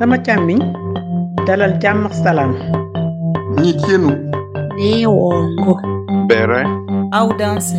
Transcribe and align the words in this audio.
sama 0.00 0.16
càmmiñ 0.18 0.60
dalal 1.46 1.72
jàmm 1.82 2.06
ak 2.06 2.14
salaam. 2.14 2.52
Bere. 6.28 6.62
Audanse. 7.12 7.74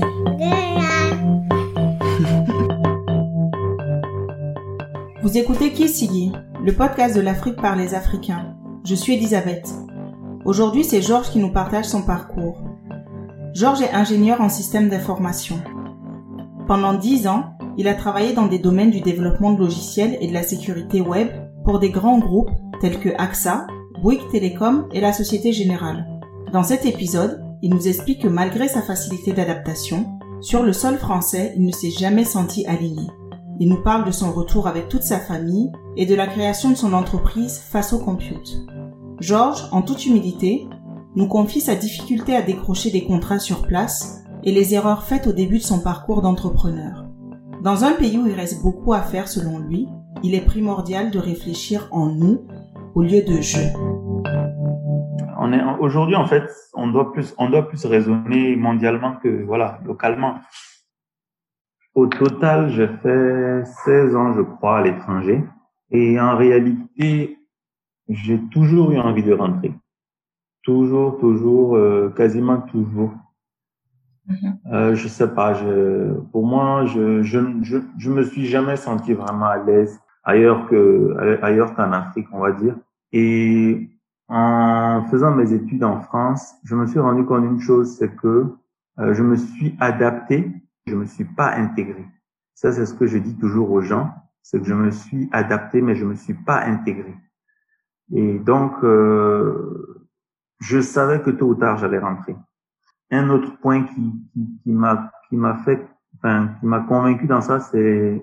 Vous 5.23 5.36
écoutez 5.36 5.71
Kisigi, 5.71 6.32
le 6.64 6.73
podcast 6.73 7.16
de 7.16 7.21
l'Afrique 7.21 7.60
par 7.60 7.76
les 7.76 7.96
Africains. 7.96 8.54
Je 8.86 8.94
suis 8.94 9.14
Elisabeth. 9.16 9.68
Aujourd'hui, 10.46 10.84
c'est 10.84 11.02
Georges 11.02 11.32
qui 11.32 11.40
nous 11.40 11.52
partage 11.52 11.86
son 11.86 12.04
parcours. 12.04 12.62
Georges 13.56 13.82
est 13.82 13.94
ingénieur 13.94 14.42
en 14.42 14.50
système 14.50 14.90
d'information. 14.90 15.60
Pendant 16.68 16.94
dix 16.94 17.28
ans, 17.28 17.46
il 17.80 17.88
a 17.88 17.96
travaillé 17.96 18.34
dans 18.34 18.46
des 18.46 18.60
domaines 18.60 18.92
du 18.92 19.02
développement 19.02 19.54
de 19.54 19.60
logiciels 19.60 20.20
et 20.22 20.28
de 20.28 20.34
la 20.34 20.44
sécurité 20.44 21.02
web 21.02 21.30
pour 21.64 21.79
des 21.79 21.89
grands 21.89 22.20
groupes 22.20 22.51
tels 22.79 23.00
que 23.00 23.10
AXA, 23.18 23.68
Bouygues 24.01 24.29
Télécom 24.32 24.88
et 24.92 25.01
la 25.01 25.14
Société 25.14 25.51
Générale. 25.54 26.07
Dans 26.51 26.64
cet 26.64 26.86
épisode, 26.86 27.43
il 27.61 27.74
nous 27.74 27.87
explique 27.87 28.24
que 28.24 28.28
malgré 28.28 28.68
sa 28.68 28.82
facilité 28.82 29.34
d'adaptation, 29.34 30.18
sur 30.42 30.64
le 30.64 30.74
sol 30.74 30.97
français, 30.97 31.54
il 31.56 31.65
ne 31.65 31.71
s'est 31.71 31.92
jamais 31.92 32.25
senti 32.25 32.66
aligné. 32.66 33.08
Il 33.59 33.70
nous 33.70 33.84
parle 33.84 34.06
de 34.06 34.11
son 34.11 34.31
retour 34.31 34.67
avec 34.67 34.89
toute 34.89 35.03
sa 35.03 35.20
famille 35.20 35.72
et 35.95 36.08
de 36.08 36.16
la 36.16 36.25
création 36.25 36.72
de 36.72 36.75
son 36.75 36.94
entreprise 36.94 37.59
face 37.59 37.94
au 37.94 38.00
compute. 38.00 38.66
Georges, 39.20 39.67
en 39.72 39.84
toute 39.84 40.08
humilité, 40.08 40.67
nous 41.16 41.28
confie 41.28 41.62
sa 41.62 41.75
difficulté 41.75 42.36
à 42.36 42.42
décrocher 42.42 42.89
des 42.89 43.03
contrats 43.03 43.39
sur 43.39 43.67
place 43.67 44.23
et 44.44 44.52
les 44.52 44.73
erreurs 44.73 45.03
faites 45.03 45.28
au 45.28 45.31
début 45.31 45.59
de 45.59 45.64
son 45.64 45.80
parcours 45.80 46.23
d'entrepreneur. 46.23 47.06
Dans 47.64 47.84
un 47.84 47.92
pays 47.92 48.17
où 48.17 48.25
il 48.25 48.34
reste 48.34 48.64
beaucoup 48.64 48.94
à 48.94 49.02
faire 49.02 49.28
selon 49.28 49.59
lui, 49.59 49.88
il 50.23 50.36
est 50.36 50.45
primordial 50.45 51.11
de 51.11 51.20
réfléchir 51.20 51.88
en 51.92 52.08
nous 52.08 52.48
au 52.95 53.02
lieu 53.02 53.22
de 53.23 53.42
je. 53.42 53.58
On 55.40 55.54
est 55.54 55.64
aujourd'hui 55.80 56.16
en 56.16 56.28
fait, 56.28 56.50
on 56.73 56.88
doit 56.88 57.12
plus, 57.12 57.34
on 57.38 57.50
doit 57.50 57.68
plus 57.68 57.86
raisonner 57.86 58.56
mondialement 58.56 59.16
que 59.16 59.44
voilà 59.44 59.80
localement. 59.86 60.36
Au 61.95 62.08
total, 62.08 62.70
j'ai 62.70 62.88
fait 62.88 63.66
16 63.86 64.16
ans, 64.16 64.34
je 64.34 64.42
crois, 64.42 64.78
à 64.78 64.82
l'étranger, 64.82 65.44
et 65.90 66.20
en 66.22 66.38
réalité, 66.38 67.38
j'ai 68.08 68.40
toujours 68.50 68.92
eu 68.92 69.00
envie 69.00 69.23
de 69.23 69.34
rentrer. 69.34 69.73
Toujours, 70.64 71.20
toujours, 71.20 71.76
euh, 71.76 72.14
quasiment 72.16 72.62
toujours. 72.62 73.12
Euh, 74.72 74.95
je 74.95 75.08
sais 75.10 75.34
pas, 75.34 75.54
je, 75.54 76.14
pour 76.32 76.45
moi, 76.45 76.86
je, 76.86 77.23
je, 77.23 77.40
je, 77.62 77.80
je 77.98 78.10
me 78.10 78.23
suis 78.23 78.45
jamais 78.45 78.78
senti 78.78 79.12
vraiment 79.12 79.48
à 79.48 79.58
l'aise 79.58 80.00
ailleurs 80.23 80.67
que 80.67 81.16
ailleurs 81.41 81.73
qu'en 81.75 81.91
Afrique, 81.91 82.27
on 82.31 82.39
va 82.39 82.52
dire. 82.52 82.75
Et 83.11 83.89
en 84.27 85.03
faisant 85.09 85.36
mes 85.36 85.53
études 85.53 85.83
en 85.83 86.00
France, 86.00 86.55
je 86.64 86.75
me 86.75 86.86
suis 86.88 87.00
rendu 87.00 87.25
compte 87.25 87.41
d'une 87.41 87.59
chose, 87.59 87.97
c'est 87.97 88.16
que 88.16 88.55
euh, 88.99 89.14
je 89.14 89.23
me 89.23 89.36
suis 89.36 89.75
adapté, 89.80 90.52
je 90.86 90.95
me 90.95 91.05
suis 91.05 91.25
pas 91.25 91.53
intégré. 91.53 92.05
Ça, 92.53 92.72
c'est 92.72 92.86
ce 92.86 92.94
que 92.94 93.08
je 93.08 93.17
dis 93.17 93.38
toujours 93.38 93.72
aux 93.72 93.81
gens, 93.81 94.14
c'est 94.42 94.59
que 94.59 94.66
je 94.66 94.73
me 94.73 94.92
suis 94.92 95.30
adapté, 95.31 95.81
mais 95.81 95.95
je 95.95 96.05
me 96.05 96.16
suis 96.16 96.33
pas 96.33 96.64
intégré. 96.64 97.14
Et 98.14 98.39
donc, 98.39 98.73
euh, 98.83 100.05
je 100.59 100.80
savais 100.80 101.22
que 101.22 101.31
tôt 101.31 101.47
ou 101.47 101.55
tard, 101.55 101.77
j'allais 101.77 101.99
rentrer. 101.99 102.36
Un 103.09 103.30
autre 103.30 103.58
point 103.59 103.83
qui, 103.83 104.14
qui, 104.64 104.72
m'a 104.72 105.11
qui 105.27 105.36
m'a 105.36 105.55
fait, 105.58 105.86
enfin, 106.16 106.52
qui 106.59 106.66
m'a 106.66 106.81
convaincu 106.81 107.27
dans 107.27 107.42
ça, 107.42 107.59
c'est 107.59 108.22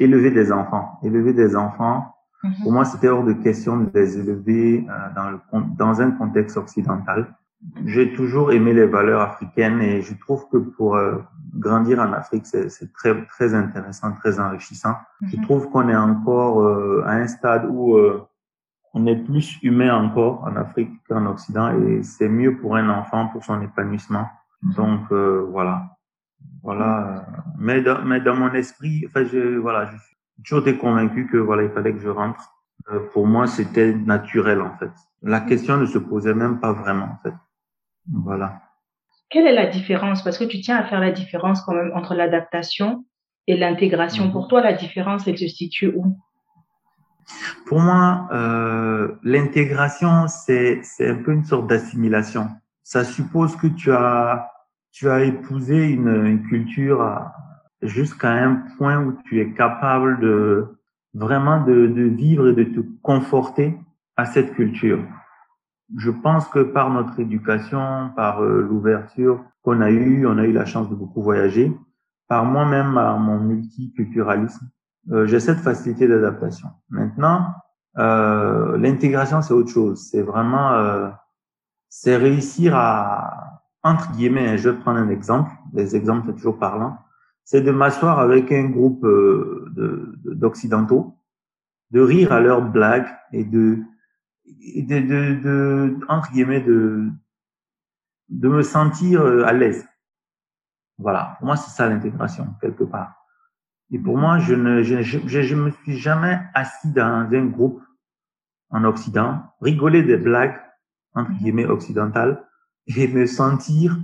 élever 0.00 0.30
des 0.30 0.52
enfants. 0.52 0.98
Élever 1.02 1.32
des 1.32 1.56
enfants, 1.56 2.14
pour 2.62 2.72
moi, 2.72 2.84
c'était 2.84 3.08
hors 3.08 3.24
de 3.24 3.32
question 3.32 3.78
de 3.78 3.90
les 3.94 4.18
élever 4.18 4.86
euh, 4.88 4.92
dans, 5.14 5.30
le, 5.30 5.38
dans 5.76 6.00
un 6.00 6.10
contexte 6.10 6.56
occidental. 6.56 7.34
J'ai 7.86 8.12
toujours 8.12 8.52
aimé 8.52 8.74
les 8.74 8.86
valeurs 8.86 9.22
africaines 9.22 9.80
et 9.80 10.02
je 10.02 10.14
trouve 10.14 10.46
que 10.50 10.58
pour 10.58 10.96
euh, 10.96 11.16
grandir 11.54 11.98
en 12.00 12.12
Afrique, 12.12 12.44
c'est 12.46 12.92
très 12.92 13.24
très 13.26 13.54
intéressant, 13.54 14.12
très 14.12 14.38
enrichissant. 14.38 14.94
Je 15.26 15.40
trouve 15.40 15.70
qu'on 15.70 15.88
est 15.88 15.96
encore 15.96 16.60
euh, 16.60 17.02
à 17.06 17.12
un 17.12 17.26
stade 17.26 17.66
où 17.70 17.96
on 18.92 19.06
est 19.06 19.16
plus 19.16 19.58
humain 19.62 19.96
encore 19.96 20.44
en 20.44 20.56
Afrique 20.56 20.90
qu'en 21.08 21.24
Occident 21.24 21.72
et 21.78 22.02
c'est 22.02 22.28
mieux 22.28 22.58
pour 22.58 22.76
un 22.76 22.90
enfant 22.90 23.28
pour 23.28 23.42
son 23.42 23.62
épanouissement. 23.62 24.26
Donc 24.76 25.10
voilà, 25.10 25.93
voilà. 26.62 27.26
Mais 27.58 27.82
dans, 27.82 28.02
mais 28.04 28.20
dans 28.20 28.34
mon 28.34 28.52
esprit, 28.54 29.04
enfin 29.06 29.24
je 29.24 29.56
voilà, 29.58 29.90
je 29.92 29.98
suis 29.98 30.16
toujours 30.44 30.66
été 30.66 30.78
convaincu 30.78 31.26
que 31.26 31.36
voilà, 31.36 31.62
il 31.64 31.70
fallait 31.70 31.92
que 31.92 32.00
je 32.00 32.08
rentre. 32.08 32.50
Euh, 32.90 33.00
pour 33.12 33.26
moi, 33.26 33.46
c'était 33.46 33.94
naturel 33.94 34.60
en 34.60 34.76
fait. 34.78 34.90
La 35.22 35.40
question 35.40 35.76
ne 35.76 35.86
se 35.86 35.98
posait 35.98 36.34
même 36.34 36.60
pas 36.60 36.72
vraiment 36.72 37.06
en 37.06 37.18
fait. 37.22 37.34
Voilà. 38.12 38.60
Quelle 39.30 39.46
est 39.46 39.54
la 39.54 39.66
différence? 39.66 40.22
Parce 40.22 40.38
que 40.38 40.44
tu 40.44 40.60
tiens 40.60 40.76
à 40.76 40.84
faire 40.84 41.00
la 41.00 41.10
différence 41.10 41.62
quand 41.62 41.74
même 41.74 41.92
entre 41.94 42.14
l'adaptation 42.14 43.04
et 43.46 43.56
l'intégration. 43.56 44.26
Mhm. 44.26 44.32
Pour 44.32 44.48
toi, 44.48 44.62
la 44.62 44.72
différence, 44.72 45.26
elle 45.26 45.38
se 45.38 45.48
situe 45.48 45.92
où? 45.94 46.16
Pour 47.66 47.80
moi, 47.80 48.28
euh, 48.32 49.16
l'intégration, 49.22 50.28
c'est 50.28 50.80
c'est 50.82 51.08
un 51.08 51.22
peu 51.22 51.32
une 51.32 51.44
sorte 51.44 51.66
d'assimilation. 51.66 52.48
Ça 52.82 53.02
suppose 53.02 53.56
que 53.56 53.66
tu 53.66 53.92
as 53.92 54.50
tu 54.94 55.10
as 55.10 55.24
épousé 55.24 55.88
une, 55.90 56.46
culture 56.48 57.28
jusqu'à 57.82 58.30
un 58.30 58.62
point 58.78 59.04
où 59.04 59.18
tu 59.24 59.40
es 59.40 59.52
capable 59.52 60.20
de 60.20 60.66
vraiment 61.14 61.62
de, 61.64 62.02
vivre 62.16 62.48
et 62.48 62.54
de 62.54 62.62
te 62.64 62.80
conforter 63.02 63.76
à 64.16 64.24
cette 64.24 64.54
culture. 64.54 65.04
Je 65.98 66.10
pense 66.10 66.46
que 66.48 66.60
par 66.60 66.90
notre 66.90 67.18
éducation, 67.18 68.10
par 68.14 68.42
euh, 68.42 68.62
l'ouverture 68.62 69.44
qu'on 69.62 69.80
a 69.80 69.90
eue, 69.90 70.26
on 70.26 70.38
a 70.38 70.44
eu 70.44 70.52
la 70.52 70.64
chance 70.64 70.88
de 70.88 70.94
beaucoup 70.94 71.22
voyager, 71.22 71.76
par 72.28 72.44
moi-même, 72.44 72.96
à 72.96 73.16
mon 73.16 73.38
multiculturalisme, 73.38 74.70
euh, 75.10 75.26
j'ai 75.26 75.40
cette 75.40 75.58
facilité 75.58 76.08
d'adaptation. 76.08 76.68
Maintenant, 76.88 77.48
euh, 77.98 78.78
l'intégration, 78.78 79.42
c'est 79.42 79.52
autre 79.54 79.70
chose. 79.70 80.08
C'est 80.10 80.22
vraiment, 80.22 81.10
c'est 81.88 82.16
réussir 82.16 82.74
à, 82.76 83.43
entre 83.84 84.10
guillemets, 84.12 84.58
je 84.58 84.70
vais 84.70 84.76
prendre 84.78 84.98
un 84.98 85.10
exemple, 85.10 85.50
les 85.74 85.94
exemples 85.94 86.26
c'est 86.26 86.34
toujours 86.36 86.58
parlant, 86.58 86.98
c'est 87.44 87.60
de 87.60 87.70
m'asseoir 87.70 88.18
avec 88.18 88.50
un 88.50 88.64
groupe 88.70 89.04
euh, 89.04 89.70
de- 89.76 90.14
de- 90.24 90.34
d'occidentaux, 90.34 91.18
de 91.90 92.00
rire 92.00 92.32
à 92.32 92.40
leurs 92.40 92.62
blagues 92.62 93.06
et 93.32 93.44
de, 93.44 93.78
de, 94.46 95.00
de, 95.00 95.40
de- 95.42 95.98
entre 96.08 96.32
guillemets, 96.32 96.62
de, 96.62 97.08
de 98.30 98.48
me 98.48 98.62
sentir 98.62 99.20
euh, 99.20 99.44
à 99.44 99.52
l'aise. 99.52 99.86
Voilà, 100.98 101.36
pour 101.38 101.46
moi 101.46 101.56
c'est 101.56 101.70
ça 101.70 101.88
l'intégration 101.88 102.46
quelque 102.60 102.84
part. 102.84 103.20
Et 103.90 103.98
pour 103.98 104.16
moi, 104.16 104.38
je 104.38 104.54
ne, 104.54 104.82
je, 104.82 105.02
je, 105.02 105.42
je 105.42 105.54
me 105.54 105.70
suis 105.70 105.98
jamais 105.98 106.40
assis 106.54 106.90
dans 106.90 107.28
un 107.30 107.44
groupe 107.44 107.82
en 108.70 108.82
Occident, 108.84 109.42
rigoler 109.60 110.02
des 110.02 110.16
blagues 110.16 110.58
entre 111.12 111.30
guillemets 111.32 111.66
occidentales 111.66 112.42
et 112.86 113.08
me 113.08 113.26
sentir 113.26 113.98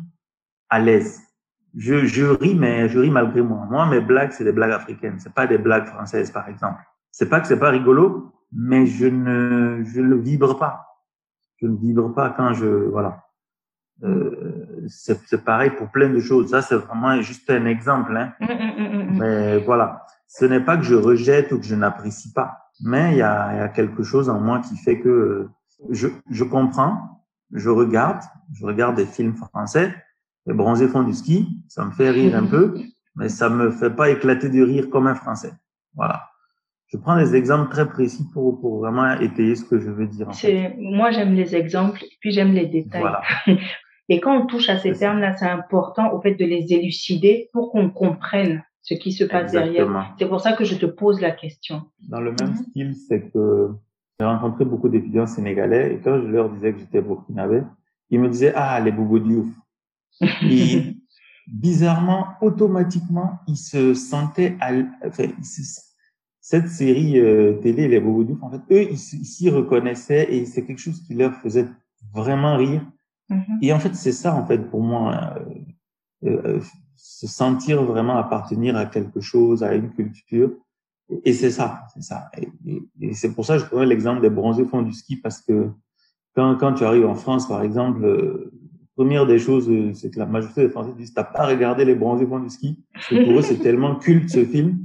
à 0.68 0.78
l'aise. 0.78 1.20
Je, 1.76 2.04
je 2.04 2.24
ris, 2.24 2.54
mais 2.54 2.88
je 2.88 2.98
ris 2.98 3.10
malgré 3.10 3.42
moi. 3.42 3.66
Moi, 3.70 3.86
mes 3.86 4.00
blagues, 4.00 4.32
c'est 4.32 4.44
des 4.44 4.52
blagues 4.52 4.72
africaines. 4.72 5.18
C'est 5.18 5.32
pas 5.32 5.46
des 5.46 5.58
blagues 5.58 5.86
françaises, 5.86 6.30
par 6.30 6.48
exemple. 6.48 6.82
C'est 7.12 7.28
pas 7.28 7.40
que 7.40 7.46
c'est 7.46 7.58
pas 7.58 7.70
rigolo, 7.70 8.32
mais 8.52 8.86
je 8.86 9.06
ne, 9.06 9.82
je 9.84 10.00
ne 10.00 10.14
vibre 10.14 10.58
pas. 10.58 10.86
Je 11.56 11.66
ne 11.66 11.76
vibre 11.76 12.12
pas 12.14 12.30
quand 12.30 12.54
je, 12.54 12.66
voilà. 12.66 13.24
Euh, 14.02 14.86
c'est 14.88 15.20
c'est 15.26 15.44
pareil 15.44 15.70
pour 15.70 15.90
plein 15.90 16.08
de 16.08 16.20
choses. 16.20 16.50
Ça, 16.50 16.62
c'est 16.62 16.76
vraiment 16.76 17.20
juste 17.20 17.50
un 17.50 17.66
exemple, 17.66 18.16
hein. 18.16 18.32
Hum, 18.40 18.48
hum, 18.48 19.00
hum. 19.10 19.18
Mais 19.18 19.58
voilà, 19.58 20.06
ce 20.26 20.46
n'est 20.46 20.60
pas 20.60 20.76
que 20.78 20.84
je 20.84 20.94
rejette 20.94 21.52
ou 21.52 21.58
que 21.58 21.66
je 21.66 21.74
n'apprécie 21.74 22.32
pas, 22.32 22.70
mais 22.82 23.12
il 23.12 23.18
y 23.18 23.22
a, 23.22 23.56
y 23.56 23.60
a 23.60 23.68
quelque 23.68 24.02
chose 24.02 24.30
en 24.30 24.40
moi 24.40 24.60
qui 24.60 24.76
fait 24.78 25.00
que 25.00 25.08
euh, 25.08 25.50
je, 25.90 26.08
je 26.30 26.44
comprends, 26.44 27.19
je 27.52 27.68
regarde, 27.70 28.20
je 28.54 28.64
regarde 28.64 28.96
des 28.96 29.06
films 29.06 29.34
français, 29.34 29.94
les 30.46 30.54
bronzés 30.54 30.88
font 30.88 31.02
du 31.02 31.12
ski, 31.12 31.48
ça 31.68 31.84
me 31.84 31.90
fait 31.92 32.10
rire 32.10 32.36
un 32.36 32.46
peu, 32.46 32.74
mais 33.16 33.28
ça 33.28 33.48
me 33.48 33.70
fait 33.70 33.90
pas 33.90 34.10
éclater 34.10 34.48
de 34.48 34.62
rire 34.62 34.88
comme 34.90 35.06
un 35.06 35.14
français. 35.14 35.52
Voilà. 35.94 36.22
Je 36.88 36.96
prends 36.96 37.16
des 37.16 37.36
exemples 37.36 37.70
très 37.70 37.88
précis 37.88 38.26
pour, 38.32 38.60
pour 38.60 38.78
vraiment 38.80 39.12
étayer 39.20 39.54
ce 39.54 39.64
que 39.64 39.78
je 39.78 39.90
veux 39.90 40.06
dire. 40.08 40.28
en 40.28 40.32
fait. 40.32 40.46
C'est 40.48 40.76
moi 40.78 41.10
j'aime 41.12 41.34
les 41.34 41.54
exemples, 41.54 42.02
puis 42.20 42.32
j'aime 42.32 42.52
les 42.52 42.66
détails. 42.66 43.00
Voilà. 43.02 43.22
Et 44.08 44.20
quand 44.20 44.36
on 44.36 44.46
touche 44.46 44.68
à 44.68 44.76
ces 44.78 44.92
termes-là, 44.92 45.36
c'est 45.36 45.46
important 45.48 46.12
au 46.12 46.20
fait 46.20 46.34
de 46.34 46.44
les 46.44 46.72
élucider 46.72 47.48
pour 47.52 47.70
qu'on 47.70 47.90
comprenne 47.90 48.64
ce 48.82 48.94
qui 48.94 49.12
se 49.12 49.22
passe 49.22 49.52
derrière. 49.52 49.82
Exactement. 49.84 50.04
C'est 50.18 50.26
pour 50.28 50.40
ça 50.40 50.54
que 50.54 50.64
je 50.64 50.74
te 50.74 50.86
pose 50.86 51.20
la 51.20 51.30
question. 51.30 51.82
Dans 52.08 52.20
le 52.20 52.32
même 52.32 52.48
Mhm. 52.50 52.56
style, 52.56 52.94
c'est 53.08 53.30
que 53.30 53.68
j'ai 54.20 54.26
rencontré 54.26 54.66
beaucoup 54.66 54.90
d'étudiants 54.90 55.26
sénégalais 55.26 55.94
et 55.94 55.98
quand 55.98 56.20
je 56.20 56.26
leur 56.26 56.50
disais 56.50 56.74
que 56.74 56.78
j'étais 56.80 57.00
burkinabé, 57.00 57.62
ils 58.10 58.20
me 58.20 58.28
disaient 58.28 58.52
ah 58.54 58.78
les 58.78 58.92
boubou 58.92 59.18
diouf. 59.18 59.46
Et 60.42 60.94
bizarrement, 61.48 62.26
automatiquement, 62.42 63.38
ils 63.48 63.56
se 63.56 63.94
sentaient, 63.94 64.58
à 64.60 64.72
enfin, 65.06 65.24
se- 65.42 65.80
cette 66.42 66.68
série 66.68 67.18
euh, 67.18 67.54
télé, 67.62 67.88
les 67.88 67.98
Bobos 67.98 68.24
Diouf, 68.24 68.42
en 68.42 68.50
fait, 68.50 68.60
eux, 68.70 68.88
ils 68.90 68.98
s'y 68.98 69.48
reconnaissaient 69.48 70.30
et 70.34 70.44
c'est 70.44 70.66
quelque 70.66 70.80
chose 70.80 71.02
qui 71.02 71.14
leur 71.14 71.34
faisait 71.36 71.66
vraiment 72.12 72.56
rire. 72.58 72.84
Mhm. 73.30 73.44
Et 73.62 73.72
en 73.72 73.78
fait, 73.78 73.94
c'est 73.94 74.12
ça, 74.12 74.34
en 74.34 74.44
fait, 74.46 74.58
pour 74.58 74.82
moi, 74.82 75.34
euh, 76.26 76.28
euh, 76.28 76.60
se 76.96 77.26
sentir 77.26 77.82
vraiment 77.84 78.18
appartenir 78.18 78.76
à 78.76 78.84
quelque 78.84 79.20
chose, 79.20 79.62
à 79.62 79.74
une 79.74 79.90
culture. 79.90 80.50
Et 81.24 81.32
c'est 81.32 81.50
ça, 81.50 81.82
c'est 81.94 82.02
ça. 82.02 82.30
Et, 82.38 82.48
et- 82.66 82.82
et 83.00 83.14
c'est 83.14 83.34
pour 83.34 83.44
ça 83.44 83.56
que 83.56 83.64
je 83.64 83.66
prends 83.68 83.82
l'exemple 83.82 84.20
des 84.20 84.30
bronzés 84.30 84.64
font 84.64 84.82
du 84.82 84.92
ski 84.92 85.16
parce 85.16 85.40
que 85.40 85.70
quand, 86.34 86.56
quand 86.56 86.74
tu 86.74 86.84
arrives 86.84 87.06
en 87.06 87.14
France, 87.16 87.48
par 87.48 87.62
exemple, 87.62 88.04
euh, 88.04 88.52
première 88.96 89.26
des 89.26 89.38
choses, 89.38 89.68
euh, 89.68 89.92
c'est 89.94 90.10
que 90.10 90.18
la 90.18 90.26
majorité 90.26 90.62
des 90.62 90.70
Français 90.70 90.92
disent 90.96 91.12
t'as 91.14 91.24
pas 91.24 91.46
regardé 91.46 91.84
les 91.84 91.94
bronzés 91.94 92.26
font 92.26 92.38
du 92.38 92.50
ski. 92.50 92.84
Parce 92.94 93.08
que 93.08 93.24
pour 93.24 93.38
eux 93.38 93.42
c'est 93.42 93.58
tellement 93.62 93.96
culte 93.96 94.30
ce 94.30 94.44
film, 94.44 94.78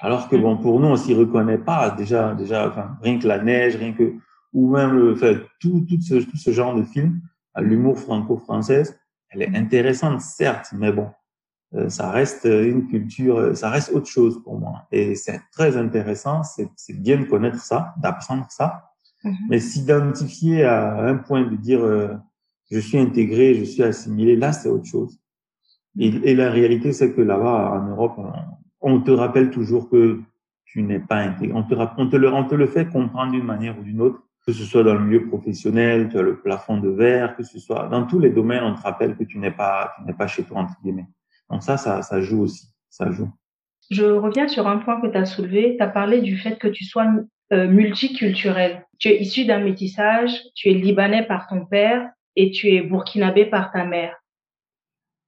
alors 0.00 0.28
que 0.28 0.36
bon 0.36 0.58
pour 0.58 0.78
nous 0.80 0.88
on 0.88 0.96
s'y 0.96 1.14
reconnaît 1.14 1.58
pas. 1.58 1.90
Déjà 1.90 2.34
déjà 2.34 2.68
enfin 2.68 2.96
rien 3.02 3.18
que 3.18 3.26
la 3.26 3.42
neige, 3.42 3.76
rien 3.76 3.92
que 3.92 4.14
ou 4.52 4.70
même 4.70 4.92
le, 4.92 5.12
enfin, 5.14 5.34
tout 5.60 5.86
tout 5.88 6.00
ce 6.00 6.16
tout 6.16 6.36
ce 6.36 6.50
genre 6.50 6.74
de 6.74 6.82
film, 6.82 7.20
l'humour 7.58 7.98
franco-française, 7.98 8.98
elle 9.30 9.42
est 9.42 9.56
intéressante 9.56 10.20
certes, 10.20 10.74
mais 10.76 10.92
bon 10.92 11.08
ça 11.88 12.10
reste 12.10 12.44
une 12.44 12.86
culture, 12.88 13.38
euh, 13.38 13.54
ça 13.54 13.70
reste 13.70 13.92
autre 13.92 14.06
chose 14.08 14.42
pour 14.42 14.58
moi. 14.58 14.86
Et 14.92 15.14
c'est 15.14 15.40
très 15.52 15.76
intéressant, 15.76 16.42
c'est 16.42 17.00
bien 17.00 17.18
de 17.18 17.24
connaître 17.24 17.60
ça, 17.62 17.94
d'apprendre 18.02 18.46
ça, 18.50 18.88
Mhm. 19.24 19.36
mais 19.50 19.60
s'identifier 19.60 20.64
à 20.64 21.00
un 21.00 21.16
point 21.16 21.42
de 21.44 21.54
dire 21.56 21.80
euh, 21.84 22.08
je 22.70 22.78
suis 22.80 22.98
intégré, 22.98 23.54
je 23.54 23.64
suis 23.64 23.82
assimilé, 23.82 24.36
là 24.36 24.52
c'est 24.52 24.68
autre 24.68 24.86
chose. 24.86 25.18
Et, 25.98 26.08
et 26.08 26.34
la 26.34 26.50
réalité 26.50 26.92
c'est 26.92 27.12
que 27.12 27.20
là-bas 27.20 27.70
en 27.80 27.88
Europe, 27.88 28.14
on, 28.18 28.32
on 28.80 29.00
te 29.00 29.10
rappelle 29.10 29.50
toujours 29.50 29.88
que 29.88 30.20
tu 30.64 30.82
n'es 30.82 30.98
pas 30.98 31.18
intégré. 31.18 31.54
On 31.54 31.62
te, 31.62 31.74
on 31.98 32.08
te 32.08 32.16
le, 32.16 32.32
on 32.32 32.44
te 32.44 32.54
le 32.54 32.66
fait 32.66 32.88
comprendre 32.88 33.32
d'une 33.32 33.44
manière 33.44 33.78
ou 33.78 33.82
d'une 33.82 34.00
autre, 34.00 34.20
que 34.46 34.52
ce 34.52 34.64
soit 34.64 34.82
dans 34.82 34.94
le 34.94 35.04
milieu 35.04 35.26
professionnel, 35.28 36.08
tu 36.10 36.18
as 36.18 36.22
le 36.22 36.36
plafond 36.40 36.78
de 36.78 36.88
verre, 36.88 37.36
que 37.36 37.42
ce 37.44 37.60
soit 37.60 37.86
dans 37.88 38.04
tous 38.06 38.18
les 38.18 38.30
domaines, 38.30 38.64
on 38.64 38.74
te 38.74 38.82
rappelle 38.82 39.16
que 39.16 39.24
tu 39.24 39.38
n'es 39.38 39.50
pas, 39.52 39.92
tu 39.96 40.04
n'es 40.04 40.14
pas 40.14 40.26
chez 40.26 40.42
toi 40.42 40.58
entre 40.60 40.74
guillemets. 40.82 41.06
Donc 41.52 41.62
ça, 41.62 41.76
ça, 41.76 42.02
ça 42.02 42.20
joue 42.20 42.42
aussi, 42.42 42.66
ça 42.90 43.10
joue. 43.12 43.28
Je 43.90 44.04
reviens 44.04 44.48
sur 44.48 44.66
un 44.66 44.78
point 44.78 45.00
que 45.00 45.06
tu 45.08 45.16
as 45.18 45.26
soulevé. 45.26 45.76
Tu 45.76 45.82
as 45.82 45.88
parlé 45.88 46.20
du 46.22 46.38
fait 46.38 46.56
que 46.58 46.68
tu 46.68 46.84
sois 46.84 47.06
euh, 47.52 47.68
multiculturel. 47.68 48.84
Tu 48.98 49.08
es 49.08 49.20
issu 49.20 49.44
d'un 49.44 49.58
métissage, 49.60 50.30
tu 50.54 50.70
es 50.70 50.74
libanais 50.74 51.24
par 51.26 51.46
ton 51.48 51.66
père 51.66 52.08
et 52.36 52.50
tu 52.50 52.68
es 52.68 52.80
burkinabé 52.80 53.44
par 53.44 53.70
ta 53.70 53.84
mère. 53.84 54.16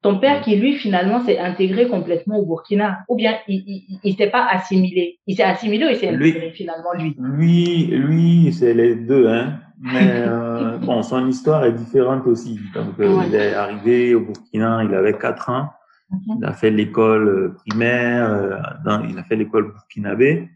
Ton 0.03 0.19
père 0.19 0.43
qui, 0.43 0.57
lui, 0.57 0.75
finalement, 0.77 1.21
s'est 1.25 1.39
intégré 1.39 1.89
complètement 1.89 2.39
au 2.39 2.45
Burkina. 2.47 3.01
Ou 3.09 3.17
bien, 3.17 3.37
il, 3.49 3.99
il 4.03 4.15
s'est 4.17 4.31
pas 4.31 4.47
assimilé. 4.51 5.19
Il 5.27 5.35
s'est 5.37 5.43
assimilé 5.43 5.87
ou 5.87 5.89
il 5.91 5.97
s'est 5.97 6.13
Lui- 6.13 6.31
intégré, 6.31 6.51
finalement, 6.53 6.93
lui? 6.95 7.15
Lui, 7.19 7.87
lui, 7.87 8.53
c'est 8.53 8.75
les 8.75 8.95
deux, 8.97 9.29
hein. 9.29 9.61
Mais 9.81 10.23
euh, 10.27 10.77
bon, 10.83 11.03
son 11.03 11.27
histoire 11.27 11.65
est 11.65 11.73
différente 11.73 12.27
aussi. 12.27 12.59
Donc, 12.75 12.99
euh, 13.01 13.15
Ouais. 13.15 13.25
il 13.29 13.35
est 13.35 13.55
arrivé 13.55 14.15
au 14.15 14.21
Burkina, 14.21 14.83
il 14.85 14.95
avait 14.95 15.17
quatre 15.19 15.49
ans. 15.51 15.69
Mhm. 16.11 16.37
Il 16.39 16.45
a 16.45 16.53
fait 16.53 16.71
l'école 16.71 17.29
euh, 17.29 17.49
primaire, 17.67 18.31
euh, 18.31 18.59
dans- 18.85 19.03
il 19.05 19.19
a 19.19 19.25
fait 19.25 19.37
l'école 19.37 19.73
burkinabé. 19.73 20.51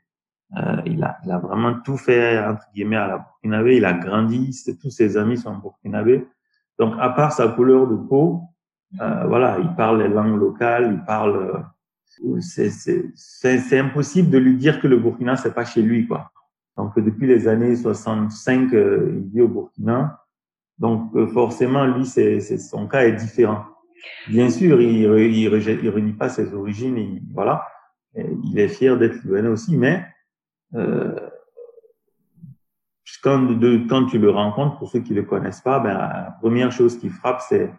Euh, 0.56 0.82
il, 0.86 1.02
a, 1.04 1.18
il 1.24 1.30
a 1.30 1.38
vraiment 1.38 1.80
tout 1.80 1.96
fait, 1.98 2.38
entre 2.38 2.64
guillemets, 2.74 2.96
à 2.96 3.08
la 3.08 3.18
burkinabé. 3.18 3.76
Il 3.76 3.84
a 3.84 3.92
grandi, 3.94 4.54
tous 4.80 4.90
ses 4.90 5.16
amis 5.16 5.36
sont 5.38 5.56
burkinabés. 5.58 6.26
Donc, 6.78 6.94
à 7.00 7.10
part 7.10 7.32
sa 7.32 7.48
couleur 7.48 7.86
de 7.88 7.96
peau, 7.96 8.42
euh, 9.00 9.26
voilà, 9.26 9.58
il 9.60 9.74
parle 9.74 10.02
les 10.02 10.08
langues 10.08 10.38
locales, 10.40 10.92
il 10.94 11.04
parle... 11.04 11.36
euh, 11.36 12.40
c'est- 12.40 13.78
impossible 13.78 14.30
de 14.30 14.38
lui 14.38 14.56
dire 14.56 14.80
que 14.80 14.88
le 14.88 14.98
Burkina, 14.98 15.36
c'est 15.36 15.54
pas 15.54 15.64
chez 15.64 15.82
lui, 15.82 16.06
quoi. 16.06 16.30
Donc, 16.76 16.98
depuis 16.98 17.26
les 17.26 17.48
années 17.48 17.76
65, 17.76 18.72
euh, 18.74 19.12
il 19.16 19.28
vit 19.32 19.42
au 19.42 19.48
Burkina. 19.48 20.24
Donc, 20.78 21.16
forcément, 21.32 21.84
lui, 21.86 22.06
c'est- 22.06 22.40
son 22.58 22.86
cas 22.88 23.04
est 23.04 23.12
différent. 23.12 23.64
Bien 24.28 24.50
sûr, 24.50 24.80
il, 24.80 25.02
il, 25.02 25.48
rejette- 25.48 25.80
il 25.82 25.90
renie 25.90 26.12
pas 26.12 26.28
ses 26.28 26.52
origines, 26.54 26.96
il, 26.96 27.22
voilà. 27.32 27.66
Et 28.14 28.24
il 28.44 28.58
est 28.58 28.68
fier 28.68 28.96
d'être 28.98 29.22
libanais 29.24 29.48
aussi, 29.48 29.76
mais 29.76 30.04
euh, 30.74 31.28
quand, 33.22 34.06
tu 34.06 34.18
le 34.18 34.30
rencontres, 34.30 34.78
pour 34.78 34.90
ceux 34.90 35.00
qui 35.00 35.14
le 35.14 35.22
connaissent 35.22 35.60
pas, 35.60 35.80
ben, 35.80 35.94
la 35.94 36.36
première 36.40 36.72
chose 36.72 36.98
qui 36.98 37.08
frappe, 37.08 37.40
c'est 37.48 37.70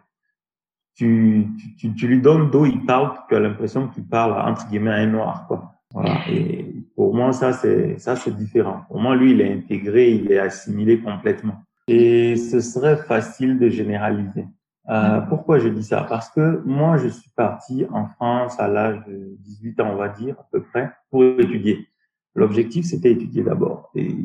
tu, 0.94 1.46
tu, 1.78 2.06
lui 2.06 2.20
donnes 2.20 2.50
d'eau, 2.50 2.66
il 2.66 2.84
parle, 2.84 3.12
tu 3.28 3.34
as 3.34 3.40
l'impression 3.40 3.88
que 3.88 3.94
tu 3.94 4.02
parles 4.02 4.32
entre 4.32 4.68
guillemets 4.68 4.90
à 4.90 4.96
un 4.96 5.06
noir. 5.06 5.48
Voilà. 5.94 6.20
Et 6.28 6.74
pour 6.94 7.14
moi, 7.14 7.32
ça 7.32 7.52
c'est 7.52 8.36
différent. 8.36 8.82
Pour 8.88 9.00
moi, 9.00 9.16
lui, 9.16 9.32
il 9.32 9.40
est 9.40 9.52
intégré, 9.52 10.10
il 10.10 10.30
est 10.30 10.38
assimilé 10.38 11.00
complètement. 11.00 11.62
Et 11.88 12.36
ce 12.36 12.60
serait 12.60 12.96
facile 12.96 13.58
de 13.58 13.68
généraliser. 13.68 14.46
Euh, 14.90 15.20
pourquoi 15.20 15.58
je 15.58 15.68
dis 15.68 15.84
ça? 15.84 16.02
Parce 16.02 16.30
que 16.30 16.62
moi, 16.64 16.96
je 16.96 17.08
suis 17.08 17.30
parti 17.30 17.86
en 17.92 18.06
France 18.06 18.58
à 18.58 18.66
l'âge 18.66 19.00
de 19.06 19.36
18 19.38 19.80
ans, 19.80 19.90
on 19.92 19.96
va 19.96 20.08
dire 20.08 20.36
à 20.38 20.46
peu 20.50 20.62
près, 20.62 20.92
pour 21.10 21.22
étudier. 21.24 21.88
L'objectif, 22.34 22.86
c'était 22.86 23.12
étudier 23.12 23.42
d'abord. 23.42 23.90
Et 23.94 24.16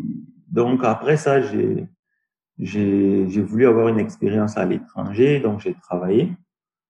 donc 0.47 0.83
après 0.83 1.17
ça, 1.17 1.41
j'ai 1.41 1.87
j'ai 2.57 3.27
j'ai 3.29 3.41
voulu 3.41 3.67
avoir 3.67 3.89
une 3.89 3.99
expérience 3.99 4.57
à 4.57 4.65
l'étranger, 4.65 5.39
donc 5.39 5.59
j'ai 5.59 5.73
travaillé 5.73 6.33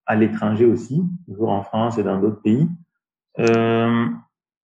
à 0.05 0.15
l'étranger 0.15 0.65
aussi, 0.65 1.03
toujours 1.25 1.49
en 1.49 1.63
France 1.63 1.97
et 1.97 2.03
dans 2.03 2.19
d'autres 2.19 2.41
pays. 2.41 2.69
Euh, 3.39 4.05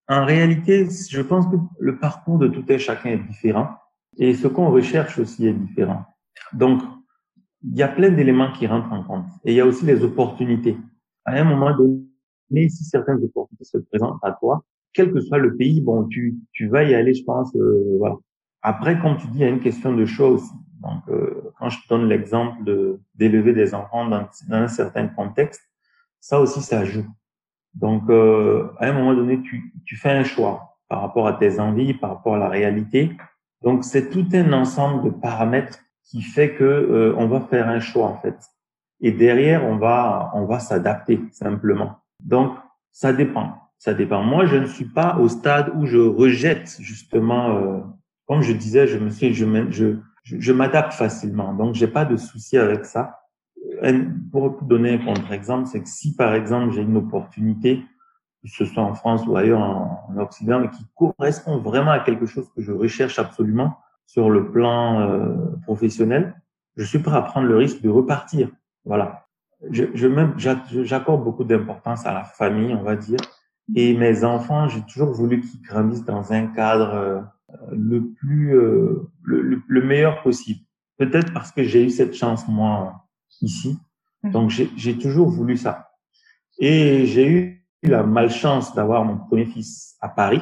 en 0.08 0.26
réalité, 0.26 0.88
je 1.10 1.22
pense 1.22 1.48
que 1.48 1.56
le 1.80 1.98
parcours 1.98 2.38
de 2.38 2.48
tout 2.48 2.64
un 2.70 2.78
chacun 2.78 3.12
est 3.12 3.18
différent 3.18 3.70
et 4.18 4.34
ce 4.36 4.48
qu'on 4.48 4.70
recherche 4.70 5.18
aussi 5.18 5.48
est 5.48 5.54
différent. 5.54 6.06
Donc, 6.54 6.82
il 7.64 7.78
y 7.78 7.84
a 7.84 7.88
plein 7.88 8.10
d'éléments 8.10 8.52
qui 8.52 8.68
rentrent 8.68 8.92
en 8.92 9.04
compte 9.04 9.26
et 9.46 9.52
il 9.52 9.56
y 9.56 9.62
a 9.62 9.66
aussi 9.66 9.86
les 9.86 10.04
opportunités. 10.04 10.78
À 11.26 11.34
un 11.34 11.44
moment 11.44 11.76
donné, 11.76 12.70
si 12.70 12.84
certaines 12.84 13.24
opportunités 13.24 13.66
se 13.66 13.78
présentent 13.78 14.20
à 14.24 14.32
toi, 14.32 14.64
quel 14.94 15.14
que 15.14 15.22
soit 15.22 15.38
le 15.38 15.56
pays, 15.56 15.82
bon, 15.82 16.08
tu, 16.08 16.38
tu 16.52 16.68
vas 16.68 16.84
y 16.84 16.94
aller, 16.94 17.14
je 17.14 17.24
pense, 17.24 17.56
euh, 17.56 17.96
voilà. 17.98 18.16
Après, 18.62 19.00
comme 19.00 19.18
tu 19.18 19.28
dis, 19.28 19.40
il 19.40 19.42
y 19.42 19.46
a 19.46 19.50
une 19.50 19.60
question 19.60 19.96
de 19.96 20.06
choix 20.06 20.30
aussi. 20.30 20.54
Donc, 20.82 21.04
euh, 21.10 21.52
quand 21.58 21.70
je 21.70 21.80
donne 21.88 22.08
l'exemple 22.08 22.64
de 22.64 23.00
d'élever 23.16 23.54
des 23.54 23.74
enfants 23.74 24.08
dans, 24.08 24.28
dans 24.50 24.56
un 24.56 24.68
certain 24.68 25.08
contexte, 25.08 25.62
ça 26.20 26.40
aussi, 26.40 26.62
ça 26.62 26.84
joue. 26.84 27.06
Donc, 27.74 28.10
euh, 28.10 28.68
à 28.80 28.88
un 28.88 28.94
moment 28.94 29.14
donné, 29.14 29.42
tu, 29.42 29.74
tu 29.86 29.96
fais 29.96 30.12
un 30.12 30.24
choix 30.24 30.78
par 30.90 31.02
rapport 31.02 31.28
à 31.28 31.34
tes 31.34 31.60
envies, 31.60 31.94
par 31.94 32.10
rapport 32.10 32.36
à 32.36 32.40
la 32.40 32.50
réalité. 32.50 33.16
Donc, 33.64 33.84
c'est 33.84 34.10
tout 34.10 34.28
un 34.34 34.52
ensemble 34.54 35.04
de 35.06 35.10
paramètres 35.10 35.80
qui 36.12 36.22
fait 36.22 36.54
que 36.56 36.64
euh, 36.64 37.16
on 37.18 37.28
va 37.28 37.40
faire 37.40 37.70
un 37.70 37.80
choix 37.80 38.06
en 38.06 38.18
fait. 38.18 38.38
Et 39.00 39.14
derrière, 39.14 39.66
on 39.66 39.78
va 39.78 40.30
on 40.36 40.46
va 40.46 40.60
s'adapter 40.60 41.22
simplement. 41.32 42.00
Donc, 42.20 42.54
ça 42.92 43.14
dépend. 43.14 43.56
Ça 43.78 43.94
dépend. 43.94 44.22
Moi, 44.22 44.46
je 44.46 44.58
ne 44.58 44.66
suis 44.66 44.86
pas 44.86 45.18
au 45.18 45.30
stade 45.30 45.72
où 45.76 45.86
je 45.86 45.98
rejette 45.98 46.78
justement. 46.82 47.56
Euh, 47.56 47.80
comme 48.28 48.42
je 48.42 48.54
disais, 48.54 48.88
je 48.88 48.98
me 48.98 49.10
suis, 49.10 49.34
je, 49.34 50.52
m'adapte 50.52 50.94
facilement. 50.94 51.54
Donc, 51.54 51.76
j'ai 51.76 51.88
pas 51.88 52.06
de 52.06 52.16
souci 52.18 52.58
avec 52.58 52.86
ça. 52.86 53.20
Pour 54.32 54.62
donner 54.62 54.94
un 54.94 54.98
contre-exemple, 55.00 55.68
c'est 55.68 55.82
que 55.82 55.90
si 55.90 56.16
par 56.16 56.34
exemple 56.36 56.72
j'ai 56.74 56.82
une 56.82 56.98
opportunité, 56.98 57.84
que 58.44 58.50
ce 58.50 58.66
soit 58.66 58.84
en 58.84 58.94
France 58.94 59.26
ou 59.28 59.36
ailleurs 59.36 59.62
en 59.62 60.16
Occident, 60.18 60.60
mais 60.60 60.70
qui 60.70 60.86
correspond 60.96 61.58
vraiment 61.58 61.92
à 61.92 62.00
quelque 62.00 62.26
chose 62.26 62.50
que 62.56 62.62
je 62.62 62.72
recherche 62.72 63.18
absolument 63.20 63.78
sur 64.14 64.30
le 64.30 64.52
plan 64.52 65.00
euh, 65.00 65.36
professionnel, 65.64 66.36
je 66.76 66.84
suis 66.84 67.00
prêt 67.00 67.16
à 67.16 67.22
prendre 67.22 67.48
le 67.48 67.56
risque 67.58 67.82
de 67.82 67.90
repartir. 67.90 68.50
Voilà. 68.84 69.26
Je, 69.70 69.86
je 69.94 70.08
même, 70.08 70.34
j'a- 70.38 70.64
j'accorde 70.84 71.24
beaucoup 71.24 71.46
d'importance 71.46 72.06
à 72.06 72.14
la 72.14 72.24
famille, 72.26 72.74
on 72.74 72.84
va 72.84 72.96
dire. 72.98 73.20
Et 73.76 73.96
mes 73.96 74.24
enfants, 74.26 74.68
j'ai 74.68 74.82
toujours 74.82 75.12
voulu 75.14 75.40
qu'ils 75.40 75.62
grandissent 75.62 76.04
dans 76.04 76.34
un 76.34 76.48
cadre 76.48 76.94
euh, 76.94 77.22
le 77.72 78.12
plus, 78.20 78.54
euh, 78.58 79.10
le, 79.24 79.42
le- 79.42 79.62
le 79.66 79.82
meilleur 79.82 80.22
possible. 80.24 80.60
Peut-être 80.98 81.32
parce 81.34 81.52
que 81.54 81.64
j'ai 81.64 81.86
eu 81.86 81.90
cette 81.90 82.14
chance 82.14 82.46
moi 82.50 83.06
ici. 83.42 83.78
Donc 84.24 84.50
j'ai 84.50 84.70
j'ai 84.76 84.98
toujours 84.98 85.30
voulu 85.30 85.56
ça. 85.58 85.92
Et 86.60 87.06
j'ai 87.06 87.28
eu 87.32 87.66
la 87.84 88.04
malchance 88.04 88.76
d'avoir 88.76 89.06
mon 89.06 89.18
premier 89.18 89.46
fils 89.46 89.96
à 90.02 90.10
Paris. 90.10 90.42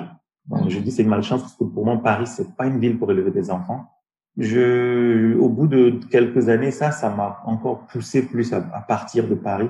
Donc, 0.50 0.70
je 0.70 0.80
dis 0.80 0.92
c'est 0.92 1.04
une 1.04 1.10
malchance 1.10 1.42
parce 1.42 1.56
que 1.56 1.64
pour 1.64 1.86
moi 1.86 2.02
Paris 2.02 2.28
c'est 2.28 2.56
pas 2.56 2.66
une 2.66 2.80
ville 2.80 2.98
pour 2.98 3.12
élever 3.12 3.32
des 3.32 3.52
enfants. 3.52 3.92
Je, 4.38 5.36
au 5.38 5.50
bout 5.50 5.68
de 5.68 6.00
quelques 6.10 6.50
années, 6.50 6.72
ça, 6.72 6.92
ça 6.92 7.10
m'a 7.10 7.42
encore 7.46 7.88
poussé 7.88 8.26
plus 8.26 8.54
à, 8.54 8.58
à 8.74 8.82
partir 8.82 9.28
de 9.28 9.36
Paris, 9.36 9.70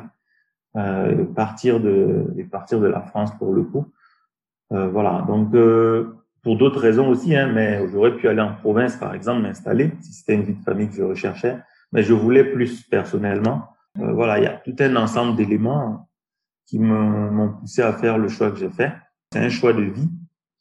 euh, 0.76 1.26
partir 1.26 1.80
de, 1.80 2.34
et 2.38 2.44
partir 2.44 2.80
de 2.80 2.88
la 2.88 3.02
France 3.02 3.32
pour 3.38 3.54
le 3.54 3.64
coup. 3.64 3.86
Euh, 4.72 4.88
voilà. 4.90 5.24
Donc, 5.28 5.54
euh, 5.56 6.16
pour 6.44 6.58
d'autres 6.58 6.80
raisons 6.80 7.10
aussi, 7.10 7.36
hein, 7.36 7.52
mais 7.52 7.88
j'aurais 7.90 8.16
pu 8.16 8.28
aller 8.28 8.42
en 8.42 8.54
province, 8.54 8.96
par 8.96 9.14
exemple, 9.16 9.42
m'installer 9.42 9.92
si 10.02 10.14
c'était 10.14 10.36
une 10.36 10.44
vie 10.44 10.54
de 10.54 10.64
famille 10.64 10.88
que 10.88 10.96
je 10.96 11.04
recherchais. 11.04 11.58
Mais 11.92 12.04
je 12.04 12.14
voulais 12.14 12.44
plus 12.44 12.84
personnellement. 12.84 13.70
Euh, 14.00 14.14
voilà, 14.14 14.38
il 14.38 14.44
y 14.44 14.48
a 14.48 14.62
tout 14.64 14.76
un 14.80 14.96
ensemble 14.96 15.36
d'éléments 15.36 16.08
qui 16.68 16.78
m'ont 16.78 17.54
poussé 17.54 17.82
à 17.82 17.94
faire 17.94 18.20
le 18.20 18.28
choix 18.28 18.52
que 18.52 18.58
j'ai 18.58 18.70
fait. 18.70 18.94
C'est 19.34 19.40
un 19.40 19.50
choix 19.50 19.74
de 19.74 19.82
vie. 19.82 20.10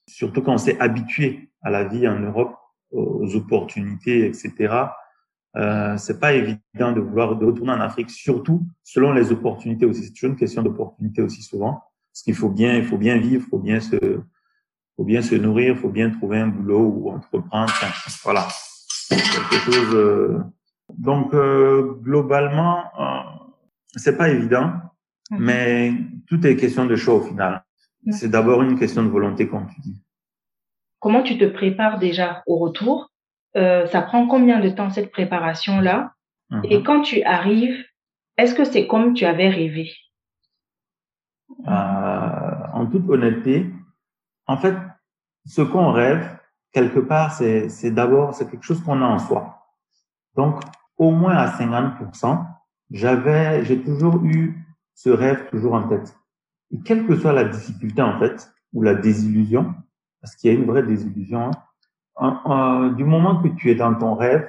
Surtout 0.09 0.43
quand 0.43 0.55
on 0.55 0.59
s'est 0.59 0.79
habitué 0.81 1.51
à 1.63 1.71
la 1.71 1.85
vie 1.85 2.07
en 2.09 2.19
Europe, 2.19 2.55
aux 2.91 3.35
opportunités, 3.37 4.27
etc. 4.27 4.75
Euh, 5.57 5.97
c'est 5.97 6.19
pas 6.21 6.33
évident 6.33 6.93
de 6.93 7.01
vouloir 7.01 7.37
de 7.37 7.45
retourner 7.45 7.73
en 7.73 7.81
Afrique, 7.81 8.11
surtout 8.11 8.67
selon 8.83 9.13
les 9.13 9.33
opportunités 9.33 9.87
aussi. 9.87 10.05
C'est 10.05 10.13
toujours 10.13 10.31
une 10.31 10.37
question 10.37 10.63
d'opportunité 10.63 11.23
aussi 11.23 11.43
souvent, 11.43 11.83
parce 12.13 12.23
qu'il 12.23 12.35
faut 12.35 12.49
bien, 12.49 12.75
il 12.77 12.85
faut 12.85 12.99
bien 12.99 13.19
vivre, 13.19 13.47
faut 13.51 13.59
bien 13.59 13.81
se, 13.81 14.21
faut 14.97 15.05
bien 15.05 15.23
se 15.23 15.35
nourrir, 15.35 15.77
faut 15.77 15.91
bien 15.91 16.11
trouver 16.11 16.39
un 16.39 16.49
boulot 16.49 16.81
ou 16.81 17.11
entreprendre. 17.11 17.71
Enfin, 17.71 17.89
voilà, 18.25 18.49
quelque 19.09 19.73
chose. 19.73 19.95
Euh... 19.95 20.39
Donc 20.97 21.35
euh, 21.35 21.95
globalement, 22.03 22.85
euh, 22.99 23.47
c'est 23.97 24.17
pas 24.17 24.31
évident, 24.31 24.73
Mhm. 25.31 25.39
mais 25.41 25.93
tout 26.27 26.47
est 26.47 26.57
question 26.57 26.87
de 26.87 26.97
choix 26.97 27.15
au 27.15 27.21
final. 27.21 27.63
C'est 28.11 28.29
d'abord 28.29 28.63
une 28.63 28.79
question 28.79 29.03
de 29.03 29.09
volonté, 29.09 29.49
comme 29.49 29.67
tu 29.69 29.81
dis. 29.81 30.03
Comment 31.01 31.23
tu 31.23 31.39
te 31.39 31.45
prépares 31.45 31.99
déjà 31.99 32.43
au 32.47 32.57
retour? 32.57 33.11
Euh, 33.57 33.87
Ça 33.87 34.03
prend 34.03 34.27
combien 34.27 34.61
de 34.61 34.71
temps 34.71 34.91
cette 34.91 35.11
préparation-là? 35.11 36.13
Mhm. 36.51 36.63
Et 36.65 36.83
quand 36.83 37.03
tu 37.03 37.23
arrives, 37.23 37.85
est-ce 38.37 38.55
que 38.55 38.65
c'est 38.65 38.87
comme 38.87 39.15
tu 39.15 39.25
avais 39.25 39.49
rêvé? 39.49 39.93
Euh, 41.67 42.67
en 42.73 42.87
toute 42.87 43.09
honnêteté, 43.09 43.67
en 44.47 44.57
fait, 44.57 44.75
ce 45.45 45.63
qu'on 45.63 45.93
rêve, 45.93 46.39
quelque 46.73 47.01
part, 47.01 47.33
c'est, 47.33 47.69
c'est 47.69 47.91
d'abord, 47.91 48.35
c'est 48.35 48.49
quelque 48.51 48.65
chose 48.65 48.83
qu'on 48.83 49.03
a 49.03 49.07
en 49.07 49.19
soi. 49.19 49.67
Donc, 50.37 50.61
au 50.97 51.11
moins 51.11 51.37
à 51.37 51.49
50%, 51.49 52.47
j'avais, 52.91 53.65
j'ai 53.65 53.83
toujours 53.83 54.25
eu 54.25 54.65
ce 54.95 55.11
rêve 55.11 55.49
toujours 55.51 55.75
en 55.75 55.89
tête. 55.89 56.17
Et 56.73 56.81
quelle 56.81 57.07
que 57.07 57.17
soit 57.17 57.33
la 57.33 57.45
difficulté, 57.45 58.03
en 58.03 58.19
fait, 58.19 58.51
ou 58.73 58.83
la 58.83 58.95
désillusion, 58.95 59.75
parce 60.21 60.37
qu'il 60.37 60.53
y 60.53 60.55
a 60.55 60.59
une 60.59 60.67
vraie 60.67 60.83
désillusion, 60.83 61.51
hein, 62.17 62.93
du 62.97 63.05
moment 63.05 63.43
que 63.43 63.49
tu 63.49 63.71
es 63.71 63.75
dans 63.75 63.95
ton 63.95 64.15
rêve, 64.15 64.49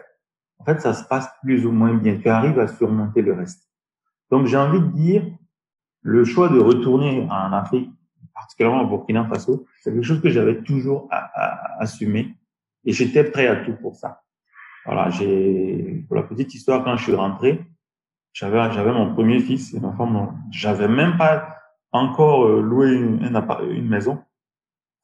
en 0.57 0.65
fait, 0.65 0.81
ça 0.81 0.93
se 0.93 1.05
passe 1.05 1.29
plus 1.41 1.65
ou 1.65 1.71
moins 1.71 1.93
bien. 1.93 2.17
Tu 2.17 2.27
arrives 2.27 2.59
à 2.59 2.67
surmonter 2.67 3.21
le 3.21 3.33
reste. 3.33 3.69
Donc, 4.29 4.47
j'ai 4.47 4.57
envie 4.57 4.81
de 4.81 4.87
dire, 4.87 5.23
le 6.01 6.25
choix 6.25 6.49
de 6.49 6.59
retourner 6.59 7.27
en 7.29 7.53
Afrique, 7.53 7.89
particulièrement 8.33 8.83
au 8.83 8.87
Burkina 8.87 9.25
Faso, 9.25 9.65
c'est 9.81 9.91
quelque 9.91 10.03
chose 10.03 10.21
que 10.21 10.29
j'avais 10.29 10.61
toujours 10.63 11.07
à, 11.11 11.17
à- 11.33 11.81
assumé 11.81 12.35
et 12.85 12.93
j'étais 12.93 13.23
prêt 13.23 13.47
à 13.47 13.57
tout 13.57 13.73
pour 13.81 13.95
ça. 13.95 14.21
Voilà, 14.85 15.09
j'ai 15.09 16.05
pour 16.07 16.15
la 16.15 16.23
petite 16.23 16.53
histoire 16.53 16.83
quand 16.83 16.95
je 16.97 17.03
suis 17.03 17.15
rentré, 17.15 17.65
j'avais 18.33 18.71
j'avais 18.71 18.93
mon 18.93 19.13
premier 19.13 19.39
fils, 19.39 19.73
et 19.73 19.83
enfant, 19.83 20.05
mon- 20.05 20.33
j'avais 20.51 20.87
même 20.87 21.17
pas 21.17 21.58
encore 21.91 22.45
euh, 22.45 22.61
loué 22.61 22.93
une, 22.93 23.23
un 23.23 23.35
appart- 23.35 23.63
une 23.63 23.87
maison. 23.87 24.23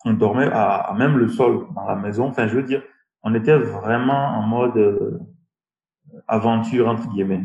On 0.06 0.14
dormait 0.14 0.48
à, 0.52 0.76
à 0.76 0.94
même 0.94 1.18
le 1.18 1.28
sol 1.28 1.68
dans 1.74 1.86
la 1.86 1.96
maison. 1.96 2.28
Enfin, 2.28 2.48
je 2.48 2.56
veux 2.56 2.64
dire, 2.64 2.84
on 3.24 3.34
était 3.34 3.58
vraiment 3.58 4.38
en 4.38 4.42
mode 4.44 4.78
euh, 4.78 5.20
aventure 6.28 6.88
entre 6.88 7.08
guillemets. 7.10 7.44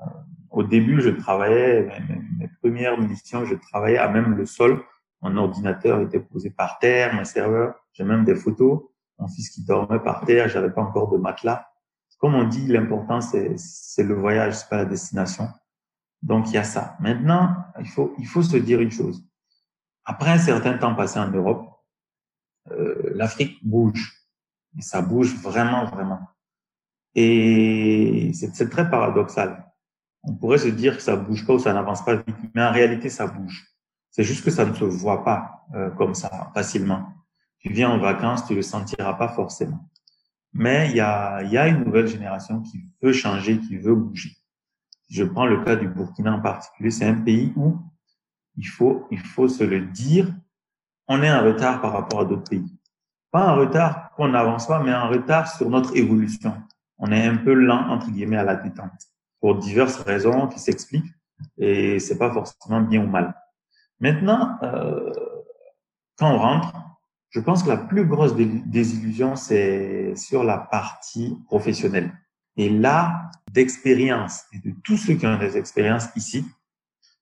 Euh, 0.00 0.04
au 0.50 0.62
début, 0.62 1.00
je 1.00 1.10
travaillais, 1.10 1.88
mes, 2.08 2.20
mes- 2.38 2.50
premières 2.62 2.98
missions, 2.98 3.44
je 3.44 3.54
travaillais 3.56 3.98
à 3.98 4.08
même 4.08 4.34
le 4.36 4.46
sol. 4.46 4.82
Mon 5.22 5.36
ordinateur 5.36 6.00
était 6.00 6.20
posé 6.20 6.50
par 6.50 6.78
terre, 6.78 7.14
mes 7.14 7.24
serveurs. 7.24 7.74
J'ai 7.92 8.04
même 8.04 8.24
des 8.24 8.34
photos. 8.34 8.82
Mon 9.18 9.28
fils 9.28 9.50
qui 9.50 9.64
dormait 9.64 10.00
par 10.00 10.24
terre, 10.24 10.48
j'avais 10.48 10.70
pas 10.70 10.82
encore 10.82 11.10
de 11.10 11.16
matelas. 11.18 11.66
Comme 12.18 12.34
on 12.34 12.44
dit, 12.44 12.66
l'important 12.68 13.20
c'est 13.20 13.56
le 14.02 14.14
voyage, 14.14 14.54
c'est 14.56 14.68
pas 14.68 14.76
la 14.78 14.84
destination. 14.86 15.48
Donc 16.24 16.48
il 16.48 16.54
y 16.54 16.58
a 16.58 16.64
ça. 16.64 16.96
Maintenant, 17.00 17.54
il 17.78 17.86
faut 17.86 18.14
il 18.18 18.26
faut 18.26 18.42
se 18.42 18.56
dire 18.56 18.80
une 18.80 18.90
chose. 18.90 19.22
Après 20.06 20.30
un 20.30 20.38
certain 20.38 20.76
temps 20.78 20.94
passé 20.94 21.18
en 21.18 21.30
Europe, 21.30 21.70
euh, 22.70 23.12
l'Afrique 23.14 23.58
bouge. 23.62 24.12
Et 24.78 24.82
ça 24.82 25.02
bouge 25.02 25.34
vraiment, 25.36 25.84
vraiment. 25.84 26.20
Et 27.14 28.32
c'est 28.34 28.68
très 28.70 28.90
paradoxal. 28.90 29.70
On 30.24 30.34
pourrait 30.34 30.58
se 30.58 30.68
dire 30.68 30.96
que 30.96 31.02
ça 31.02 31.14
bouge 31.14 31.46
pas 31.46 31.52
ou 31.52 31.58
ça 31.58 31.72
n'avance 31.74 32.04
pas 32.04 32.16
vite, 32.16 32.36
mais 32.54 32.64
en 32.64 32.72
réalité, 32.72 33.10
ça 33.10 33.26
bouge. 33.26 33.66
C'est 34.10 34.24
juste 34.24 34.44
que 34.44 34.50
ça 34.50 34.64
ne 34.64 34.72
se 34.72 34.84
voit 34.84 35.22
pas 35.24 35.66
euh, 35.74 35.90
comme 35.90 36.14
ça 36.14 36.50
facilement. 36.54 37.12
Tu 37.58 37.70
viens 37.70 37.90
en 37.90 37.98
vacances, 37.98 38.46
tu 38.46 38.54
le 38.54 38.62
sentiras 38.62 39.14
pas 39.14 39.28
forcément. 39.28 39.90
Mais 40.54 40.88
il 40.90 40.96
y 40.96 41.00
a, 41.00 41.42
il 41.42 41.52
y 41.52 41.58
a 41.58 41.68
une 41.68 41.84
nouvelle 41.84 42.06
génération 42.06 42.62
qui 42.62 42.88
veut 43.02 43.12
changer, 43.12 43.60
qui 43.60 43.76
veut 43.76 43.94
bouger. 43.94 44.30
Je 45.14 45.22
prends 45.22 45.46
le 45.46 45.62
cas 45.62 45.76
du 45.76 45.86
Burkina 45.86 46.34
en 46.34 46.40
particulier. 46.40 46.90
C'est 46.90 47.06
un 47.06 47.14
pays 47.14 47.52
où 47.54 47.78
il 48.56 48.66
faut, 48.66 49.06
il 49.12 49.20
faut 49.20 49.46
se 49.46 49.62
le 49.62 49.80
dire, 49.82 50.34
on 51.06 51.22
est 51.22 51.32
en 51.32 51.44
retard 51.44 51.80
par 51.80 51.92
rapport 51.92 52.22
à 52.22 52.24
d'autres 52.24 52.50
pays. 52.50 52.76
Pas 53.30 53.52
en 53.52 53.54
retard 53.54 54.10
qu'on 54.16 54.26
n'avance 54.26 54.66
pas, 54.66 54.82
mais 54.82 54.92
en 54.92 55.08
retard 55.08 55.46
sur 55.46 55.70
notre 55.70 55.96
évolution. 55.96 56.60
On 56.98 57.12
est 57.12 57.24
un 57.24 57.36
peu 57.36 57.54
lent, 57.54 57.90
entre 57.90 58.10
guillemets, 58.10 58.38
à 58.38 58.42
la 58.42 58.56
détente. 58.56 58.90
Pour 59.40 59.54
diverses 59.56 60.00
raisons 60.00 60.48
qui 60.48 60.58
s'expliquent. 60.58 61.14
Et 61.58 62.00
c'est 62.00 62.18
pas 62.18 62.32
forcément 62.32 62.80
bien 62.80 63.04
ou 63.04 63.06
mal. 63.06 63.36
Maintenant, 64.00 64.58
euh, 64.64 65.12
quand 66.18 66.34
on 66.34 66.38
rentre, 66.38 66.72
je 67.30 67.38
pense 67.38 67.62
que 67.62 67.68
la 67.68 67.76
plus 67.76 68.04
grosse 68.04 68.34
dé- 68.34 68.62
désillusion, 68.66 69.36
c'est 69.36 70.16
sur 70.16 70.42
la 70.42 70.58
partie 70.58 71.38
professionnelle. 71.46 72.12
Et 72.56 72.68
là, 72.68 73.30
d'expérience, 73.52 74.44
et 74.52 74.58
de 74.58 74.74
tous 74.82 74.96
ceux 74.96 75.14
qui 75.14 75.26
ont 75.26 75.38
des 75.38 75.56
expériences 75.56 76.08
ici, 76.16 76.44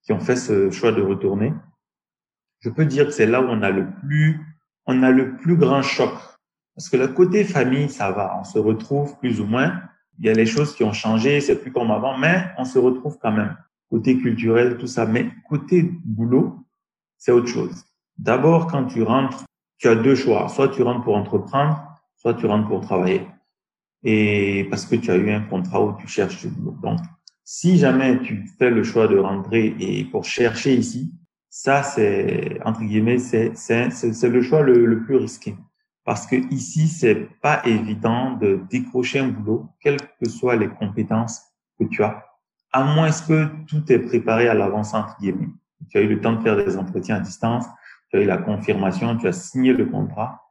qui 0.02 0.12
ont 0.12 0.20
fait 0.20 0.36
ce 0.36 0.70
choix 0.70 0.92
de 0.92 1.02
retourner, 1.02 1.52
je 2.60 2.70
peux 2.70 2.86
dire 2.86 3.06
que 3.06 3.12
c'est 3.12 3.26
là 3.26 3.40
où 3.42 3.46
on 3.46 3.62
a 3.62 3.70
le 3.70 3.90
plus, 3.90 4.40
on 4.86 5.02
a 5.02 5.10
le 5.10 5.36
plus 5.36 5.56
grand 5.56 5.82
choc. 5.82 6.12
Parce 6.74 6.88
que 6.88 6.96
le 6.96 7.08
côté 7.08 7.44
famille, 7.44 7.90
ça 7.90 8.10
va, 8.10 8.38
on 8.40 8.44
se 8.44 8.58
retrouve 8.58 9.18
plus 9.18 9.40
ou 9.40 9.46
moins. 9.46 9.82
Il 10.18 10.26
y 10.26 10.30
a 10.30 10.32
les 10.32 10.46
choses 10.46 10.74
qui 10.74 10.84
ont 10.84 10.92
changé, 10.92 11.40
c'est 11.40 11.60
plus 11.60 11.72
comme 11.72 11.90
avant, 11.90 12.16
mais 12.16 12.50
on 12.58 12.64
se 12.64 12.78
retrouve 12.78 13.18
quand 13.20 13.32
même. 13.32 13.56
Côté 13.90 14.18
culturel, 14.18 14.78
tout 14.78 14.86
ça. 14.86 15.04
Mais 15.04 15.30
côté 15.48 15.82
boulot, 15.82 16.64
c'est 17.18 17.32
autre 17.32 17.48
chose. 17.48 17.84
D'abord, 18.16 18.68
quand 18.68 18.86
tu 18.86 19.02
rentres, 19.02 19.44
tu 19.78 19.88
as 19.88 19.96
deux 19.96 20.14
choix. 20.14 20.48
Soit 20.48 20.68
tu 20.68 20.82
rentres 20.82 21.04
pour 21.04 21.16
entreprendre, 21.16 21.82
soit 22.16 22.34
tu 22.34 22.46
rentres 22.46 22.68
pour 22.68 22.80
travailler. 22.80 23.26
Et 24.04 24.66
parce 24.70 24.86
que 24.86 24.96
tu 24.96 25.10
as 25.10 25.16
eu 25.16 25.30
un 25.30 25.42
contrat 25.42 25.84
où 25.84 25.96
tu 25.96 26.08
cherches 26.08 26.42
du 26.42 26.48
boulot. 26.48 26.76
Donc, 26.82 26.98
si 27.44 27.78
jamais 27.78 28.20
tu 28.20 28.46
fais 28.58 28.70
le 28.70 28.82
choix 28.82 29.08
de 29.08 29.18
rentrer 29.18 29.74
et 29.78 30.04
pour 30.04 30.24
chercher 30.24 30.74
ici, 30.74 31.12
ça, 31.48 31.82
c'est, 31.82 32.58
entre 32.64 32.80
guillemets, 32.80 33.18
c'est, 33.18 33.52
c'est, 33.54 33.90
c'est, 33.90 34.28
le 34.28 34.42
choix 34.42 34.62
le, 34.62 34.86
le 34.86 35.04
plus 35.04 35.16
risqué. 35.16 35.54
Parce 36.04 36.26
que 36.26 36.36
ici, 36.52 36.88
c'est 36.88 37.28
pas 37.40 37.62
évident 37.64 38.32
de 38.32 38.60
décrocher 38.70 39.20
un 39.20 39.28
boulot, 39.28 39.68
quelles 39.80 40.00
que 40.00 40.28
soient 40.28 40.56
les 40.56 40.68
compétences 40.68 41.42
que 41.78 41.84
tu 41.84 42.02
as, 42.02 42.24
à 42.72 42.84
moins 42.84 43.10
que 43.10 43.48
tout 43.66 43.92
est 43.92 43.98
préparé 43.98 44.48
à 44.48 44.54
l'avance, 44.54 44.94
entre 44.94 45.16
guillemets. 45.20 45.50
Tu 45.90 45.98
as 45.98 46.00
eu 46.00 46.08
le 46.08 46.20
temps 46.20 46.32
de 46.32 46.40
faire 46.42 46.56
des 46.56 46.76
entretiens 46.76 47.16
à 47.16 47.20
distance, 47.20 47.66
tu 48.10 48.16
as 48.16 48.22
eu 48.22 48.24
la 48.24 48.38
confirmation, 48.38 49.16
tu 49.16 49.28
as 49.28 49.32
signé 49.32 49.72
le 49.72 49.86
contrat. 49.86 50.41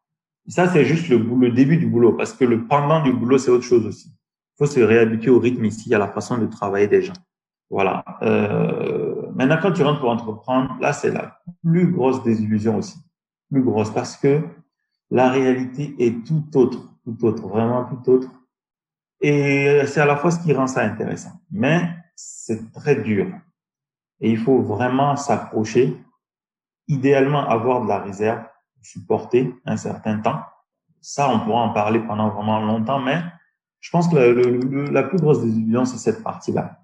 Ça, 0.48 0.68
c'est 0.68 0.86
juste 0.86 1.08
le, 1.10 1.52
début 1.52 1.78
du 1.78 1.88
boulot, 1.88 2.14
parce 2.14 2.34
que 2.34 2.46
le 2.46 2.66
pendant 2.68 3.02
du 3.02 3.14
boulot, 3.14 3.38
c'est 3.38 3.52
autre 3.52 3.64
chose 3.64 3.86
aussi. 3.86 4.10
Il 4.10 4.58
faut 4.58 4.66
se 4.66 4.80
réhabituer 4.80 5.32
au 5.32 5.40
rythme 5.40 5.66
ici, 5.66 5.94
à 5.94 6.00
la 6.00 6.08
façon 6.08 6.38
de 6.38 6.46
travailler 6.46 6.88
des 6.88 7.02
gens. 7.02 7.14
Voilà. 7.70 8.04
Euh, 8.22 9.32
maintenant, 9.34 9.58
quand 9.62 9.72
tu 9.72 9.84
rentres 9.84 10.02
pour 10.02 10.10
entreprendre, 10.10 10.76
là, 10.82 10.94
c'est 10.94 11.12
la 11.12 11.40
plus 11.64 11.92
grosse 11.92 12.24
désillusion 12.24 12.78
aussi. 12.78 12.98
Plus 13.50 13.64
grosse, 13.64 13.92
parce 13.92 14.18
que 14.18 14.42
la 15.10 15.30
réalité 15.30 15.96
est 16.00 16.26
tout 16.26 16.46
autre, 16.56 16.96
tout 17.04 17.26
autre, 17.26 17.48
vraiment 17.48 17.86
tout 17.86 18.12
autre. 18.12 18.30
Et 19.22 19.82
c'est 19.86 20.02
à 20.02 20.06
la 20.06 20.18
fois 20.18 20.32
ce 20.32 20.40
qui 20.40 20.54
rend 20.54 20.68
ça 20.68 20.82
intéressant. 20.82 21.32
Mais 21.52 21.96
c'est 22.16 22.72
très 22.72 22.96
dur. 22.96 23.28
Et 24.20 24.32
il 24.32 24.38
faut 24.38 24.62
vraiment 24.62 25.16
s'approcher, 25.16 25.96
idéalement 26.88 27.48
avoir 27.48 27.84
de 27.84 27.88
la 27.88 28.00
réserve, 28.00 28.44
supporter 28.82 29.54
un 29.66 29.78
certain 29.78 30.20
temps. 30.20 30.42
Ça, 31.02 31.30
on 31.30 31.40
pourra 31.40 31.62
en 31.62 31.70
parler 31.74 32.00
pendant 32.00 32.30
vraiment 32.30 32.60
longtemps, 32.62 33.00
mais 33.00 33.22
je 33.80 33.90
pense 33.90 34.08
que 34.08 34.16
la, 34.16 34.28
le, 34.28 34.60
le, 34.60 34.86
la 34.86 35.04
plus 35.04 35.18
grosse 35.18 35.42
désillusion, 35.42 35.86
c'est 35.86 35.98
cette 35.98 36.24
partie-là. 36.24 36.78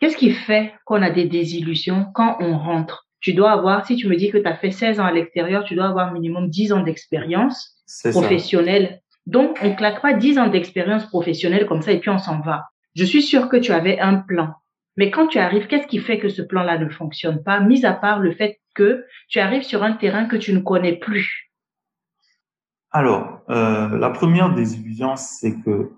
Qu'est-ce 0.00 0.16
qui 0.16 0.32
fait 0.32 0.74
qu'on 0.84 1.02
a 1.02 1.10
des 1.10 1.26
désillusions 1.26 2.06
quand 2.14 2.36
on 2.40 2.58
rentre? 2.58 3.06
Tu 3.20 3.32
dois 3.32 3.52
avoir, 3.52 3.86
si 3.86 3.96
tu 3.96 4.08
me 4.08 4.16
dis 4.16 4.30
que 4.30 4.38
tu 4.38 4.46
as 4.46 4.56
fait 4.56 4.70
16 4.70 5.00
ans 5.00 5.06
à 5.06 5.12
l'extérieur, 5.12 5.64
tu 5.64 5.74
dois 5.74 5.86
avoir 5.86 6.12
minimum 6.12 6.50
10 6.50 6.72
ans 6.72 6.82
d'expérience 6.82 7.82
professionnelle. 8.10 9.00
Ça. 9.00 9.18
Donc, 9.26 9.58
on 9.62 9.74
claque 9.74 10.02
pas 10.02 10.12
10 10.12 10.38
ans 10.38 10.48
d'expérience 10.48 11.06
professionnelle 11.06 11.66
comme 11.66 11.80
ça 11.80 11.92
et 11.92 12.00
puis 12.00 12.10
on 12.10 12.18
s'en 12.18 12.40
va. 12.40 12.66
Je 12.94 13.04
suis 13.04 13.22
sûre 13.22 13.48
que 13.48 13.56
tu 13.56 13.72
avais 13.72 13.98
un 13.98 14.16
plan. 14.16 14.54
Mais 14.96 15.10
quand 15.10 15.26
tu 15.26 15.38
arrives, 15.38 15.66
qu'est-ce 15.66 15.86
qui 15.86 15.98
fait 15.98 16.18
que 16.18 16.28
ce 16.28 16.42
plan-là 16.42 16.78
ne 16.78 16.88
fonctionne 16.88 17.42
pas, 17.42 17.60
mis 17.60 17.84
à 17.84 17.92
part 17.92 18.20
le 18.20 18.32
fait 18.32 18.60
que 18.74 19.04
tu 19.28 19.40
arrives 19.40 19.62
sur 19.62 19.82
un 19.82 19.92
terrain 19.92 20.26
que 20.26 20.36
tu 20.36 20.52
ne 20.52 20.60
connais 20.60 20.96
plus? 20.96 21.50
Alors, 22.90 23.40
euh, 23.50 23.98
la 23.98 24.10
première 24.10 24.54
désillusion, 24.54 25.16
c'est 25.16 25.60
que 25.60 25.90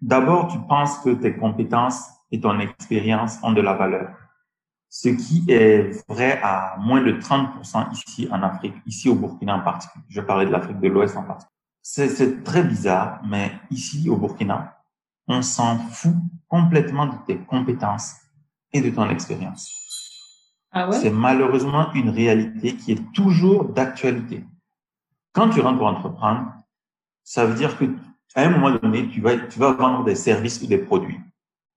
d'abord, 0.00 0.46
tu 0.46 0.58
penses 0.68 0.98
que 0.98 1.10
tes 1.10 1.34
compétences 1.34 2.04
et 2.30 2.40
ton 2.40 2.58
expérience 2.60 3.38
ont 3.42 3.52
de 3.52 3.60
la 3.60 3.74
valeur. 3.74 4.10
ce 4.88 5.08
qui 5.08 5.44
est 5.48 5.90
vrai 6.08 6.40
à 6.42 6.76
moins 6.78 7.02
de 7.02 7.12
30% 7.12 7.92
ici 7.92 8.28
en 8.30 8.42
Afrique, 8.42 8.74
ici 8.86 9.08
au 9.08 9.16
Burkina 9.16 9.56
en 9.56 9.60
particulier. 9.60 10.04
Je 10.08 10.20
parlais 10.20 10.46
de 10.46 10.52
l'Afrique 10.52 10.78
de 10.78 10.88
l'Ouest 10.88 11.16
en 11.16 11.24
particulier. 11.24 11.50
C'est 11.82 12.44
très 12.44 12.62
bizarre, 12.62 13.20
mais 13.28 13.50
ici 13.70 14.08
au 14.08 14.16
Burkina, 14.16 14.78
on 15.26 15.42
s'en 15.42 15.76
fout 15.78 16.14
complètement 16.48 17.06
de 17.06 17.16
tes 17.26 17.36
compétences 17.36 18.14
et 18.72 18.80
de 18.80 18.90
ton 18.90 19.08
expérience. 19.10 19.70
Ah 20.72 20.88
ouais? 20.88 20.96
C'est 20.96 21.10
malheureusement 21.10 21.92
une 21.94 22.10
réalité 22.10 22.76
qui 22.76 22.92
est 22.92 23.12
toujours 23.12 23.64
d'actualité. 23.64 24.44
Quand 25.32 25.50
tu 25.50 25.60
rentres 25.60 25.78
pour 25.78 25.86
entreprendre, 25.86 26.52
ça 27.24 27.44
veut 27.46 27.54
dire 27.54 27.78
que 27.78 27.84
à 28.34 28.42
un 28.42 28.50
moment 28.50 28.70
donné, 28.70 29.08
tu 29.08 29.20
vas, 29.20 29.36
tu 29.38 29.58
vas 29.58 29.72
vendre 29.72 30.04
des 30.04 30.14
services 30.14 30.60
ou 30.62 30.66
des 30.66 30.78
produits. 30.78 31.18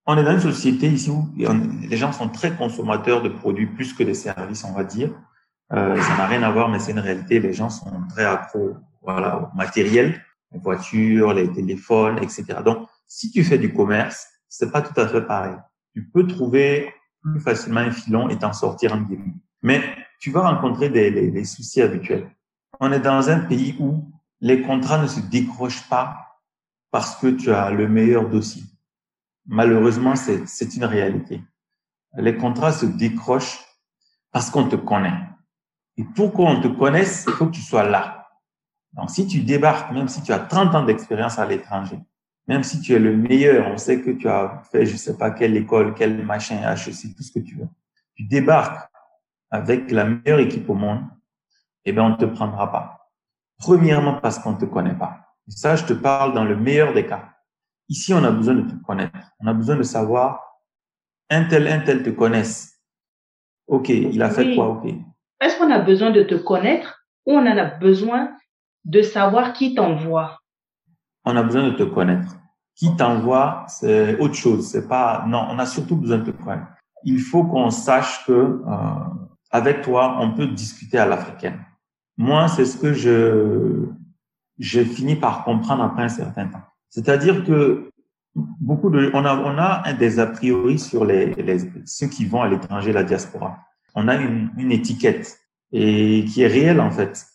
On 0.05 0.17
est 0.17 0.23
dans 0.23 0.33
une 0.33 0.41
société 0.41 0.87
ici 0.87 1.09
où 1.09 1.29
les 1.37 1.97
gens 1.97 2.11
sont 2.11 2.29
très 2.29 2.55
consommateurs 2.55 3.21
de 3.21 3.29
produits 3.29 3.67
plus 3.67 3.93
que 3.93 4.03
de 4.03 4.13
services, 4.13 4.63
on 4.65 4.73
va 4.73 4.83
dire. 4.83 5.11
Euh, 5.71 6.01
ça 6.01 6.17
n'a 6.17 6.25
rien 6.25 6.43
à 6.43 6.51
voir, 6.51 6.67
mais 6.67 6.79
c'est 6.79 6.91
une 6.91 6.99
réalité. 6.99 7.39
Les 7.39 7.53
gens 7.53 7.69
sont 7.69 7.91
très 8.09 8.25
accros, 8.25 8.75
voilà, 9.01 9.37
au 9.53 9.55
matériel, 9.55 10.21
les 10.51 10.59
voitures, 10.59 11.33
les 11.33 11.49
téléphones, 11.51 12.17
etc. 12.17 12.45
Donc, 12.65 12.87
si 13.07 13.31
tu 13.31 13.43
fais 13.43 13.57
du 13.57 13.71
commerce, 13.71 14.27
c'est 14.49 14.71
pas 14.71 14.81
tout 14.81 14.99
à 14.99 15.07
fait 15.07 15.21
pareil. 15.21 15.55
Tu 15.93 16.07
peux 16.09 16.27
trouver 16.27 16.93
plus 17.21 17.39
facilement 17.39 17.81
un 17.81 17.91
filon 17.91 18.29
et 18.29 18.37
t'en 18.37 18.53
sortir 18.53 18.93
en 18.93 19.01
guillemets. 19.01 19.33
Mais 19.61 19.83
tu 20.19 20.31
vas 20.31 20.49
rencontrer 20.49 20.89
des, 20.89 21.11
des, 21.11 21.31
des 21.31 21.43
soucis 21.45 21.81
habituels. 21.81 22.29
On 22.79 22.91
est 22.91 22.99
dans 22.99 23.29
un 23.29 23.39
pays 23.39 23.75
où 23.79 24.09
les 24.41 24.61
contrats 24.61 25.01
ne 25.01 25.07
se 25.07 25.19
décrochent 25.19 25.87
pas 25.89 26.29
parce 26.91 27.15
que 27.15 27.27
tu 27.27 27.51
as 27.51 27.71
le 27.71 27.87
meilleur 27.87 28.29
dossier. 28.29 28.63
Malheureusement, 29.45 30.15
c'est 30.15 30.75
une 30.75 30.85
réalité. 30.85 31.41
Les 32.17 32.37
contrats 32.37 32.71
se 32.71 32.85
décrochent 32.85 33.59
parce 34.31 34.49
qu'on 34.49 34.67
te 34.67 34.75
connaît. 34.75 35.19
Et 35.97 36.03
pour 36.03 36.31
qu'on 36.33 36.61
te 36.61 36.67
connaisse, 36.67 37.25
il 37.27 37.33
faut 37.33 37.47
que 37.47 37.51
tu 37.51 37.61
sois 37.61 37.83
là. 37.83 38.27
Donc, 38.93 39.09
si 39.09 39.27
tu 39.27 39.41
débarques, 39.41 39.91
même 39.91 40.07
si 40.07 40.21
tu 40.23 40.31
as 40.31 40.39
30 40.39 40.75
ans 40.75 40.83
d'expérience 40.83 41.37
à 41.37 41.45
l'étranger, 41.45 41.99
même 42.49 42.63
si 42.63 42.81
tu 42.81 42.95
es 42.95 42.99
le 42.99 43.15
meilleur, 43.15 43.67
on 43.67 43.77
sait 43.77 44.01
que 44.01 44.09
tu 44.09 44.27
as 44.27 44.63
fait, 44.71 44.83
je 44.83 44.97
sais 44.97 45.15
pas 45.15 45.29
quelle 45.29 45.55
école, 45.55 45.93
quel 45.93 46.25
machin, 46.25 46.55
HEC, 46.73 47.15
tout 47.15 47.21
ce 47.21 47.31
que 47.31 47.37
tu 47.37 47.55
veux. 47.55 47.67
Tu 48.15 48.23
débarques 48.23 48.89
avec 49.51 49.91
la 49.91 50.05
meilleure 50.05 50.39
équipe 50.39 50.67
au 50.67 50.73
monde, 50.73 51.03
eh 51.85 51.91
bien, 51.91 52.03
on 52.05 52.09
ne 52.09 52.15
te 52.15 52.25
prendra 52.25 52.71
pas. 52.71 53.11
Premièrement, 53.59 54.15
parce 54.15 54.39
qu'on 54.39 54.53
ne 54.53 54.57
te 54.57 54.65
connaît 54.65 54.95
pas. 54.95 55.19
Et 55.47 55.51
ça, 55.51 55.75
je 55.75 55.85
te 55.85 55.93
parle 55.93 56.33
dans 56.33 56.43
le 56.43 56.55
meilleur 56.55 56.91
des 56.91 57.05
cas. 57.05 57.29
Ici, 57.87 58.15
on 58.15 58.23
a 58.23 58.31
besoin 58.31 58.55
de 58.55 58.61
te 58.71 58.83
connaître. 58.83 59.19
On 59.39 59.45
a 59.45 59.53
besoin 59.53 59.75
de 59.75 59.83
savoir, 59.83 60.41
un 61.29 61.43
tel, 61.43 61.67
un 61.67 61.81
tel 61.81 62.01
te 62.01 62.09
connaisse. 62.09 62.81
OK, 63.67 63.89
il 63.89 64.23
a 64.23 64.31
fait 64.31 64.47
Oui. 64.47 64.55
quoi? 64.55 64.69
OK. 64.69 64.91
Est-ce 65.39 65.55
qu'on 65.59 65.69
a 65.69 65.79
besoin 65.79 66.09
de 66.09 66.23
te 66.23 66.33
connaître 66.33 67.05
ou 67.27 67.33
on 67.33 67.45
en 67.45 67.57
a 67.59 67.65
besoin 67.65 68.35
de 68.85 69.03
savoir 69.03 69.53
qui 69.53 69.75
t'envoie? 69.75 70.39
On 71.25 71.35
a 71.35 71.43
besoin 71.43 71.69
de 71.69 71.75
te 71.75 71.83
connaître. 71.83 72.38
Qui 72.79 72.95
t'envoie, 72.95 73.65
c'est 73.67 74.17
autre 74.19 74.35
chose. 74.35 74.69
C'est 74.71 74.87
pas, 74.87 75.25
non, 75.27 75.45
on 75.49 75.59
a 75.59 75.65
surtout 75.65 75.97
besoin 75.97 76.19
de 76.19 76.31
te 76.31 76.43
connaître. 76.43 76.67
Il 77.03 77.19
faut 77.19 77.43
qu'on 77.43 77.71
sache 77.71 78.25
que, 78.25 78.31
euh, 78.31 78.61
avec 79.51 79.81
toi, 79.81 80.15
on 80.21 80.31
peut 80.31 80.47
discuter 80.47 80.97
à 80.97 81.05
l'africaine. 81.05 81.59
Moi, 82.17 82.47
c'est 82.47 82.63
ce 82.63 82.77
que 82.77 82.93
je, 82.93 83.85
j'ai 84.57 84.85
fini 84.85 85.17
par 85.17 85.43
comprendre 85.43 85.83
après 85.83 86.03
un 86.03 86.09
certain 86.09 86.47
temps. 86.47 86.63
C'est-à-dire 86.89 87.43
que 87.43 87.91
beaucoup 88.35 88.89
de, 88.89 89.11
on 89.13 89.25
a, 89.25 89.35
on 89.35 89.57
a 89.57 89.83
un 89.85 89.93
des 89.93 90.19
a 90.19 90.27
priori 90.27 90.79
sur 90.79 91.03
les, 91.03 91.33
les, 91.33 91.57
ceux 91.85 92.07
qui 92.07 92.25
vont 92.25 92.41
à 92.41 92.47
l'étranger, 92.47 92.93
la 92.93 93.03
diaspora. 93.03 93.57
On 93.93 94.07
a 94.07 94.15
une, 94.15 94.51
une 94.57 94.71
étiquette 94.71 95.37
et 95.73 96.23
qui 96.23 96.43
est 96.43 96.47
réelle, 96.47 96.79
en 96.79 96.91
fait. 96.91 97.25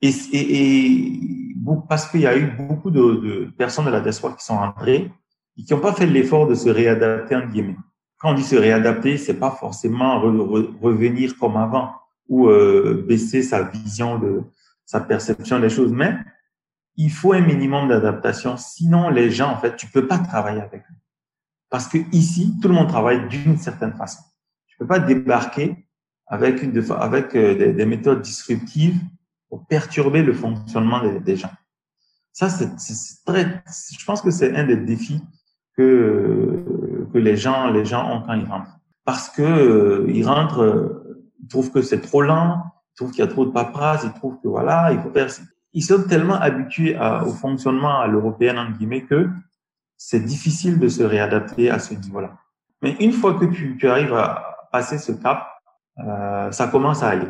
Et, 0.00 0.10
et, 0.32 0.60
et 0.60 1.39
parce 1.76 2.08
qu'il 2.08 2.20
y 2.20 2.26
a 2.26 2.36
eu 2.36 2.46
beaucoup 2.46 2.90
de, 2.90 3.00
de 3.00 3.50
personnes 3.56 3.86
de 3.86 3.90
la 3.90 4.00
diaspora 4.00 4.34
qui 4.34 4.44
sont 4.44 4.58
rentrées 4.58 5.10
et 5.56 5.64
qui 5.64 5.72
n'ont 5.72 5.80
pas 5.80 5.92
fait 5.92 6.06
l'effort 6.06 6.46
de 6.46 6.54
se 6.54 6.68
réadapter 6.68 7.36
en 7.36 7.46
guillemets. 7.46 7.76
Quand 8.18 8.30
on 8.30 8.34
dit 8.34 8.42
se 8.42 8.56
réadapter, 8.56 9.16
c'est 9.16 9.38
pas 9.38 9.50
forcément 9.50 10.22
re- 10.22 10.36
re- 10.36 10.80
revenir 10.80 11.38
comme 11.38 11.56
avant 11.56 11.92
ou 12.28 12.48
euh, 12.48 13.04
baisser 13.06 13.42
sa 13.42 13.62
vision 13.62 14.18
de 14.18 14.42
sa 14.84 15.00
perception 15.00 15.58
des 15.60 15.70
choses, 15.70 15.92
mais 15.92 16.16
il 16.96 17.10
faut 17.10 17.32
un 17.32 17.40
minimum 17.40 17.88
d'adaptation. 17.88 18.56
Sinon, 18.56 19.08
les 19.08 19.30
gens, 19.30 19.50
en 19.50 19.56
fait, 19.56 19.76
tu 19.76 19.86
peux 19.86 20.06
pas 20.06 20.18
travailler 20.18 20.60
avec 20.60 20.82
eux. 20.82 20.94
Parce 21.70 21.86
que 21.86 21.98
ici, 22.12 22.56
tout 22.60 22.68
le 22.68 22.74
monde 22.74 22.88
travaille 22.88 23.28
d'une 23.28 23.56
certaine 23.56 23.94
façon. 23.94 24.22
Tu 24.66 24.76
peux 24.76 24.86
pas 24.86 24.98
débarquer 24.98 25.86
avec 26.26 26.62
une, 26.62 26.84
avec 26.98 27.34
euh, 27.34 27.56
des, 27.56 27.72
des 27.72 27.86
méthodes 27.86 28.22
disruptives 28.22 29.00
pour 29.48 29.66
perturber 29.66 30.22
le 30.22 30.32
fonctionnement 30.32 31.02
des, 31.02 31.20
des 31.20 31.36
gens. 31.36 31.50
Ça, 32.32 32.48
c'est 32.48 32.70
très, 33.26 33.62
je 33.98 34.04
pense 34.04 34.22
que 34.22 34.30
c'est 34.30 34.54
un 34.56 34.64
des 34.64 34.76
défis 34.76 35.20
que, 35.76 36.64
que 37.12 37.18
les 37.18 37.36
gens, 37.36 37.70
les 37.70 37.84
gens 37.84 38.10
ont 38.10 38.22
quand 38.22 38.34
ils 38.34 38.44
rentrent. 38.46 38.76
Parce 39.04 39.28
que 39.30 39.42
euh, 39.42 40.04
ils 40.08 40.26
rentrent, 40.26 40.62
euh, 40.62 41.26
ils 41.42 41.48
trouvent 41.48 41.70
que 41.72 41.82
c'est 41.82 42.00
trop 42.00 42.22
lent, 42.22 42.62
ils 42.92 42.96
trouvent 42.96 43.10
qu'il 43.10 43.20
y 43.20 43.22
a 43.22 43.26
trop 43.30 43.44
de 43.46 43.50
paperasse, 43.50 44.04
ils 44.04 44.12
trouvent 44.12 44.38
que 44.42 44.48
voilà, 44.48 44.92
il 44.92 45.00
faut 45.00 45.10
faire. 45.10 45.28
Ils 45.72 45.82
sont 45.82 46.02
tellement 46.04 46.34
habitués 46.34 46.96
à- 46.96 47.24
au 47.24 47.32
fonctionnement 47.32 48.00
à 48.00 48.06
l'européenne, 48.06 48.58
en 48.58 48.70
guillemets, 48.70 49.04
que 49.04 49.28
c'est 49.96 50.20
difficile 50.20 50.78
de 50.78 50.88
se 50.88 51.02
réadapter 51.02 51.70
à 51.70 51.78
ce 51.78 51.94
niveau-là. 51.94 52.36
Mais 52.82 52.92
une 53.00 53.12
fois 53.12 53.34
que 53.34 53.44
tu, 53.44 53.76
tu 53.78 53.88
arrives 53.88 54.14
à 54.14 54.56
passer 54.72 54.98
ce 54.98 55.12
cap, 55.12 55.46
euh, 55.98 56.50
ça 56.52 56.68
commence 56.68 57.02
à 57.02 57.08
aller. 57.10 57.28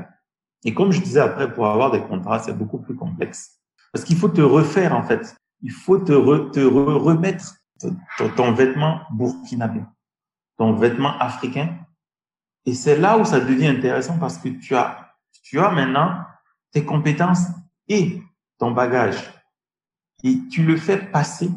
Et 0.64 0.74
comme 0.74 0.92
je 0.92 1.00
disais 1.00 1.20
après, 1.20 1.52
pour 1.52 1.66
avoir 1.66 1.90
des 1.90 2.00
contrats, 2.02 2.38
c'est 2.38 2.56
beaucoup 2.56 2.78
plus 2.78 2.94
complexe. 2.94 3.59
Parce 3.92 4.04
qu'il 4.04 4.16
faut 4.16 4.28
te 4.28 4.40
refaire, 4.40 4.94
en 4.94 5.02
fait. 5.02 5.36
Il 5.62 5.72
faut 5.72 5.98
te, 5.98 6.12
re- 6.12 6.50
te 6.50 6.60
re- 6.60 6.96
remettre 6.96 7.56
ton, 7.78 8.28
ton 8.36 8.52
vêtement 8.52 9.02
burkinabé, 9.10 9.82
ton 10.56 10.74
vêtement 10.74 11.18
africain. 11.18 11.76
Et 12.66 12.74
c'est 12.74 12.96
là 12.96 13.18
où 13.18 13.24
ça 13.24 13.40
devient 13.40 13.68
intéressant 13.68 14.18
parce 14.18 14.38
que 14.38 14.48
tu 14.48 14.74
as, 14.74 15.14
tu 15.42 15.58
as 15.60 15.70
maintenant 15.70 16.22
tes 16.72 16.84
compétences 16.84 17.46
et 17.88 18.22
ton 18.58 18.70
bagage. 18.70 19.18
Et 20.22 20.38
tu 20.50 20.62
le 20.62 20.76
fais 20.76 20.98
passer 20.98 21.50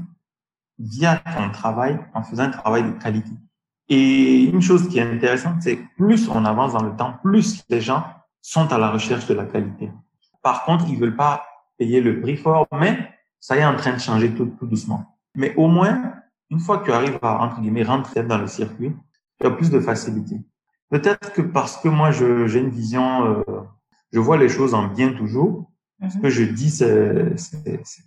via 0.79 1.17
ton 1.17 1.49
travail 1.51 1.99
en 2.13 2.23
faisant 2.23 2.43
un 2.43 2.49
travail 2.49 2.83
de 2.83 2.91
qualité. 2.91 3.31
Et 3.89 4.43
une 4.45 4.61
chose 4.61 4.87
qui 4.89 4.97
est 4.99 5.13
intéressante, 5.13 5.61
c'est 5.61 5.75
plus 5.97 6.27
on 6.29 6.45
avance 6.45 6.73
dans 6.73 6.83
le 6.83 6.95
temps, 6.95 7.19
plus 7.21 7.63
les 7.69 7.81
gens 7.81 8.05
sont 8.41 8.71
à 8.71 8.77
la 8.77 8.89
recherche 8.89 9.27
de 9.27 9.33
la 9.33 9.45
qualité. 9.45 9.91
Par 10.41 10.63
contre, 10.63 10.85
ils 10.87 10.97
veulent 10.97 11.15
pas 11.15 11.45
payer 11.77 12.01
le 12.01 12.21
prix 12.21 12.37
fort, 12.37 12.67
mais 12.79 12.97
ça 13.39 13.55
y 13.57 13.59
est 13.59 13.65
en 13.65 13.75
train 13.75 13.93
de 13.93 13.99
changer 13.99 14.33
tout, 14.33 14.47
tout 14.59 14.65
doucement. 14.67 15.17
Mais 15.35 15.53
au 15.55 15.67
moins, 15.67 16.13
une 16.49 16.59
fois 16.59 16.77
que 16.79 16.85
tu 16.85 16.91
arrives 16.91 17.19
à, 17.21 17.43
entre 17.43 17.61
guillemets, 17.61 17.83
rentrer 17.83 18.23
dans 18.23 18.37
le 18.37 18.47
circuit, 18.47 18.95
tu 19.39 19.47
as 19.47 19.51
plus 19.51 19.69
de 19.71 19.79
facilité. 19.79 20.37
Peut-être 20.89 21.33
que 21.33 21.41
parce 21.41 21.77
que 21.77 21.87
moi, 21.89 22.11
je- 22.11 22.45
j'ai 22.47 22.59
une 22.59 22.69
vision, 22.69 23.25
euh, 23.25 23.43
je 24.11 24.19
vois 24.19 24.37
les 24.37 24.49
choses 24.49 24.73
en 24.73 24.87
bien 24.87 25.13
toujours. 25.13 25.69
Ce 26.09 26.17
que 26.17 26.29
je 26.29 26.43
dis, 26.43 26.69
c'est 26.69 27.33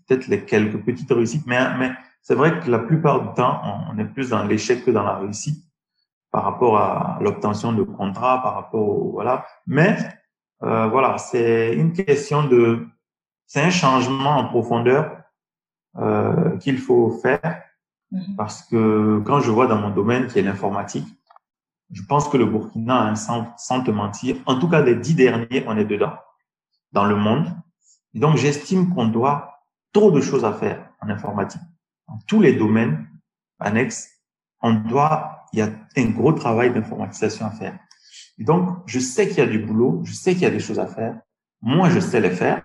peut-être 0.07 0.27
les 0.29 0.45
quelques 0.45 0.79
petites 0.85 1.11
réussites, 1.11 1.47
mais, 1.47 1.77
mais 1.79 1.93
c'est 2.23 2.35
vrai 2.35 2.61
que 2.61 2.71
la 2.71 2.79
plupart 2.79 3.23
du 3.27 3.35
temps, 3.35 3.61
on, 3.65 3.95
on 3.95 3.99
est 3.99 4.05
plus 4.05 4.31
dans 4.31 4.45
l'échec 4.45 4.85
que 4.85 4.91
dans 4.91 5.03
la 5.03 5.17
réussite 5.17 5.65
par 6.31 6.45
rapport 6.45 6.77
à 6.79 7.19
l'obtention 7.23 7.73
de 7.73 7.83
contrats, 7.83 8.43
par 8.43 8.55
rapport 8.55 8.89
au, 8.89 9.13
voilà. 9.13 9.47
Mais 9.67 9.97
euh, 10.63 10.89
voilà, 10.89 11.19
c'est 11.19 11.75
une 11.75 11.93
question 11.93 12.47
de, 12.47 12.87
c'est 13.47 13.63
un 13.63 13.71
changement 13.71 14.37
en 14.39 14.45
profondeur 14.49 15.19
euh, 15.97 16.57
qu'il 16.59 16.79
faut 16.79 17.11
faire 17.11 17.63
Mhm. 18.11 18.37
parce 18.37 18.63
que 18.63 19.21
quand 19.27 19.41
je 19.41 19.51
vois 19.51 19.67
dans 19.67 19.81
mon 19.81 19.91
domaine 19.91 20.27
qui 20.29 20.39
est 20.39 20.43
l'informatique, 20.43 21.07
je 21.91 22.03
pense 22.03 22.29
que 22.29 22.37
le 22.37 22.47
Burkina, 22.47 23.15
sans, 23.17 23.53
sans 23.57 23.83
te 23.83 23.91
mentir, 23.91 24.37
en 24.47 24.59
tout 24.59 24.69
cas 24.69 24.83
les 24.83 24.95
dix 24.95 25.15
derniers, 25.15 25.65
on 25.67 25.77
est 25.77 25.85
dedans, 25.85 26.15
dans 26.93 27.05
le 27.05 27.17
monde. 27.17 27.47
Et 28.15 28.21
donc 28.21 28.37
j'estime 28.37 28.95
qu'on 28.95 29.07
doit 29.07 29.61
trop 29.93 30.11
de 30.11 30.21
choses 30.21 30.45
à 30.45 30.53
faire 30.53 30.89
en 31.01 31.09
informatique, 31.09 31.63
dans 32.09 32.19
tous 32.27 32.41
les 32.41 32.53
domaines 32.53 33.09
annexes. 33.59 34.11
On 34.61 34.75
doit, 34.75 35.45
il 35.53 35.59
y 35.59 35.63
a 35.63 35.71
un 35.97 36.11
gros 36.11 36.33
travail 36.33 36.73
d'informatisation 36.73 37.47
à 37.47 37.51
faire. 37.51 37.79
Et 38.39 38.45
donc 38.45 38.83
je 38.87 38.99
sais 38.99 39.29
qu'il 39.29 39.39
y 39.39 39.43
a 39.43 39.47
du 39.47 39.59
boulot, 39.59 40.01
je 40.05 40.13
sais 40.13 40.33
qu'il 40.33 40.43
y 40.43 40.47
a 40.47 40.51
des 40.51 40.61
choses 40.61 40.79
à 40.79 40.87
faire. 40.87 41.19
Moi, 41.63 41.89
je 41.89 42.01
sais 42.01 42.21
les 42.21 42.31
faire, 42.31 42.63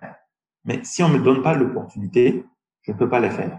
mais 0.64 0.80
si 0.84 1.02
on 1.02 1.08
me 1.08 1.18
donne 1.18 1.42
pas 1.42 1.54
l'opportunité, 1.54 2.44
je 2.82 2.92
ne 2.92 2.96
peux 2.96 3.08
pas 3.08 3.20
les 3.20 3.30
faire. 3.30 3.58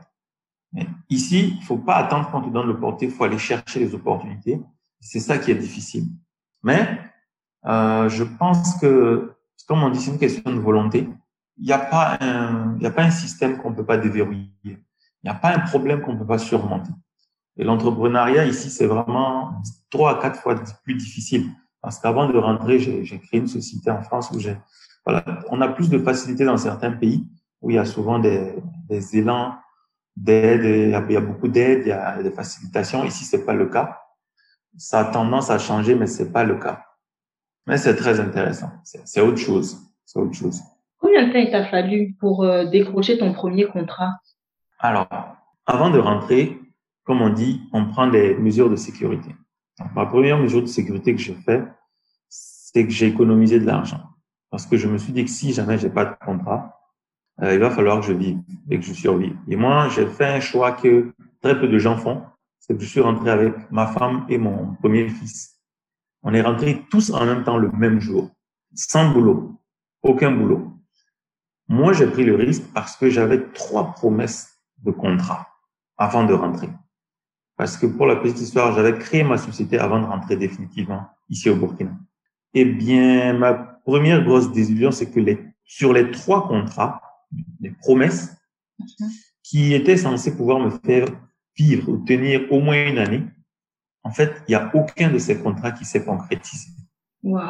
Mais 0.71 0.87
ici, 1.09 1.55
il 1.57 1.63
faut 1.63 1.77
pas 1.77 1.95
attendre 1.95 2.29
qu'on 2.31 2.41
te 2.41 2.49
donne 2.49 2.67
l'opportunité, 2.67 3.13
il 3.13 3.17
faut 3.17 3.23
aller 3.23 3.37
chercher 3.37 3.79
les 3.79 3.93
opportunités. 3.93 4.59
C'est 4.99 5.19
ça 5.19 5.37
qui 5.37 5.51
est 5.51 5.55
difficile. 5.55 6.05
Mais 6.63 6.99
euh, 7.65 8.09
je 8.09 8.23
pense 8.23 8.77
que, 8.79 9.33
comme 9.67 9.83
on 9.83 9.89
dit, 9.89 9.99
c'est 9.99 10.11
une 10.11 10.19
question 10.19 10.51
de 10.51 10.59
volonté. 10.59 11.09
Il 11.57 11.65
n'y 11.65 11.73
a 11.73 11.79
pas 11.79 12.17
un, 12.19 12.75
il 12.79 12.85
a 12.85 12.91
pas 12.91 13.03
un 13.03 13.11
système 13.11 13.57
qu'on 13.57 13.73
peut 13.73 13.85
pas 13.85 13.97
déverrouiller. 13.97 14.49
Il 14.63 14.77
n'y 15.25 15.29
a 15.29 15.35
pas 15.35 15.53
un 15.53 15.59
problème 15.59 16.01
qu'on 16.01 16.17
peut 16.17 16.25
pas 16.25 16.39
surmonter. 16.39 16.91
Et 17.57 17.63
l'entrepreneuriat 17.63 18.45
ici, 18.45 18.69
c'est 18.69 18.87
vraiment 18.87 19.61
trois 19.89 20.17
à 20.17 20.21
quatre 20.21 20.39
fois 20.39 20.55
plus 20.83 20.95
difficile 20.95 21.51
Parce 21.81 21.99
qu'avant 21.99 22.27
de 22.27 22.37
rentrer, 22.37 22.79
j'ai 22.79 23.19
créé 23.19 23.39
une 23.39 23.47
société 23.47 23.91
en 23.91 24.01
France 24.01 24.31
où 24.31 24.39
j'ai, 24.39 24.57
voilà, 25.05 25.23
on 25.49 25.61
a 25.61 25.67
plus 25.67 25.89
de 25.89 25.99
facilité 25.99 26.45
dans 26.45 26.57
certains 26.57 26.91
pays 26.91 27.27
où 27.61 27.69
il 27.69 27.75
y 27.75 27.79
a 27.79 27.85
souvent 27.85 28.19
des, 28.19 28.55
des 28.89 29.17
élans 29.17 29.55
d'aide, 30.15 30.63
il 30.63 30.89
y 30.91 30.95
a, 30.95 31.03
il 31.07 31.11
y 31.11 31.17
a 31.17 31.21
beaucoup 31.21 31.47
d'aide, 31.47 31.81
il 31.85 31.89
y 31.89 31.91
a 31.91 32.21
des 32.21 32.31
facilitations. 32.31 33.03
Ici, 33.03 33.25
c'est 33.25 33.45
pas 33.45 33.53
le 33.53 33.67
cas. 33.67 33.99
Ça 34.77 34.99
a 34.99 35.05
tendance 35.05 35.49
à 35.49 35.59
changer, 35.59 35.95
mais 35.95 36.07
c'est 36.07 36.31
pas 36.31 36.43
le 36.43 36.55
cas. 36.55 36.85
Mais 37.67 37.77
c'est 37.77 37.95
très 37.95 38.19
intéressant. 38.19 38.71
C'est 38.83 39.21
autre 39.21 39.37
chose. 39.37 39.79
C'est 40.05 40.19
autre 40.19 40.33
chose. 40.33 40.61
Combien 40.97 41.27
de 41.27 41.33
temps 41.33 41.39
il 41.39 41.51
t'a 41.51 41.65
fallu 41.65 42.15
pour 42.19 42.43
euh, 42.43 42.65
décrocher 42.65 43.17
ton 43.17 43.33
premier 43.33 43.65
contrat? 43.65 44.11
Alors, 44.79 45.07
avant 45.65 45.89
de 45.89 45.99
rentrer, 45.99 46.59
comme 47.03 47.21
on 47.21 47.29
dit, 47.29 47.61
on 47.71 47.85
prend 47.85 48.07
des 48.07 48.35
mesures 48.35 48.69
de 48.69 48.75
sécurité. 48.75 49.35
Donc, 49.79 49.93
ma 49.95 50.05
première 50.05 50.37
mesure 50.37 50.61
de 50.61 50.67
sécurité 50.67 51.15
que 51.15 51.21
j'ai 51.21 51.35
fait, 51.35 51.63
c'est 52.29 52.85
que 52.85 52.91
j'ai 52.91 53.07
économisé 53.07 53.59
de 53.59 53.65
l'argent. 53.65 54.01
Parce 54.53 54.67
que 54.67 54.77
je 54.77 54.87
me 54.87 54.99
suis 54.99 55.11
dit 55.11 55.25
que 55.25 55.31
si 55.31 55.51
jamais 55.51 55.79
j'ai 55.79 55.89
pas 55.89 56.05
de 56.05 56.13
contrat, 56.23 56.79
euh, 57.41 57.55
il 57.55 57.59
va 57.59 57.71
falloir 57.71 57.99
que 57.99 58.05
je 58.05 58.13
vive 58.13 58.37
et 58.69 58.79
que 58.79 58.85
je 58.85 58.93
survive. 58.93 59.35
Et 59.47 59.55
moi, 59.55 59.89
j'ai 59.89 60.05
fait 60.05 60.27
un 60.27 60.39
choix 60.39 60.73
que 60.73 61.11
très 61.41 61.59
peu 61.59 61.67
de 61.67 61.79
gens 61.79 61.97
font, 61.97 62.21
c'est 62.59 62.75
que 62.75 62.83
je 62.83 62.87
suis 62.87 62.99
rentré 62.99 63.31
avec 63.31 63.55
ma 63.71 63.87
femme 63.87 64.27
et 64.29 64.37
mon 64.37 64.75
premier 64.75 65.09
fils. 65.09 65.59
On 66.21 66.35
est 66.35 66.41
rentrés 66.43 66.85
tous 66.91 67.09
en 67.09 67.25
même 67.25 67.43
temps 67.43 67.57
le 67.57 67.71
même 67.71 67.99
jour, 67.99 68.29
sans 68.75 69.09
boulot, 69.09 69.59
aucun 70.03 70.29
boulot. 70.29 70.71
Moi, 71.67 71.93
j'ai 71.93 72.05
pris 72.05 72.23
le 72.23 72.35
risque 72.35 72.65
parce 72.75 72.95
que 72.95 73.09
j'avais 73.09 73.43
trois 73.53 73.91
promesses 73.93 74.59
de 74.83 74.91
contrat 74.91 75.47
avant 75.97 76.25
de 76.25 76.33
rentrer. 76.35 76.69
Parce 77.57 77.75
que 77.75 77.87
pour 77.87 78.05
la 78.05 78.17
petite 78.17 78.39
histoire, 78.39 78.75
j'avais 78.75 78.99
créé 78.99 79.23
ma 79.23 79.39
société 79.39 79.79
avant 79.79 79.99
de 79.99 80.05
rentrer 80.05 80.37
définitivement 80.37 81.07
ici 81.27 81.49
au 81.49 81.55
Burkina. 81.55 81.93
Eh 82.53 82.65
bien, 82.65 83.33
ma 83.33 83.72
première 83.83 84.23
grosse 84.23 84.51
désillusion, 84.51 84.91
c'est 84.91 85.11
que 85.11 85.19
les, 85.19 85.39
sur 85.63 85.93
les 85.93 86.11
trois 86.11 86.47
contrats, 86.47 87.01
les 87.59 87.71
promesses 87.71 88.35
qui 89.43 89.73
étaient 89.73 89.97
censées 89.97 90.35
pouvoir 90.35 90.59
me 90.59 90.69
faire 90.69 91.07
vivre 91.55 91.89
ou 91.89 91.97
tenir 92.05 92.51
au 92.51 92.59
moins 92.59 92.87
une 92.87 92.97
année, 92.97 93.23
en 94.03 94.11
fait, 94.11 94.43
il 94.47 94.51
n'y 94.51 94.55
a 94.55 94.71
aucun 94.75 95.11
de 95.11 95.17
ces 95.17 95.39
contrats 95.39 95.71
qui 95.71 95.85
s'est 95.85 96.03
concrétisé. 96.03 96.69
Wow. 97.23 97.41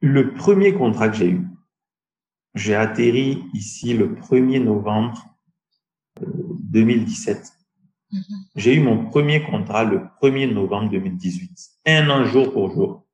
Le 0.00 0.32
premier 0.34 0.74
contrat 0.74 1.08
que 1.08 1.16
j'ai 1.16 1.30
eu, 1.30 1.46
j'ai 2.54 2.74
atterri 2.74 3.44
ici 3.52 3.94
le 3.94 4.14
1er 4.14 4.62
novembre 4.62 5.24
2017. 6.20 7.52
Mhm. 8.10 8.22
J'ai 8.56 8.74
eu 8.74 8.80
mon 8.80 9.06
premier 9.06 9.42
contrat 9.42 9.84
le 9.84 10.08
1er 10.22 10.52
novembre 10.52 10.90
2018. 10.90 11.50
Un 11.86 12.10
an 12.10 12.24
jour 12.24 12.52
pour 12.52 12.70
jour. 12.70 13.06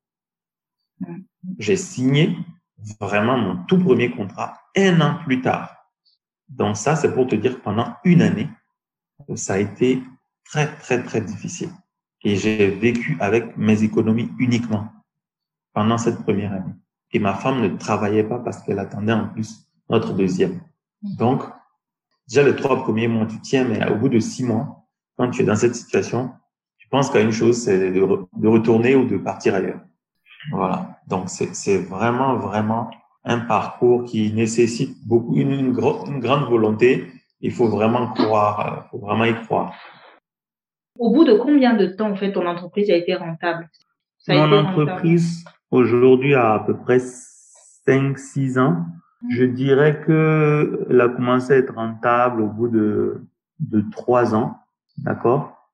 Mhm. 1.00 1.24
J'ai 1.58 1.76
signé 1.76 2.36
vraiment 3.00 3.36
mon 3.38 3.56
tout 3.64 3.78
premier 3.78 4.10
contrat 4.10 4.60
un 4.76 5.00
an 5.00 5.18
plus 5.24 5.40
tard. 5.40 5.74
Donc 6.48 6.76
ça, 6.76 6.96
c'est 6.96 7.12
pour 7.14 7.26
te 7.26 7.34
dire 7.34 7.56
que 7.56 7.62
pendant 7.62 7.94
une 8.04 8.22
année, 8.22 8.48
ça 9.34 9.54
a 9.54 9.58
été 9.58 10.02
très, 10.44 10.74
très, 10.76 11.02
très 11.02 11.20
difficile. 11.20 11.70
Et 12.22 12.36
j'ai 12.36 12.70
vécu 12.70 13.16
avec 13.20 13.56
mes 13.56 13.82
économies 13.82 14.30
uniquement 14.38 14.88
pendant 15.72 15.98
cette 15.98 16.22
première 16.22 16.52
année. 16.52 16.74
Et 17.12 17.18
ma 17.18 17.34
femme 17.34 17.60
ne 17.60 17.68
travaillait 17.68 18.24
pas 18.24 18.38
parce 18.38 18.62
qu'elle 18.62 18.78
attendait 18.78 19.12
en 19.12 19.28
plus 19.28 19.68
notre 19.88 20.12
deuxième. 20.14 20.60
Donc, 21.02 21.42
déjà 22.26 22.42
les 22.42 22.56
trois 22.56 22.82
premiers 22.82 23.08
mois, 23.08 23.26
tu 23.26 23.40
tiens, 23.40 23.64
mais 23.64 23.86
au 23.88 23.96
bout 23.96 24.08
de 24.08 24.18
six 24.18 24.44
mois, 24.44 24.86
quand 25.16 25.30
tu 25.30 25.42
es 25.42 25.44
dans 25.44 25.56
cette 25.56 25.76
situation, 25.76 26.32
tu 26.78 26.88
penses 26.88 27.10
qu'à 27.10 27.20
une 27.20 27.30
chose, 27.30 27.62
c'est 27.62 27.92
de, 27.92 28.00
re- 28.00 28.28
de 28.36 28.48
retourner 28.48 28.94
ou 28.94 29.06
de 29.06 29.16
partir 29.16 29.54
ailleurs. 29.54 29.80
Voilà. 30.50 30.98
Donc, 31.08 31.28
c'est 31.28 31.78
vraiment, 31.78 32.36
vraiment 32.36 32.90
un 33.24 33.40
parcours 33.40 34.04
qui 34.04 34.32
nécessite 34.32 34.96
beaucoup, 35.06 35.36
une, 35.36 35.52
une, 35.52 35.72
gro- 35.72 36.04
une 36.06 36.20
grande 36.20 36.48
volonté. 36.48 37.10
Il 37.40 37.52
faut 37.52 37.68
vraiment 37.68 38.12
croire, 38.12 38.84
il 38.86 38.90
faut 38.90 38.98
vraiment 39.04 39.24
y 39.24 39.34
croire. 39.44 39.72
Au 40.98 41.10
bout 41.12 41.24
de 41.24 41.34
combien 41.34 41.74
de 41.74 41.86
temps, 41.86 42.10
en 42.10 42.16
fait, 42.16 42.32
ton 42.32 42.46
entreprise 42.46 42.90
a 42.90 42.96
été 42.96 43.14
rentable? 43.14 43.68
Ça 44.18 44.32
a 44.32 44.46
Mon 44.46 44.46
été 44.46 44.68
entreprise, 44.68 45.44
aujourd'hui, 45.70 46.34
a 46.34 46.54
à 46.54 46.58
peu 46.60 46.76
près 46.76 46.98
5-6 46.98 48.58
ans. 48.58 48.86
Je 49.30 49.44
dirais 49.44 50.00
que 50.06 50.86
elle 50.90 51.00
a 51.00 51.08
commencé 51.08 51.54
à 51.54 51.56
être 51.56 51.74
rentable 51.74 52.42
au 52.42 52.48
bout 52.48 52.68
de, 52.68 53.24
de 53.58 53.84
3 53.90 54.34
ans. 54.34 54.58
D'accord? 54.98 55.70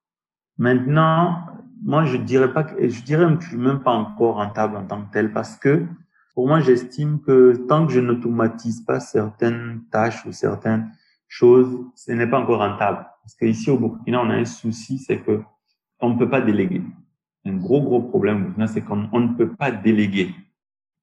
Maintenant, 0.57 1.47
moi, 1.83 2.05
je 2.05 2.17
dirais 2.17 2.53
pas 2.53 2.67
je 2.79 3.03
dirais 3.03 3.27
même 3.53 3.81
pas 3.81 3.93
encore 3.93 4.37
rentable 4.37 4.77
en 4.77 4.87
tant 4.87 5.03
que 5.03 5.13
tel 5.13 5.33
parce 5.33 5.57
que 5.57 5.87
pour 6.35 6.47
moi, 6.47 6.61
j'estime 6.61 7.21
que 7.21 7.55
tant 7.69 7.87
que 7.87 7.93
je 7.93 8.01
n'automatise 8.01 8.83
pas 8.83 9.01
certaines 9.01 9.83
tâches 9.91 10.25
ou 10.27 10.33
certaines 10.33 10.91
choses, 11.29 11.85
ce 11.95 12.13
n'est 12.13 12.27
pas 12.27 12.41
encore 12.41 12.61
rentable. 12.61 13.07
Parce 13.23 13.35
que 13.35 13.45
ici 13.45 13.71
au 13.71 13.79
Burkina, 13.79 14.23
on 14.23 14.31
a 14.31 14.37
un 14.37 14.45
souci, 14.45 14.99
c'est 14.99 15.19
que 15.19 15.43
on 15.99 16.11
ne 16.11 16.19
peut 16.19 16.31
pas 16.31 16.41
déléguer. 16.41 16.83
Un 17.45 17.57
gros, 17.57 17.83
gros 17.83 18.01
problème 18.01 18.43
au 18.43 18.45
Burkina, 18.47 18.67
c'est 18.69 18.83
qu'on 18.83 19.09
on 19.13 19.21
ne 19.21 19.35
peut 19.35 19.53
pas 19.55 19.71
déléguer. 19.71 20.35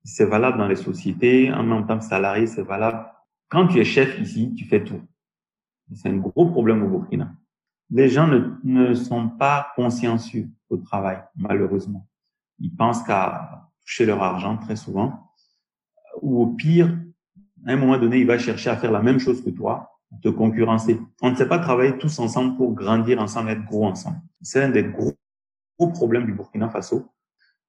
C'est 0.04 0.26
valable 0.26 0.58
dans 0.58 0.68
les 0.68 0.76
sociétés, 0.76 1.52
en 1.54 1.64
même 1.64 1.86
temps 1.86 2.00
que 2.00 2.06
salarié, 2.06 2.48
c'est 2.48 2.64
valable. 2.64 3.06
Quand 3.50 3.68
tu 3.68 3.80
es 3.80 3.84
chef 3.84 4.20
ici, 4.20 4.54
tu 4.56 4.66
fais 4.66 4.84
tout. 4.84 5.02
C'est 5.94 6.10
un 6.10 6.18
gros 6.18 6.50
problème 6.50 6.84
au 6.84 6.88
Burkina. 6.88 7.32
Les 7.90 8.10
gens 8.10 8.28
ne, 8.28 8.54
ne 8.64 8.94
sont 8.94 9.30
pas 9.30 9.68
consciencieux 9.76 10.50
au 10.70 10.78
travail, 10.78 11.24
malheureusement. 11.36 12.08
Ils 12.60 12.76
pensent 12.76 13.04
qu'à 13.04 13.70
toucher 13.86 14.06
leur 14.06 14.22
argent 14.22 14.58
très 14.58 14.76
souvent. 14.76 15.32
Ou 16.22 16.42
au 16.42 16.48
pire, 16.48 16.98
à 17.66 17.72
un 17.72 17.76
moment 17.76 17.98
donné, 17.98 18.20
il 18.20 18.28
va 18.28 18.38
chercher 18.38 18.70
à 18.70 18.78
faire 18.78 18.92
la 18.92 19.02
même 19.02 19.20
chose 19.20 19.44
que 19.44 19.50
toi, 19.50 19.92
te 20.22 20.30
concurrencer. 20.30 21.00
On 21.22 21.32
ne 21.32 21.36
sait 21.36 21.48
pas 21.48 21.60
travailler 21.60 21.98
tous 21.98 22.20
ensemble 22.20 22.56
pour 22.56 22.74
grandir 22.74 23.22
ensemble, 23.22 23.50
être 23.50 23.66
gros 23.66 23.86
ensemble. 23.86 24.18
C'est 24.42 24.64
un 24.64 24.70
des 24.70 24.84
gros, 24.84 25.14
gros 25.78 25.92
problèmes 25.92 26.26
du 26.26 26.34
Burkina 26.34 26.70
Faso. 26.70 27.12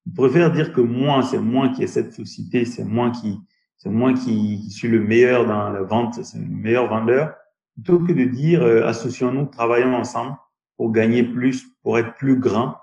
Ils 0.05 0.13
préfèrent 0.13 0.51
dire 0.51 0.73
que 0.73 0.81
moi, 0.81 1.21
c'est 1.23 1.39
moi 1.39 1.69
qui 1.69 1.83
ai 1.83 1.87
cette 1.87 2.13
société, 2.13 2.65
c'est 2.65 2.85
moi 2.85 3.11
qui, 3.11 3.39
c'est 3.77 3.89
moi 3.89 4.13
qui, 4.13 4.61
qui 4.61 4.71
suis 4.71 4.87
le 4.87 5.01
meilleur 5.01 5.45
dans 5.45 5.69
la 5.69 5.83
vente, 5.83 6.23
c'est 6.23 6.39
le 6.39 6.45
meilleur 6.45 6.87
vendeur, 6.87 7.35
plutôt 7.73 7.99
que 7.99 8.11
de 8.11 8.23
dire 8.25 8.61
euh, 8.63 8.87
associons-nous, 8.87 9.45
travaillons 9.45 9.95
ensemble 9.95 10.35
pour 10.77 10.91
gagner 10.91 11.23
plus, 11.23 11.67
pour 11.83 11.99
être 11.99 12.15
plus 12.15 12.39
grand, 12.39 12.75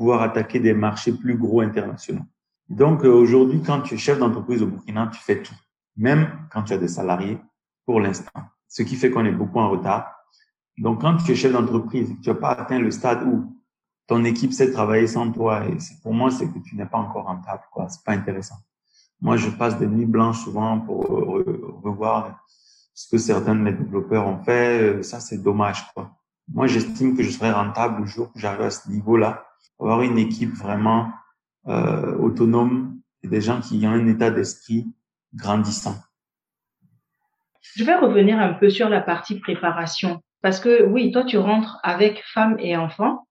pouvoir 0.00 0.22
attaquer 0.22 0.60
des 0.60 0.72
marchés 0.72 1.12
plus 1.12 1.36
gros 1.36 1.60
internationaux. 1.60 2.24
Donc 2.70 3.04
euh, 3.04 3.12
aujourd'hui, 3.12 3.60
quand 3.60 3.82
tu 3.82 3.92
es 3.96 3.98
chef 3.98 4.18
d'entreprise 4.18 4.62
au 4.62 4.66
Burkina, 4.66 5.08
tu 5.12 5.20
fais 5.20 5.42
tout, 5.42 5.58
même 5.94 6.22
quand 6.50 6.62
tu 6.62 6.72
as 6.72 6.78
des 6.78 6.88
salariés 6.88 7.38
pour 7.84 8.00
l'instant. 8.00 8.40
Ce 8.66 8.82
qui 8.82 8.96
fait 8.96 9.10
qu'on 9.10 9.26
est 9.26 9.32
beaucoup 9.40 9.58
en 9.58 9.68
retard. 9.68 10.04
Donc 10.78 11.02
quand 11.02 11.18
tu 11.18 11.32
es 11.32 11.34
chef 11.34 11.52
d'entreprise, 11.52 12.08
tu 12.22 12.30
n'as 12.30 12.34
pas 12.34 12.52
atteint 12.52 12.78
le 12.78 12.90
stade 12.90 13.24
où 13.28 13.54
ton 14.06 14.24
équipe 14.24 14.54
sait 14.54 14.72
travailler 14.72 15.06
sans 15.06 15.30
toi, 15.30 15.66
et 15.66 15.76
pour 16.02 16.14
moi, 16.14 16.30
c'est 16.30 16.48
que 16.52 16.58
tu 16.60 16.76
n'es 16.76 16.86
pas 16.86 16.98
encore 16.98 17.26
rentable, 17.26 17.62
quoi. 17.70 17.86
C'est 17.90 18.02
pas 18.02 18.12
intéressant. 18.12 18.56
Moi, 19.20 19.36
je 19.36 19.50
passe 19.50 19.78
des 19.78 19.86
nuits 19.86 20.06
blanches 20.06 20.38
souvent 20.46 20.80
pour 20.80 21.04
re- 21.04 21.82
revoir 21.84 22.40
ce 22.94 23.08
que 23.10 23.18
certains 23.18 23.54
de 23.54 23.60
mes 23.60 23.72
développeurs 23.72 24.26
ont 24.26 24.42
fait. 24.42 24.82
Euh, 24.82 25.02
Ça, 25.02 25.20
c'est 25.20 25.40
dommage, 25.42 25.80
quoi. 25.92 26.10
Moi, 26.48 26.66
j'estime 26.66 27.16
que 27.16 27.22
je 27.22 27.30
serai 27.30 27.52
rentable 27.52 28.00
le 28.00 28.06
jour 28.06 28.32
que 28.32 28.38
j'arrive 28.40 28.62
à 28.62 28.70
ce 28.70 28.88
niveau-là, 28.90 29.44
avoir 29.80 30.02
une 30.02 30.18
équipe 30.18 30.52
vraiment 30.52 31.10
euh, 31.68 32.16
autonome 32.18 32.98
et 33.22 33.28
des 33.28 33.40
gens 33.40 33.60
qui 33.60 33.86
ont 33.86 33.90
un 33.90 34.06
état 34.06 34.30
d'esprit 34.30 34.86
grandissant. 35.34 35.94
Je 37.76 37.84
vais 37.84 37.94
revenir 37.94 38.38
un 38.38 38.54
peu 38.54 38.70
sur 38.70 38.88
la 38.88 39.00
partie 39.00 39.38
préparation. 39.38 40.22
Parce 40.42 40.58
que 40.58 40.84
oui, 40.84 41.12
toi, 41.12 41.24
tu 41.24 41.36
rentres 41.38 41.78
avec 41.82 42.22
femme 42.32 42.56
et 42.58 42.76
enfant. 42.76 43.26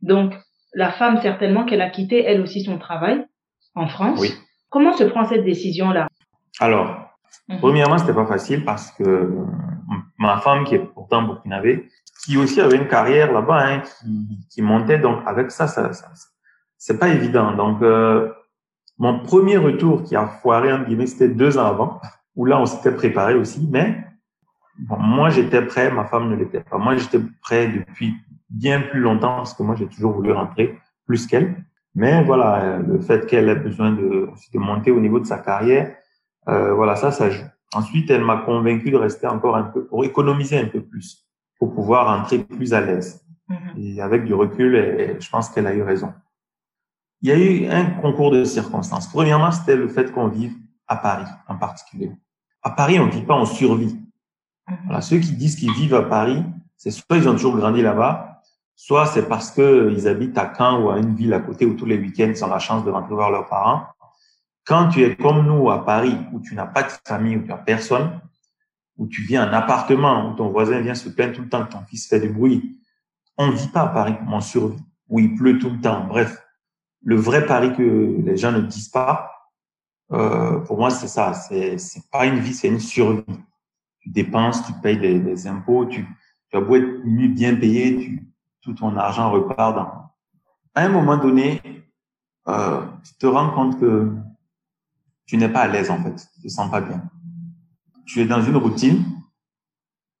Donc, 0.00 0.34
la 0.74 0.92
femme, 0.92 1.20
certainement 1.20 1.64
qu'elle 1.64 1.82
a 1.82 1.90
quitté, 1.90 2.22
elle 2.24 2.40
aussi, 2.40 2.62
son 2.62 2.78
travail 2.78 3.26
en 3.74 3.88
France. 3.88 4.20
Oui. 4.20 4.32
Comment 4.70 4.92
se 4.96 5.04
prend 5.04 5.24
cette 5.24 5.44
décision-là? 5.44 6.06
Alors, 6.60 7.12
Mhm. 7.48 7.58
Premièrement, 7.58 7.98
c'était 7.98 8.14
pas 8.14 8.26
facile 8.26 8.64
parce 8.64 8.90
que 8.92 9.02
euh, 9.02 9.46
ma 10.18 10.38
femme, 10.38 10.64
qui 10.64 10.76
est 10.76 10.78
pourtant 10.78 11.22
burkinabé, 11.22 11.88
qui 12.24 12.36
aussi 12.36 12.60
avait 12.60 12.76
une 12.76 12.88
carrière 12.88 13.32
là-bas, 13.32 13.66
hein, 13.66 13.80
qui, 13.80 14.46
qui 14.50 14.62
montait, 14.62 14.98
donc 14.98 15.20
avec 15.26 15.50
ça, 15.50 15.66
ça, 15.66 15.92
ça 15.92 16.10
c'est 16.78 16.98
pas 16.98 17.08
évident. 17.08 17.54
Donc, 17.54 17.80
euh, 17.82 18.28
mon 18.98 19.20
premier 19.20 19.56
retour 19.56 20.02
qui 20.02 20.16
a 20.16 20.26
foiré 20.26 20.72
entre 20.72 20.86
guillemets, 20.86 21.06
c'était 21.06 21.28
deux 21.28 21.58
ans 21.58 21.66
avant, 21.66 22.00
où 22.34 22.44
là, 22.44 22.60
on 22.60 22.66
s'était 22.66 22.92
préparé 22.92 23.34
aussi, 23.34 23.68
mais 23.70 24.04
bon, 24.78 24.98
moi, 24.98 25.30
j'étais 25.30 25.62
prêt, 25.62 25.90
ma 25.90 26.04
femme 26.06 26.28
ne 26.30 26.36
l'était 26.36 26.60
pas. 26.60 26.78
Moi, 26.78 26.96
j'étais 26.96 27.20
prêt 27.40 27.68
depuis 27.68 28.14
bien 28.50 28.80
plus 28.80 29.00
longtemps 29.00 29.36
parce 29.36 29.54
que 29.54 29.62
moi, 29.62 29.74
j'ai 29.76 29.86
toujours 29.86 30.12
voulu 30.12 30.32
rentrer 30.32 30.78
plus 31.06 31.26
qu'elle. 31.26 31.64
Mais 31.94 32.24
voilà, 32.24 32.62
euh, 32.62 32.78
le 32.82 33.00
fait 33.00 33.26
qu'elle 33.26 33.48
ait 33.48 33.54
besoin 33.54 33.92
de, 33.92 34.28
de 34.54 34.58
monter 34.58 34.90
au 34.90 35.00
niveau 35.00 35.20
de 35.20 35.26
sa 35.26 35.38
carrière, 35.38 35.94
euh, 36.48 36.74
voilà, 36.74 36.96
ça, 36.96 37.10
ça 37.10 37.30
joue. 37.30 37.44
Ensuite, 37.74 38.10
elle 38.10 38.24
m'a 38.24 38.38
convaincu 38.38 38.90
de 38.90 38.96
rester 38.96 39.26
encore 39.26 39.56
un 39.56 39.64
peu 39.64 39.86
pour 39.86 40.04
économiser 40.04 40.58
un 40.58 40.66
peu 40.66 40.82
plus, 40.82 41.26
pour 41.62 41.72
pouvoir 41.74 42.08
rentrer 42.08 42.38
plus 42.38 42.74
à 42.74 42.80
l'aise. 42.80 43.24
Mhm. 43.48 43.56
Et 43.76 44.00
avec 44.00 44.24
du 44.24 44.34
recul, 44.34 44.74
et 44.74 45.20
je 45.20 45.30
pense 45.30 45.48
qu'elle 45.48 45.68
a 45.68 45.72
eu 45.72 45.82
raison. 45.82 46.12
il 47.20 47.28
y 47.28 47.32
a 47.32 47.38
eu 47.38 47.70
un 47.70 47.84
concours 48.00 48.32
de 48.32 48.42
circonstances. 48.42 49.06
Premièrement, 49.08 49.52
c'était 49.52 49.76
le 49.76 49.86
fait 49.86 50.10
qu'on 50.10 50.26
vive 50.26 50.56
à 50.88 50.96
Paris 50.96 51.30
en 51.46 51.56
particulier. 51.56 52.10
À 52.64 52.70
Paris, 52.70 52.98
on 52.98 53.06
ne 53.06 53.12
vit 53.12 53.22
pas, 53.22 53.36
on 53.36 53.44
survit. 53.44 53.96
Voilà, 54.86 55.00
ceux 55.02 55.18
qui 55.18 55.30
disent 55.34 55.54
qu'ils 55.54 55.72
vivent 55.72 55.94
à 55.94 56.02
Paris, 56.02 56.42
c'est 56.76 56.90
soit 56.90 57.16
ils 57.16 57.28
ont 57.28 57.32
toujours 57.34 57.56
grandi 57.56 57.80
là-bas, 57.80 58.42
soit 58.74 59.06
c'est 59.06 59.28
parce 59.28 59.52
qu'ils 59.52 60.08
habitent 60.08 60.38
à 60.38 60.52
Caen 60.52 60.82
ou 60.82 60.90
à 60.90 60.98
une 60.98 61.14
ville 61.14 61.32
à 61.32 61.38
côté 61.38 61.64
où 61.64 61.74
tous 61.74 61.86
les 61.86 61.96
week-ends 61.96 62.32
ils 62.34 62.44
ont 62.44 62.48
la 62.48 62.58
chance 62.58 62.84
de 62.84 62.90
rentrer 62.90 63.14
voir 63.14 63.30
leurs 63.30 63.48
parents. 63.48 63.86
Quand 64.64 64.88
tu 64.88 65.04
es 65.04 65.14
comme 65.14 65.46
nous 65.46 65.70
à 65.70 65.84
Paris, 65.84 66.16
où 66.32 66.40
tu 66.40 66.56
n'as 66.56 66.66
pas 66.66 66.82
de 66.82 66.90
famille, 67.06 67.36
où 67.36 67.42
tu 67.42 67.50
n'as 67.50 67.56
personne, 67.58 68.20
où 68.96 69.06
tu 69.06 69.22
vis 69.22 69.38
en 69.38 69.52
appartement, 69.52 70.30
où 70.30 70.34
ton 70.34 70.48
voisin 70.50 70.80
vient 70.80 70.94
se 70.94 71.08
plaindre 71.08 71.34
tout 71.34 71.42
le 71.42 71.48
temps 71.48 71.64
que 71.64 71.72
ton 71.72 71.84
fils 71.84 72.08
fait 72.08 72.20
du 72.20 72.28
bruit, 72.28 72.78
on 73.38 73.48
ne 73.48 73.52
vit 73.52 73.68
pas 73.68 73.82
à 73.82 73.88
Paris 73.88 74.16
comme 74.18 74.32
on 74.32 74.40
survit, 74.40 74.82
où 75.08 75.18
il 75.18 75.34
pleut 75.34 75.58
tout 75.58 75.70
le 75.70 75.80
temps. 75.80 76.06
Bref, 76.06 76.42
le 77.02 77.16
vrai 77.16 77.46
Paris 77.46 77.72
que 77.74 77.82
les 77.82 78.36
gens 78.36 78.52
ne 78.52 78.60
disent 78.60 78.90
pas, 78.90 79.32
euh, 80.12 80.58
pour 80.60 80.76
moi, 80.78 80.90
c'est 80.90 81.08
ça. 81.08 81.32
C'est, 81.34 81.78
c'est 81.78 82.10
pas 82.10 82.26
une 82.26 82.38
vie, 82.38 82.54
c'est 82.54 82.68
une 82.68 82.80
survie. 82.80 83.24
Tu 84.00 84.10
dépenses, 84.10 84.64
tu 84.66 84.72
payes 84.82 84.98
des, 84.98 85.46
impôts, 85.46 85.86
tu, 85.86 86.06
tu 86.50 86.56
as 86.56 86.60
beau 86.60 86.76
être 86.76 87.02
bien 87.34 87.54
payé, 87.54 87.96
tu, 87.98 88.32
tout 88.60 88.74
ton 88.74 88.96
argent 88.96 89.30
repart 89.30 89.74
dans. 89.74 90.10
À 90.74 90.84
un 90.84 90.88
moment 90.88 91.16
donné, 91.16 91.60
euh, 92.48 92.86
tu 93.04 93.14
te 93.14 93.26
rends 93.26 93.50
compte 93.50 93.78
que 93.78 94.12
tu 95.26 95.36
n'es 95.36 95.48
pas 95.48 95.60
à 95.60 95.68
l'aise 95.68 95.90
en 95.90 96.02
fait, 96.02 96.28
tu 96.34 96.42
te 96.42 96.48
sens 96.48 96.70
pas 96.70 96.80
bien. 96.80 97.02
Tu 98.12 98.20
es 98.20 98.26
dans 98.26 98.42
une 98.42 98.56
routine 98.56 99.04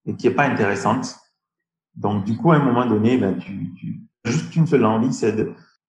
et 0.06 0.16
qui 0.16 0.26
est 0.26 0.34
pas 0.34 0.44
intéressante. 0.44 1.14
Donc 1.94 2.24
du 2.24 2.38
coup, 2.38 2.50
à 2.50 2.56
un 2.56 2.64
moment 2.64 2.86
donné, 2.86 3.18
ben, 3.18 3.36
tu, 3.38 3.74
tu 3.74 4.00
juste 4.24 4.56
une 4.56 4.66
seule 4.66 4.86
envie, 4.86 5.12
c'est 5.12 5.36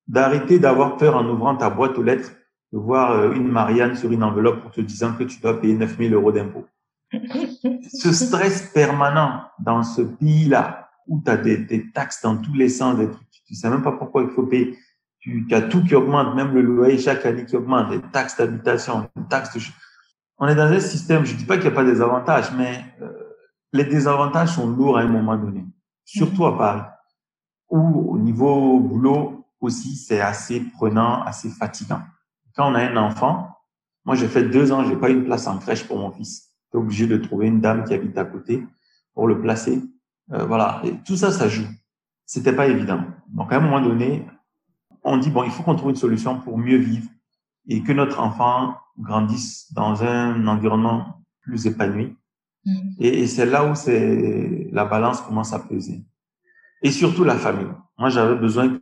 d'arrêter 0.06 0.60
d'avoir 0.60 0.98
peur 0.98 1.16
en 1.16 1.26
ouvrant 1.26 1.56
ta 1.56 1.70
boîte 1.70 1.98
aux 1.98 2.04
lettres 2.04 2.32
de 2.74 2.78
voir 2.78 3.12
euh, 3.12 3.32
une 3.32 3.48
Marianne 3.48 3.96
sur 3.96 4.12
une 4.12 4.22
enveloppe 4.22 4.62
pour 4.62 4.72
te 4.72 4.82
disant 4.82 5.14
que 5.14 5.24
tu 5.24 5.40
dois 5.40 5.62
payer 5.62 5.76
9000 5.76 6.14
euros 6.14 6.34
d'impôts. 6.34 6.66
ce 7.14 8.12
stress 8.12 8.64
permanent 8.74 9.44
dans 9.60 9.84
ce 9.84 10.02
pays-là, 10.02 10.90
où 11.08 11.22
tu 11.24 11.32
as 11.32 11.38
des, 11.38 11.58
des, 11.58 11.90
taxes 11.92 12.22
dans 12.22 12.36
tous 12.36 12.54
les 12.54 12.68
sens, 12.68 12.98
des 12.98 13.10
trucs, 13.10 13.30
tu 13.46 13.56
sais 13.56 13.70
même 13.70 13.84
pas 13.84 13.94
pourquoi 13.94 14.24
il 14.24 14.30
faut 14.30 14.44
payer. 14.44 14.78
Tu, 15.20 15.48
as 15.52 15.62
tout 15.62 15.82
qui 15.86 15.96
augmente, 15.96 16.36
même 16.36 16.54
le 16.54 16.62
loyer 16.62 16.98
chaque 16.98 17.26
année 17.26 17.46
qui 17.46 17.56
augmente, 17.56 17.92
des 17.92 18.02
taxes 18.12 18.36
d'habitation, 18.36 19.10
des 19.16 19.28
taxes 19.30 19.54
de... 19.56 19.62
On 20.38 20.48
est 20.48 20.56
dans 20.56 20.72
un 20.72 20.80
système, 20.80 21.26
je 21.26 21.36
dis 21.36 21.46
pas 21.46 21.56
qu'il 21.56 21.68
n'y 21.68 21.74
a 21.74 21.76
pas 21.76 21.86
des 21.86 22.02
avantages, 22.02 22.52
mais 22.58 22.84
euh, 23.02 23.12
les 23.72 23.86
désavantages 23.86 24.56
sont 24.56 24.68
lourds 24.68 24.98
à 24.98 25.02
un 25.02 25.08
moment 25.08 25.38
donné, 25.38 25.66
surtout 26.04 26.46
à 26.46 26.58
Paris, 26.58 26.84
où 27.70 28.14
au 28.14 28.18
niveau 28.18 28.80
boulot 28.80 29.46
aussi, 29.62 29.96
c'est 29.96 30.20
assez 30.20 30.60
prenant, 30.60 31.24
assez 31.24 31.50
fatigant 31.50 32.02
quand 32.56 32.72
on 32.72 32.76
a 32.76 32.82
un 32.82 32.98
enfant, 32.98 33.58
moi 34.06 34.16
j'ai 34.16 34.28
fait 34.28 34.44
deux 34.44 34.72
ans, 34.72 34.84
j'ai 34.84 34.96
pas 34.96 35.10
une 35.10 35.26
place 35.26 35.48
en 35.48 35.58
crèche 35.58 35.86
pour 35.88 35.98
mon 35.98 36.12
fils. 36.12 36.52
J'étais 36.66 36.78
obligé 36.78 37.08
de 37.08 37.18
trouver 37.18 37.48
une 37.48 37.62
dame 37.62 37.84
qui 37.84 37.94
habite 37.94 38.18
à 38.18 38.26
côté 38.26 38.66
pour 39.14 39.28
le 39.28 39.42
placer. 39.42 39.82
Euh, 40.32 40.46
voilà, 40.46 40.82
et 40.84 40.94
tout 41.06 41.16
ça, 41.16 41.32
ça 41.32 41.48
joue. 41.48 41.68
C'était 42.26 42.54
pas 42.54 42.68
évident. 42.68 43.04
Donc 43.28 43.52
à 43.52 43.58
un 43.58 43.60
moment 43.60 43.82
donné, 43.82 44.26
on 45.04 45.18
dit 45.18 45.30
bon, 45.30 45.44
il 45.44 45.52
faut 45.52 45.64
qu'on 45.64 45.76
trouve 45.76 45.90
une 45.90 45.96
solution 45.96 46.40
pour 46.40 46.58
mieux 46.58 46.78
vivre 46.78 47.10
et 47.68 47.84
que 47.84 47.92
notre 47.92 48.20
enfant 48.20 48.76
grandisse 49.00 49.72
dans 49.74 50.04
un 50.04 50.48
environnement 50.48 51.24
plus 51.42 51.66
épanoui. 51.66 52.18
Mmh. 52.66 52.72
Et, 53.00 53.22
et 53.22 53.28
c'est 53.28 53.46
là 53.46 53.66
où 53.66 53.76
c'est 53.76 54.70
la 54.72 54.86
balance 54.86 55.22
commence 55.22 55.54
à 55.54 55.60
peser. 55.60 56.04
Et 56.82 56.92
surtout 56.92 57.24
la 57.24 57.36
famille. 57.36 57.72
Moi, 57.98 58.10
j'avais 58.10 58.36
besoin 58.36 58.78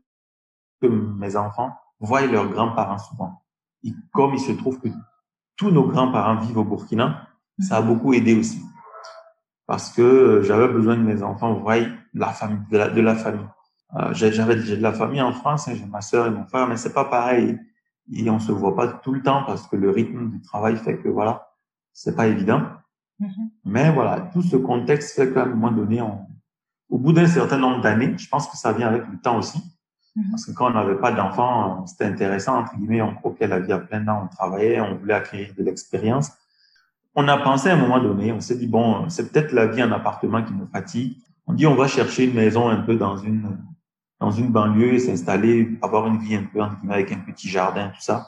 que 0.81 0.87
mes 0.87 1.35
enfants 1.35 1.75
voient 1.99 2.25
leurs 2.25 2.49
grands-parents 2.49 2.97
souvent. 2.97 3.43
Et 3.83 3.93
comme 4.11 4.33
il 4.33 4.39
se 4.39 4.51
trouve 4.53 4.79
que 4.79 4.89
tous 5.55 5.71
nos 5.71 5.85
grands-parents 5.87 6.37
vivent 6.37 6.57
au 6.57 6.63
Burkina, 6.63 7.27
ça 7.59 7.77
a 7.77 7.81
beaucoup 7.81 8.13
aidé 8.13 8.35
aussi. 8.35 8.61
Parce 9.67 9.91
que 9.91 10.41
j'avais 10.43 10.67
besoin 10.67 10.97
de 10.97 11.03
mes 11.03 11.21
enfants 11.21 11.53
voient 11.53 11.77
la 12.13 12.29
famille, 12.29 12.61
de 12.69 12.77
la, 12.77 12.89
de 12.89 13.01
la 13.01 13.15
famille. 13.15 13.45
Euh, 13.95 14.13
j'avais 14.13 14.55
de 14.55 14.75
la 14.81 14.93
famille 14.93 15.21
en 15.21 15.33
France, 15.33 15.67
hein, 15.67 15.73
j'ai 15.75 15.85
ma 15.85 16.01
sœur 16.01 16.27
et 16.27 16.31
mon 16.31 16.45
frère, 16.45 16.67
mais 16.67 16.77
c'est 16.77 16.93
pas 16.93 17.05
pareil. 17.05 17.59
Et 18.11 18.29
on 18.29 18.39
se 18.39 18.51
voit 18.51 18.75
pas 18.75 18.87
tout 18.87 19.13
le 19.13 19.21
temps 19.21 19.43
parce 19.45 19.67
que 19.67 19.75
le 19.75 19.89
rythme 19.89 20.29
du 20.29 20.41
travail 20.41 20.75
fait 20.77 20.97
que 20.97 21.09
voilà, 21.09 21.49
c'est 21.93 22.15
pas 22.15 22.27
évident. 22.27 22.63
Mm-hmm. 23.19 23.49
Mais 23.65 23.91
voilà, 23.91 24.29
tout 24.33 24.41
ce 24.41 24.57
contexte 24.57 25.15
fait 25.15 25.31
qu'à 25.31 25.43
un 25.43 25.47
moment 25.47 25.71
donné, 25.71 26.01
on, 26.01 26.25
au 26.89 26.97
bout 26.97 27.13
d'un 27.13 27.27
certain 27.27 27.57
nombre 27.57 27.81
d'années, 27.81 28.17
je 28.17 28.27
pense 28.27 28.47
que 28.47 28.57
ça 28.57 28.73
vient 28.73 28.87
avec 28.87 29.07
le 29.07 29.17
temps 29.19 29.37
aussi, 29.37 29.61
Mhm. 30.15 30.31
Parce 30.31 30.45
que 30.45 30.51
quand 30.51 30.67
on 30.67 30.73
n'avait 30.73 30.97
pas 30.97 31.11
d'enfants, 31.11 31.85
c'était 31.85 32.05
intéressant, 32.05 32.59
entre 32.59 32.75
guillemets, 32.75 33.01
on 33.01 33.15
croquait 33.15 33.47
la 33.47 33.59
vie 33.59 33.71
à 33.71 33.79
plein 33.79 34.03
temps, 34.03 34.23
on 34.25 34.27
travaillait, 34.27 34.81
on 34.81 34.95
voulait 34.95 35.13
acquérir 35.13 35.53
de 35.57 35.63
l'expérience. 35.63 36.31
On 37.15 37.27
a 37.27 37.37
pensé 37.37 37.69
à 37.69 37.73
un 37.73 37.77
moment 37.77 37.99
donné, 37.99 38.31
on 38.31 38.39
s'est 38.39 38.57
dit, 38.57 38.67
bon, 38.67 39.09
c'est 39.09 39.31
peut-être 39.31 39.51
la 39.51 39.67
vie 39.67 39.83
en 39.83 39.91
appartement 39.91 40.43
qui 40.43 40.53
nous 40.53 40.67
fatigue. 40.67 41.17
On 41.47 41.53
dit, 41.53 41.65
on 41.65 41.75
va 41.75 41.87
chercher 41.87 42.25
une 42.25 42.35
maison 42.35 42.69
un 42.69 42.81
peu 42.81 42.95
dans 42.95 43.17
une, 43.17 43.57
dans 44.21 44.31
une 44.31 44.51
banlieue, 44.51 44.99
s'installer, 44.99 45.77
avoir 45.81 46.05
une 46.05 46.19
vie 46.19 46.35
un 46.35 46.43
peu, 46.43 46.61
avec 46.89 47.11
un 47.11 47.17
petit 47.17 47.49
jardin, 47.49 47.89
tout 47.89 48.01
ça. 48.01 48.27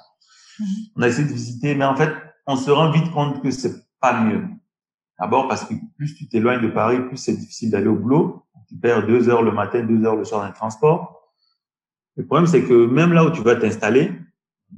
Mhm. 0.59 0.65
On 0.95 1.01
a 1.03 1.07
essayé 1.07 1.27
de 1.27 1.33
visiter, 1.33 1.75
mais 1.75 1.85
en 1.85 1.95
fait, 1.95 2.11
on 2.47 2.55
se 2.55 2.71
rend 2.71 2.91
vite 2.91 3.11
compte 3.11 3.41
que 3.41 3.51
c'est 3.51 3.85
pas 4.01 4.19
mieux. 4.19 4.43
D'abord 5.19 5.47
parce 5.47 5.63
que 5.65 5.75
plus 5.95 6.15
tu 6.15 6.27
t'éloignes 6.27 6.61
de 6.61 6.67
Paris, 6.67 6.99
plus 7.07 7.17
c'est 7.17 7.37
difficile 7.37 7.69
d'aller 7.69 7.87
au 7.87 7.95
boulot. 7.95 8.43
Tu 8.67 8.75
perds 8.75 9.05
deux 9.05 9.29
heures 9.29 9.43
le 9.43 9.51
matin, 9.51 9.83
deux 9.83 10.03
heures 10.03 10.15
le 10.15 10.25
soir 10.25 10.41
dans 10.41 10.47
le 10.47 10.53
transport. 10.53 11.31
Le 12.15 12.25
problème, 12.25 12.47
c'est 12.47 12.63
que 12.63 12.87
même 12.87 13.13
là 13.13 13.23
où 13.23 13.29
tu 13.29 13.41
vas 13.41 13.55
t'installer, 13.55 14.11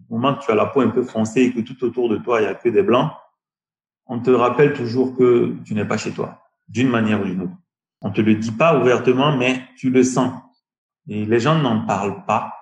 au 0.10 0.16
moment 0.16 0.36
que 0.36 0.44
tu 0.44 0.52
as 0.52 0.56
la 0.56 0.66
peau 0.66 0.82
un 0.82 0.90
peu 0.90 1.04
foncée 1.04 1.44
et 1.44 1.54
que 1.54 1.62
tout 1.62 1.82
autour 1.86 2.10
de 2.10 2.18
toi, 2.18 2.42
il 2.42 2.44
y 2.44 2.48
a 2.48 2.56
que 2.56 2.68
des 2.68 2.84
blancs, 2.84 3.12
on 4.06 4.20
te 4.20 4.32
rappelle 4.32 4.74
toujours 4.74 5.16
que 5.16 5.56
tu 5.64 5.74
n'es 5.76 5.86
pas 5.86 5.98
chez 5.98 6.12
toi, 6.12 6.44
d'une 6.68 6.90
manière 6.90 7.22
ou 7.22 7.26
d'une 7.26 7.44
autre. 7.44 7.54
On 8.02 8.12
te 8.12 8.20
le 8.20 8.36
dit 8.36 8.52
pas 8.52 8.80
ouvertement, 8.80 9.36
mais 9.36 9.64
tu 9.78 9.90
le 9.90 10.04
sens. 10.04 10.34
Et 11.08 11.26
les 11.26 11.40
gens 11.40 11.56
n'en 11.56 11.86
parlent 11.86 12.26
pas. 12.26 12.54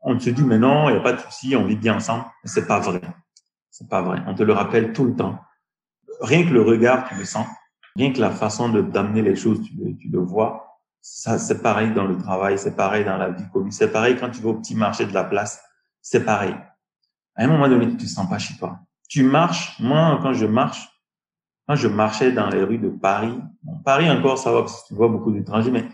On 0.00 0.16
te 0.16 0.30
dit, 0.30 0.42
mais 0.42 0.58
non, 0.58 0.88
il 0.88 0.92
n'y 0.92 0.98
a 0.98 1.02
pas 1.02 1.12
de 1.12 1.20
souci, 1.20 1.54
on 1.56 1.64
vit 1.64 1.76
bien 1.76 1.96
ensemble. 1.96 2.24
C'est 2.44 2.66
pas 2.66 2.80
vrai. 2.80 3.00
C'est 3.70 3.88
pas 3.88 4.02
vrai. 4.02 4.22
On 4.26 4.34
te 4.34 4.42
le 4.42 4.52
rappelle 4.52 4.92
tout 4.92 5.04
le 5.04 5.14
temps. 5.14 5.38
Rien 6.20 6.44
que 6.44 6.50
le 6.50 6.62
regard, 6.62 7.08
tu 7.08 7.14
le 7.14 7.24
sens. 7.24 7.46
Rien 7.96 8.12
que 8.12 8.20
la 8.20 8.30
façon 8.30 8.68
de 8.68 8.82
d'amener 8.82 9.22
les 9.22 9.36
choses, 9.36 9.60
tu 9.62 9.74
tu 9.96 10.08
le 10.08 10.20
vois. 10.20 10.70
Ça, 11.00 11.38
c'est 11.38 11.62
pareil 11.62 11.92
dans 11.92 12.04
le 12.04 12.18
travail, 12.18 12.58
c'est 12.58 12.76
pareil 12.76 13.04
dans 13.04 13.16
la 13.16 13.30
vie 13.30 13.48
commune, 13.50 13.72
c'est 13.72 13.90
pareil 13.90 14.16
quand 14.20 14.30
tu 14.30 14.42
vas 14.42 14.50
au 14.50 14.54
petit 14.54 14.74
marché 14.74 15.06
de 15.06 15.14
la 15.14 15.24
place, 15.24 15.62
c'est 16.02 16.24
pareil. 16.24 16.54
À 17.36 17.44
un 17.44 17.46
moment 17.46 17.68
donné, 17.68 17.88
tu 17.88 17.96
te 17.96 18.04
sens 18.04 18.28
pas 18.28 18.38
chez 18.38 18.56
toi. 18.58 18.80
Tu 19.08 19.22
marches, 19.22 19.80
moi, 19.80 20.18
quand 20.22 20.34
je 20.34 20.44
marche, 20.44 20.88
quand 21.66 21.74
je 21.74 21.88
marchais 21.88 22.32
dans 22.32 22.50
les 22.50 22.62
rues 22.62 22.78
de 22.78 22.90
Paris, 22.90 23.40
Paris 23.84 24.10
encore, 24.10 24.38
ça 24.38 24.52
va 24.52 24.60
parce 24.60 24.82
que 24.82 24.88
tu 24.88 24.94
vois 24.94 25.08
beaucoup 25.08 25.30
d'étrangers, 25.32 25.70
mais 25.70 25.88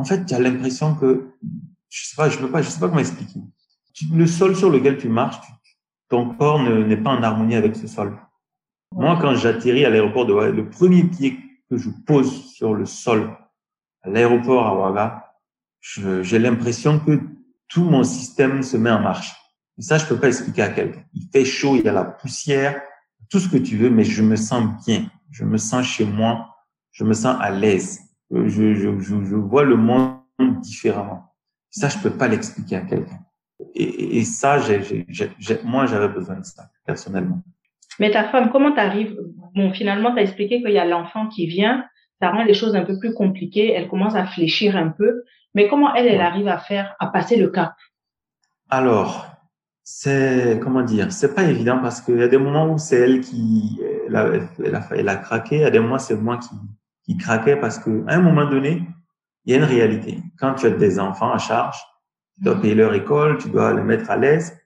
en 0.00 0.04
fait, 0.04 0.24
tu 0.24 0.34
as 0.34 0.40
l'impression 0.40 0.94
que, 0.94 1.34
je 1.90 2.06
sais 2.06 2.16
pas, 2.16 2.30
je 2.30 2.38
peux 2.38 2.50
pas, 2.50 2.62
je 2.62 2.70
sais 2.70 2.80
pas 2.80 2.88
comment 2.88 3.00
expliquer. 3.00 3.38
le 4.14 4.26
sol 4.26 4.56
sur 4.56 4.70
lequel 4.70 4.96
tu 4.96 5.10
marches, 5.10 5.36
ton 6.08 6.34
corps 6.34 6.62
n'est 6.62 6.96
pas 6.96 7.10
en 7.10 7.22
harmonie 7.22 7.54
avec 7.54 7.76
ce 7.76 7.86
sol. 7.86 8.18
Moi, 8.92 9.18
quand 9.20 9.34
j'atterris 9.34 9.84
à 9.84 9.90
l'aéroport 9.90 10.24
de 10.24 10.32
le 10.32 10.70
premier 10.70 11.04
pied 11.04 11.38
que 11.68 11.76
je 11.76 11.90
pose 12.06 12.50
sur 12.50 12.72
le 12.72 12.86
sol 12.86 13.36
à 14.02 14.08
l'aéroport 14.08 14.66
à 14.66 14.74
Ouaga, 14.74 15.34
j'ai 15.80 16.38
l'impression 16.38 16.98
que 16.98 17.20
tout 17.68 17.84
mon 17.84 18.02
système 18.02 18.62
se 18.62 18.78
met 18.78 18.90
en 18.90 19.00
marche. 19.00 19.34
Et 19.76 19.82
ça, 19.82 19.98
je 19.98 20.06
peux 20.06 20.18
pas 20.18 20.28
expliquer 20.28 20.62
à 20.62 20.70
quelqu'un. 20.70 21.02
Il 21.12 21.28
fait 21.30 21.44
chaud, 21.44 21.76
il 21.76 21.84
y 21.84 21.88
a 21.88 21.92
la 21.92 22.04
poussière, 22.04 22.80
tout 23.28 23.38
ce 23.38 23.48
que 23.48 23.58
tu 23.58 23.76
veux, 23.76 23.90
mais 23.90 24.04
je 24.04 24.22
me 24.22 24.36
sens 24.36 24.64
bien. 24.86 25.10
Je 25.30 25.44
me 25.44 25.58
sens 25.58 25.86
chez 25.86 26.06
moi. 26.06 26.56
Je 26.90 27.04
me 27.04 27.12
sens 27.12 27.36
à 27.38 27.50
l'aise. 27.50 28.00
Je, 28.30 28.74
je, 28.74 29.00
je, 29.00 29.24
je, 29.24 29.34
vois 29.34 29.64
le 29.64 29.76
monde 29.76 30.20
différemment. 30.62 31.34
Ça, 31.70 31.88
je 31.88 31.98
peux 31.98 32.10
pas 32.10 32.28
l'expliquer 32.28 32.76
à 32.76 32.80
quelqu'un. 32.82 33.20
Et, 33.74 34.18
et, 34.18 34.24
ça, 34.24 34.58
j'ai, 34.58 35.06
moi, 35.64 35.86
j'avais 35.86 36.08
besoin 36.08 36.36
de 36.36 36.44
ça, 36.44 36.70
personnellement. 36.86 37.42
Mais 37.98 38.10
ta 38.10 38.24
femme, 38.24 38.50
comment 38.50 38.72
t'arrives? 38.72 39.16
Bon, 39.54 39.72
finalement, 39.72 40.12
tu 40.12 40.20
as 40.20 40.22
expliqué 40.22 40.62
qu'il 40.62 40.72
y 40.72 40.78
a 40.78 40.84
l'enfant 40.84 41.28
qui 41.28 41.46
vient, 41.46 41.84
ça 42.20 42.30
rend 42.30 42.44
les 42.44 42.54
choses 42.54 42.76
un 42.76 42.84
peu 42.84 42.98
plus 42.98 43.14
compliquées. 43.14 43.72
Elle 43.72 43.88
commence 43.88 44.14
à 44.14 44.26
fléchir 44.26 44.76
un 44.76 44.88
peu. 44.88 45.24
Mais 45.54 45.68
comment 45.68 45.94
elle, 45.94 46.06
elle 46.06 46.20
arrive 46.20 46.48
à 46.48 46.58
faire, 46.58 46.94
à 47.00 47.08
passer 47.08 47.36
le 47.36 47.48
cap? 47.48 47.74
Alors, 48.68 49.26
c'est 49.82 50.60
comment 50.62 50.82
dire, 50.82 51.12
c'est 51.12 51.34
pas 51.34 51.44
évident 51.44 51.78
parce 51.82 52.00
qu'il 52.00 52.18
y 52.18 52.22
a 52.22 52.28
des 52.28 52.38
moments 52.38 52.72
où 52.72 52.78
c'est 52.78 52.96
elle 52.96 53.20
qui 53.20 53.80
elle 54.06 54.16
a, 54.16 54.26
elle, 54.64 54.74
a, 54.76 54.88
elle 54.92 55.08
a, 55.08 55.16
craqué, 55.16 55.56
il 55.56 55.62
y 55.62 55.64
a 55.64 55.70
des 55.70 55.80
moments 55.80 55.98
c'est 55.98 56.14
moi 56.14 56.38
qui, 56.38 56.54
qui 57.10 57.16
craquais 57.16 57.56
parce 57.56 57.80
que 57.80 58.04
à 58.06 58.14
un 58.14 58.20
moment 58.20 58.48
donné, 58.48 58.86
il 59.44 59.52
y 59.52 59.54
a 59.54 59.58
une 59.58 59.64
réalité. 59.64 60.22
Quand 60.38 60.54
tu 60.54 60.66
as 60.66 60.70
des 60.70 61.00
enfants 61.00 61.32
à 61.32 61.38
charge, 61.38 61.76
tu 62.36 62.44
dois 62.44 62.60
payer 62.60 62.76
leur 62.76 62.94
école, 62.94 63.36
tu 63.38 63.48
dois 63.50 63.74
les 63.74 63.82
mettre 63.82 64.08
à 64.12 64.16
l'aise. 64.16 64.56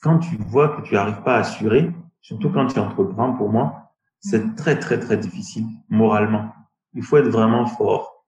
Quand 0.00 0.18
tu 0.18 0.36
vois 0.38 0.70
que 0.70 0.80
tu 0.80 0.94
n'arrives 0.94 1.20
pas 1.22 1.36
à 1.36 1.40
assurer, 1.40 1.90
surtout 2.22 2.48
quand 2.48 2.66
tu 2.68 2.78
entreprends, 2.78 3.34
pour 3.34 3.50
moi, 3.50 3.92
c'est 4.18 4.56
très 4.56 4.78
très 4.78 4.98
très 4.98 5.18
difficile 5.18 5.66
moralement. 5.90 6.54
Il 6.94 7.02
faut 7.02 7.18
être 7.18 7.28
vraiment 7.28 7.66
fort. 7.66 8.24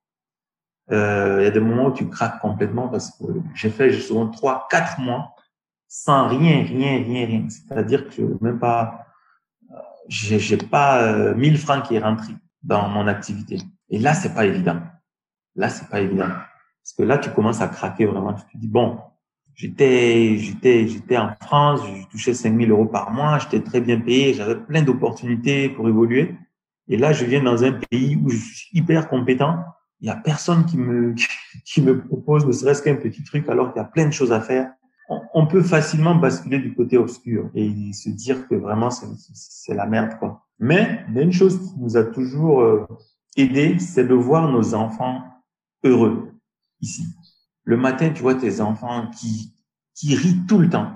Euh, 0.90 1.38
il 1.40 1.44
y 1.44 1.46
a 1.46 1.50
des 1.50 1.60
moments 1.60 1.86
où 1.86 1.92
tu 1.92 2.06
craques 2.10 2.40
complètement 2.40 2.88
parce 2.88 3.10
que 3.12 3.24
j'ai 3.54 3.70
fait 3.70 3.90
souvent 3.92 4.28
trois, 4.28 4.66
quatre 4.70 5.00
mois 5.00 5.34
sans 5.88 6.28
rien, 6.28 6.62
rien, 6.62 7.02
rien, 7.02 7.26
rien. 7.26 7.46
C'est-à-dire 7.48 8.10
que 8.10 8.20
même 8.42 8.58
pas, 8.58 9.06
euh, 9.70 9.76
j'ai 10.08 10.58
pas 10.58 11.04
euh, 11.04 11.34
1000 11.34 11.56
francs 11.56 11.84
qui 11.84 11.94
est 11.94 12.00
rentré 12.00 12.34
dans 12.62 12.88
mon 12.88 13.06
activité. 13.06 13.58
Et 13.90 13.98
là, 13.98 14.14
c'est 14.14 14.34
pas 14.34 14.46
évident. 14.46 14.80
Là, 15.54 15.68
c'est 15.68 15.88
pas 15.88 16.00
évident. 16.00 16.28
Parce 16.28 16.94
que 16.96 17.02
là, 17.02 17.18
tu 17.18 17.30
commences 17.30 17.60
à 17.60 17.68
craquer 17.68 18.06
vraiment. 18.06 18.34
Tu 18.34 18.44
te 18.44 18.58
dis, 18.58 18.68
bon, 18.68 18.98
j'étais, 19.54 20.36
j'étais, 20.38 20.88
j'étais 20.88 21.16
en 21.16 21.34
France, 21.40 21.80
je 21.86 22.08
touchais 22.08 22.34
5000 22.34 22.70
euros 22.70 22.86
par 22.86 23.10
mois, 23.10 23.38
j'étais 23.38 23.60
très 23.60 23.80
bien 23.80 24.00
payé, 24.00 24.34
j'avais 24.34 24.56
plein 24.56 24.82
d'opportunités 24.82 25.68
pour 25.68 25.88
évoluer. 25.88 26.34
Et 26.88 26.96
là, 26.96 27.12
je 27.12 27.24
viens 27.24 27.42
dans 27.42 27.62
un 27.64 27.72
pays 27.72 28.16
où 28.16 28.28
je 28.28 28.36
suis 28.36 28.68
hyper 28.72 29.08
compétent. 29.08 29.64
Il 30.00 30.08
y 30.08 30.10
a 30.10 30.16
personne 30.16 30.66
qui 30.66 30.78
me, 30.78 31.14
qui 31.64 31.80
me 31.82 32.02
propose 32.02 32.46
ne 32.46 32.52
serait-ce 32.52 32.82
qu'un 32.82 32.96
petit 32.96 33.22
truc 33.22 33.48
alors 33.48 33.72
qu'il 33.72 33.80
y 33.80 33.84
a 33.84 33.88
plein 33.88 34.06
de 34.06 34.12
choses 34.12 34.32
à 34.32 34.40
faire. 34.40 34.72
On, 35.34 35.46
peut 35.46 35.62
facilement 35.62 36.14
basculer 36.14 36.58
du 36.58 36.74
côté 36.74 36.96
obscur 36.96 37.50
et 37.54 37.92
se 37.92 38.08
dire 38.08 38.48
que 38.48 38.54
vraiment 38.54 38.88
c'est 38.90 39.74
la 39.74 39.84
merde, 39.84 40.16
quoi. 40.18 40.46
Mais 40.58 41.04
il 41.08 41.14
y 41.14 41.18
a 41.18 41.22
une 41.22 41.32
chose 41.32 41.58
qui 41.58 41.78
nous 41.78 41.96
a 41.96 42.04
toujours 42.04 42.60
euh, 42.60 42.86
aidé, 43.36 43.78
c'est 43.78 44.06
de 44.06 44.14
voir 44.14 44.50
nos 44.50 44.74
enfants 44.74 45.22
heureux 45.84 46.32
ici. 46.80 47.04
Le 47.64 47.76
matin, 47.76 48.10
tu 48.10 48.22
vois 48.22 48.34
tes 48.34 48.60
enfants 48.60 49.08
qui, 49.10 49.54
qui 49.94 50.14
rient 50.14 50.46
tout 50.46 50.58
le 50.58 50.68
temps, 50.68 50.92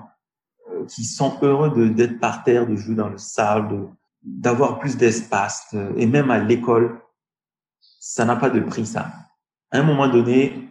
euh, 0.69 0.85
qui 0.85 1.03
sont 1.03 1.37
heureux 1.41 1.71
de, 1.71 1.87
d'être 1.87 2.19
par 2.19 2.43
terre, 2.43 2.67
de 2.67 2.75
jouer 2.75 2.95
dans 2.95 3.09
le 3.09 3.17
sable, 3.17 3.75
de, 3.75 3.87
d'avoir 4.23 4.79
plus 4.79 4.97
d'espace. 4.97 5.75
Et 5.95 6.05
même 6.05 6.31
à 6.31 6.39
l'école, 6.39 7.01
ça 7.99 8.25
n'a 8.25 8.35
pas 8.35 8.49
de 8.49 8.59
prix, 8.59 8.85
ça. 8.85 9.11
À 9.71 9.79
un 9.79 9.83
moment 9.83 10.07
donné, 10.07 10.69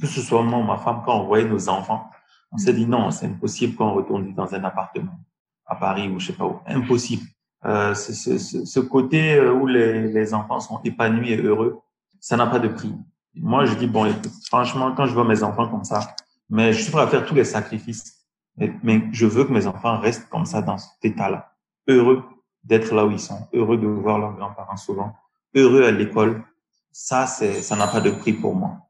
que 0.00 0.06
ce 0.06 0.20
soit 0.20 0.42
moi 0.42 0.58
ou 0.58 0.62
ma 0.62 0.78
femme, 0.78 1.02
quand 1.04 1.20
on 1.20 1.26
voyait 1.26 1.48
nos 1.48 1.68
enfants, 1.68 2.10
on 2.50 2.58
s'est 2.58 2.72
dit 2.72 2.86
non, 2.86 3.10
c'est 3.10 3.26
impossible 3.26 3.74
qu'on 3.74 3.92
retourne 3.92 4.34
dans 4.34 4.54
un 4.54 4.64
appartement 4.64 5.18
à 5.66 5.76
Paris 5.76 6.08
ou 6.08 6.18
je 6.18 6.28
sais 6.28 6.32
pas 6.32 6.46
où. 6.46 6.60
Impossible. 6.66 7.22
Euh, 7.64 7.92
ce, 7.94 8.38
ce, 8.38 8.80
côté 8.80 9.34
euh, 9.34 9.52
où 9.52 9.66
les, 9.66 10.12
les 10.12 10.34
enfants 10.34 10.60
sont 10.60 10.80
épanouis 10.84 11.32
et 11.32 11.42
heureux, 11.42 11.80
ça 12.20 12.36
n'a 12.36 12.46
pas 12.46 12.60
de 12.60 12.68
prix. 12.68 12.94
Moi, 13.34 13.64
je 13.64 13.74
dis, 13.74 13.88
bon, 13.88 14.06
écoute, 14.06 14.30
franchement, 14.46 14.92
quand 14.92 15.06
je 15.06 15.14
vois 15.14 15.24
mes 15.24 15.42
enfants 15.42 15.68
comme 15.68 15.84
ça, 15.84 16.14
mais 16.48 16.72
je 16.72 16.82
suis 16.82 16.92
prêt 16.92 17.02
à 17.02 17.08
faire 17.08 17.26
tous 17.26 17.34
les 17.34 17.44
sacrifices, 17.44 18.26
mais, 18.56 18.72
mais 18.82 19.02
je 19.12 19.26
veux 19.26 19.44
que 19.44 19.52
mes 19.52 19.66
enfants 19.66 19.98
restent 19.98 20.28
comme 20.28 20.46
ça 20.46 20.62
dans 20.62 20.78
cet 20.78 21.04
état-là, 21.04 21.52
heureux 21.88 22.22
d'être 22.62 22.94
là 22.94 23.04
où 23.04 23.10
ils 23.10 23.20
sont, 23.20 23.48
heureux 23.52 23.76
de 23.76 23.86
voir 23.86 24.18
leurs 24.18 24.34
grands-parents 24.34 24.76
souvent, 24.76 25.14
heureux 25.54 25.84
à 25.84 25.90
l'école. 25.90 26.44
Ça, 26.92 27.26
c'est, 27.26 27.62
ça 27.62 27.76
n'a 27.76 27.88
pas 27.88 28.00
de 28.00 28.10
prix 28.10 28.32
pour 28.32 28.54
moi. 28.54 28.88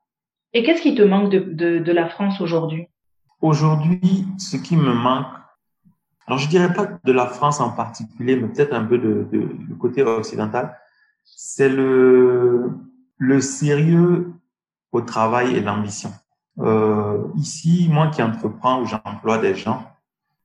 Et 0.53 0.63
qu'est-ce 0.63 0.83
qui 0.83 0.95
te 0.95 1.03
manque 1.03 1.31
de, 1.31 1.39
de, 1.41 1.79
de 1.79 1.93
la 1.93 2.09
France 2.09 2.41
aujourd'hui? 2.41 2.89
Aujourd'hui, 3.41 4.27
ce 4.39 4.57
qui 4.57 4.77
me 4.77 4.93
manque, 4.93 5.27
alors 6.29 6.39
je 6.39 6.49
dirais 6.49 6.75
pas 6.75 6.87
de 7.03 7.13
la 7.13 7.27
France 7.27 7.59
en 7.59 7.71
particulier, 7.71 8.37
mais 8.37 8.49
peut-être 8.49 8.75
un 8.75 8.85
peu 8.85 8.99
de, 8.99 9.27
de, 9.33 9.39
du 9.67 9.75
côté 9.79 10.03
occidental, 10.03 10.77
c'est 11.25 11.71
le, 11.71 12.71
le 13.17 13.41
sérieux 13.41 14.35
au 14.93 15.01
travail 15.01 15.57
et 15.57 15.63
l'ambition. 15.63 16.13
Euh, 16.59 17.29
ici, 17.37 17.89
moi 17.91 18.09
qui 18.09 18.23
entreprends, 18.23 18.83
où 18.83 18.85
j'emploie 18.85 19.39
des 19.39 19.55
gens, 19.55 19.91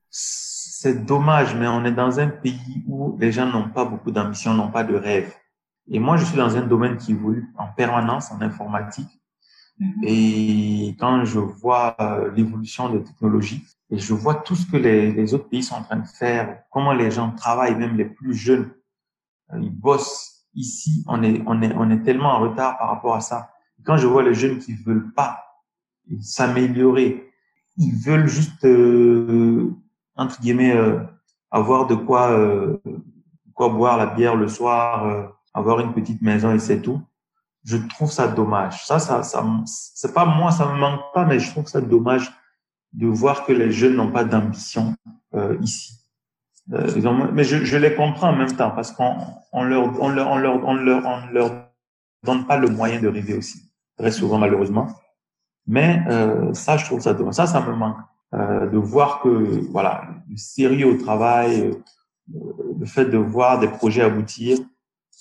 c'est 0.08 1.04
dommage, 1.04 1.54
mais 1.54 1.68
on 1.68 1.84
est 1.84 1.92
dans 1.92 2.18
un 2.18 2.28
pays 2.28 2.82
où 2.88 3.18
les 3.20 3.30
gens 3.30 3.46
n'ont 3.46 3.68
pas 3.68 3.84
beaucoup 3.84 4.10
d'ambition, 4.10 4.54
n'ont 4.54 4.70
pas 4.70 4.84
de 4.84 4.94
rêve. 4.94 5.34
Et 5.90 5.98
moi, 5.98 6.16
je 6.16 6.24
suis 6.24 6.36
dans 6.38 6.56
un 6.56 6.62
domaine 6.62 6.96
qui 6.96 7.12
évolue 7.12 7.52
en 7.58 7.66
permanence 7.66 8.32
en 8.32 8.40
informatique. 8.40 9.20
Et 10.02 10.94
quand 10.98 11.24
je 11.26 11.40
vois 11.40 11.94
euh, 12.00 12.30
l'évolution 12.32 12.88
des 12.88 13.02
technologies, 13.02 13.64
et 13.94 13.98
je 13.98 14.12
vois 14.12 14.34
tout 14.34 14.56
ce 14.56 14.66
que 14.66 14.76
les, 14.76 15.12
les, 15.12 15.34
autres 15.34 15.48
pays 15.48 15.62
sont 15.62 15.76
en 15.76 15.84
train 15.84 15.98
de 15.98 16.06
faire, 16.06 16.64
comment 16.72 16.92
les 16.92 17.12
gens 17.12 17.30
travaillent, 17.30 17.76
même 17.76 17.96
les 17.96 18.04
plus 18.04 18.34
jeunes, 18.34 18.70
euh, 19.52 19.60
ils 19.60 19.70
bossent. 19.70 20.32
Ici, 20.56 21.04
on 21.06 21.22
est, 21.22 21.42
on 21.46 21.62
est, 21.62 21.72
on 21.74 21.90
est 21.90 22.02
tellement 22.02 22.30
en 22.30 22.40
retard 22.40 22.76
par 22.78 22.88
rapport 22.88 23.14
à 23.14 23.20
ça. 23.20 23.50
Quand 23.84 23.96
je 23.96 24.08
vois 24.08 24.24
les 24.24 24.34
jeunes 24.34 24.58
qui 24.58 24.74
veulent 24.74 25.12
pas 25.14 25.44
s'améliorer, 26.20 27.30
ils 27.76 27.94
veulent 27.94 28.26
juste, 28.26 28.64
euh, 28.64 29.72
entre 30.16 30.40
guillemets, 30.40 30.76
euh, 30.76 30.98
avoir 31.52 31.86
de 31.86 31.94
quoi, 31.94 32.32
euh, 32.32 32.76
quoi 33.54 33.68
boire 33.68 33.96
la 33.96 34.06
bière 34.06 34.34
le 34.34 34.48
soir, 34.48 35.06
euh, 35.06 35.26
avoir 35.54 35.78
une 35.80 35.92
petite 35.92 36.20
maison 36.20 36.52
et 36.52 36.58
c'est 36.58 36.82
tout 36.82 37.00
je 37.64 37.78
trouve 37.78 38.10
ça 38.10 38.28
dommage. 38.28 38.84
Ça, 38.84 38.98
ça, 38.98 39.22
ça, 39.22 39.42
c'est 39.66 40.12
pas 40.12 40.26
moi, 40.26 40.52
ça 40.52 40.66
me 40.66 40.78
manque 40.78 41.00
pas, 41.14 41.24
mais 41.24 41.38
je 41.38 41.50
trouve 41.50 41.66
ça 41.66 41.80
dommage 41.80 42.30
de 42.94 43.06
voir 43.06 43.44
que 43.44 43.52
les 43.52 43.72
jeunes 43.72 43.96
n'ont 43.96 44.10
pas 44.10 44.24
d'ambition 44.24 44.94
euh, 45.34 45.56
ici. 45.60 46.00
Euh, 46.72 46.90
ils 46.96 47.06
ont, 47.06 47.30
mais 47.32 47.44
je, 47.44 47.64
je, 47.64 47.76
les 47.76 47.94
comprends 47.94 48.30
en 48.30 48.36
même 48.36 48.56
temps 48.56 48.70
parce 48.70 48.90
qu'on 48.92 49.16
on 49.52 49.64
leur, 49.64 50.00
on 50.00 50.08
leur, 50.08 50.30
on 50.30 50.38
leur, 50.38 50.66
on 50.66 50.74
leur, 50.74 51.04
on 51.04 51.26
leur 51.32 51.50
donne 52.22 52.46
pas 52.46 52.56
le 52.56 52.68
moyen 52.68 53.00
de 53.00 53.08
rêver 53.08 53.34
aussi, 53.34 53.70
très 53.98 54.10
souvent 54.10 54.38
malheureusement. 54.38 54.88
Mais 55.66 56.02
euh, 56.08 56.54
ça, 56.54 56.76
je 56.76 56.84
trouve 56.84 57.00
ça 57.00 57.12
dommage. 57.12 57.34
Ça, 57.34 57.46
ça 57.46 57.60
me 57.60 57.74
manque 57.74 57.98
euh, 58.34 58.68
de 58.68 58.78
voir 58.78 59.20
que 59.20 59.28
voilà, 59.70 60.04
le 60.28 60.36
sérieux 60.36 60.86
au 60.86 60.96
travail, 60.96 61.70
euh, 62.34 62.38
le 62.78 62.86
fait 62.86 63.06
de 63.06 63.18
voir 63.18 63.58
des 63.58 63.68
projets 63.68 64.02
aboutir. 64.02 64.58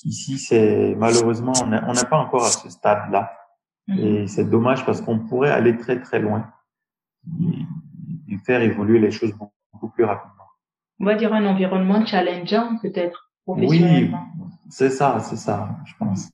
Ici, 0.05 0.37
c'est 0.37 0.95
malheureusement, 0.97 1.53
on 1.61 1.67
n'est 1.93 2.09
pas 2.09 2.17
encore 2.17 2.45
à 2.45 2.49
ce 2.49 2.69
stade-là. 2.69 3.31
Et 3.97 4.27
c'est 4.27 4.49
dommage 4.49 4.85
parce 4.85 5.01
qu'on 5.01 5.19
pourrait 5.19 5.51
aller 5.51 5.77
très 5.77 6.01
très 6.01 6.19
loin 6.19 6.49
et, 8.29 8.37
faire 8.45 8.61
évoluer 8.61 8.99
les 8.99 9.11
choses 9.11 9.31
beaucoup, 9.31 9.53
beaucoup, 9.71 9.89
plus 9.89 10.03
rapidement. 10.03 10.43
On 10.99 11.05
va 11.05 11.15
dire 11.15 11.33
un 11.33 11.45
environnement 11.45 12.05
challengeant 12.05 12.77
peut-être 12.81 13.31
Oui, 13.47 14.11
c'est 14.69 14.89
ça, 14.89 15.19
c'est 15.19 15.37
ça, 15.37 15.77
je 15.85 15.93
pense. 15.97 16.29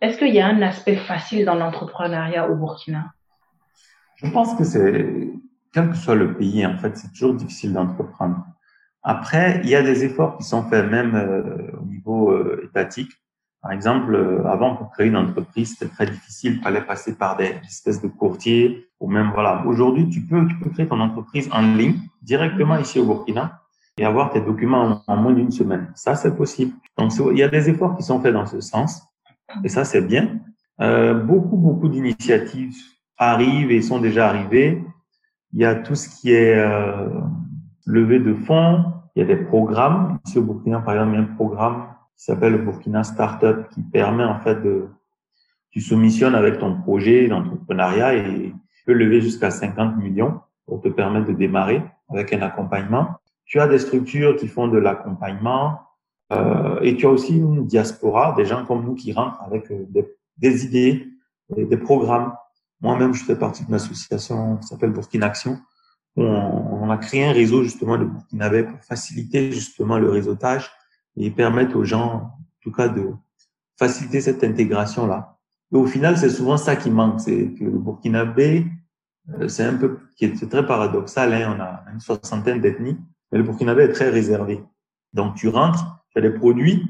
Est-ce 0.00 0.18
qu'il 0.18 0.34
y 0.34 0.40
a 0.40 0.46
un 0.46 0.62
aspect 0.62 0.96
facile 0.96 1.44
dans 1.44 1.54
l'entrepreneuriat 1.54 2.50
au 2.50 2.56
Burkina? 2.56 3.12
Je 4.16 4.30
pense 4.30 4.54
que 4.54 4.64
c'est, 4.64 5.30
quel 5.72 5.90
que 5.90 5.96
soit 5.96 6.14
le 6.14 6.34
pays, 6.34 6.66
en 6.66 6.76
fait, 6.76 6.96
c'est 6.96 7.12
toujours 7.12 7.34
difficile 7.34 7.72
d'entreprendre. 7.72 8.44
Après, 9.02 9.60
il 9.64 9.70
y 9.70 9.74
a 9.74 9.82
des 9.82 10.04
efforts 10.04 10.36
qui 10.36 10.44
sont 10.44 10.64
faits 10.64 10.90
même 10.90 11.14
euh, 11.14 11.76
au 11.80 11.84
niveau 11.86 12.30
euh, 12.30 12.62
étatique. 12.64 13.10
Par 13.62 13.70
exemple, 13.70 14.12
euh, 14.16 14.44
avant 14.44 14.74
pour 14.74 14.90
créer 14.90 15.06
une 15.06 15.16
entreprise, 15.16 15.76
c'était 15.78 15.92
très 15.92 16.06
difficile, 16.06 16.54
il 16.56 16.62
fallait 16.62 16.82
passer 16.82 17.16
par 17.16 17.36
des 17.36 17.54
espèces 17.64 18.02
de 18.02 18.08
courtiers 18.08 18.88
ou 18.98 19.08
même 19.08 19.30
voilà. 19.32 19.64
Aujourd'hui, 19.66 20.08
tu 20.08 20.20
peux 20.20 20.44
tu 20.48 20.56
peux 20.56 20.70
créer 20.70 20.88
ton 20.88 20.98
entreprise 20.98 21.48
en 21.52 21.62
ligne 21.62 22.00
directement 22.22 22.76
ici 22.76 22.98
au 22.98 23.06
Burkina 23.06 23.60
et 23.96 24.04
avoir 24.04 24.30
tes 24.30 24.40
documents 24.40 25.02
en, 25.06 25.12
en 25.12 25.16
moins 25.16 25.32
d'une 25.32 25.52
semaine. 25.52 25.92
Ça, 25.94 26.16
c'est 26.16 26.36
possible. 26.36 26.72
Donc, 26.98 27.12
il 27.30 27.38
y 27.38 27.42
a 27.44 27.48
des 27.48 27.70
efforts 27.70 27.96
qui 27.96 28.02
sont 28.02 28.20
faits 28.20 28.32
dans 28.32 28.46
ce 28.46 28.60
sens 28.60 29.02
et 29.62 29.68
ça, 29.68 29.84
c'est 29.84 30.02
bien. 30.02 30.40
Euh, 30.80 31.14
beaucoup 31.14 31.56
beaucoup 31.56 31.88
d'initiatives 31.88 32.74
arrivent 33.16 33.70
et 33.70 33.80
sont 33.80 34.00
déjà 34.00 34.28
arrivées. 34.28 34.84
Il 35.52 35.60
y 35.60 35.64
a 35.64 35.76
tout 35.76 35.94
ce 35.94 36.08
qui 36.08 36.32
est 36.32 36.56
levée 37.86 38.18
de 38.18 38.34
fonds, 38.34 38.86
il 39.14 39.20
y 39.20 39.22
a 39.22 39.26
des 39.26 39.36
programmes. 39.36 40.18
Ici 40.26 40.38
au 40.38 40.42
Burkina, 40.42 40.80
par 40.80 40.94
exemple, 40.94 41.12
il 41.12 41.20
y 41.20 41.22
a 41.22 41.28
un 41.28 41.34
programme 41.36 41.84
qui 42.16 42.24
s'appelle 42.24 42.52
le 42.52 42.58
Burkina 42.58 43.04
Startup 43.04 43.68
qui 43.70 43.82
permet 43.82 44.24
en 44.24 44.38
fait 44.40 44.56
de, 44.62 44.88
tu 45.70 45.80
soumissionnes 45.80 46.34
avec 46.34 46.58
ton 46.58 46.80
projet 46.80 47.28
d'entrepreneuriat 47.28 48.14
et 48.14 48.52
tu 48.52 48.84
peux 48.84 48.92
lever 48.92 49.20
jusqu'à 49.20 49.50
50 49.50 49.96
millions 49.96 50.40
pour 50.66 50.80
te 50.80 50.88
permettre 50.88 51.26
de 51.26 51.32
démarrer 51.32 51.82
avec 52.08 52.32
un 52.32 52.42
accompagnement. 52.42 53.16
Tu 53.44 53.58
as 53.60 53.66
des 53.66 53.78
structures 53.78 54.36
qui 54.36 54.48
font 54.48 54.68
de 54.68 54.78
l'accompagnement 54.78 55.80
euh, 56.32 56.78
et 56.80 56.96
tu 56.96 57.06
as 57.06 57.10
aussi 57.10 57.36
une 57.36 57.66
diaspora, 57.66 58.34
des 58.36 58.44
gens 58.44 58.64
comme 58.64 58.84
nous 58.84 58.94
qui 58.94 59.12
rentrent 59.12 59.42
avec 59.42 59.72
des, 59.90 60.06
des 60.38 60.64
idées, 60.64 61.08
des, 61.50 61.76
programmes. 61.76 62.32
Moi-même, 62.80 63.12
je 63.12 63.24
fais 63.24 63.36
partie 63.36 63.64
d'une 63.64 63.74
association 63.74 64.56
qui 64.56 64.68
s'appelle 64.68 64.90
Burkina 64.90 65.26
Action 65.26 65.58
on, 66.16 66.24
on, 66.24 66.90
a 66.90 66.98
créé 66.98 67.24
un 67.24 67.32
réseau 67.32 67.62
justement 67.62 67.96
de 67.96 68.04
Burkinabé 68.04 68.64
pour 68.64 68.78
faciliter 68.84 69.52
justement 69.52 69.98
le 69.98 70.10
réseautage 70.10 70.70
et 71.16 71.30
permettre 71.30 71.76
aux 71.76 71.84
gens, 71.84 72.14
en 72.14 72.38
tout 72.62 72.72
cas, 72.72 72.88
de 72.88 73.10
faciliter 73.78 74.20
cette 74.20 74.42
intégration-là. 74.44 75.38
Et 75.72 75.76
au 75.76 75.86
final, 75.86 76.16
c'est 76.18 76.30
souvent 76.30 76.56
ça 76.56 76.76
qui 76.76 76.90
manque, 76.90 77.20
c'est 77.20 77.54
que 77.54 77.64
le 77.64 77.78
Burkinabé, 77.78 78.66
c'est 79.48 79.64
un 79.64 79.74
peu, 79.74 80.00
c'est 80.16 80.48
très 80.48 80.66
paradoxal, 80.66 81.32
hein, 81.32 81.56
on 81.56 81.60
a 81.60 81.84
une 81.92 82.00
soixantaine 82.00 82.60
d'ethnies, 82.60 82.98
mais 83.30 83.38
le 83.38 83.44
Burkinabé 83.44 83.84
est 83.84 83.92
très 83.92 84.10
réservé. 84.10 84.62
Donc 85.12 85.36
tu 85.36 85.48
rentres, 85.48 85.84
tu 86.10 86.18
as 86.18 86.20
des 86.22 86.30
produits 86.30 86.88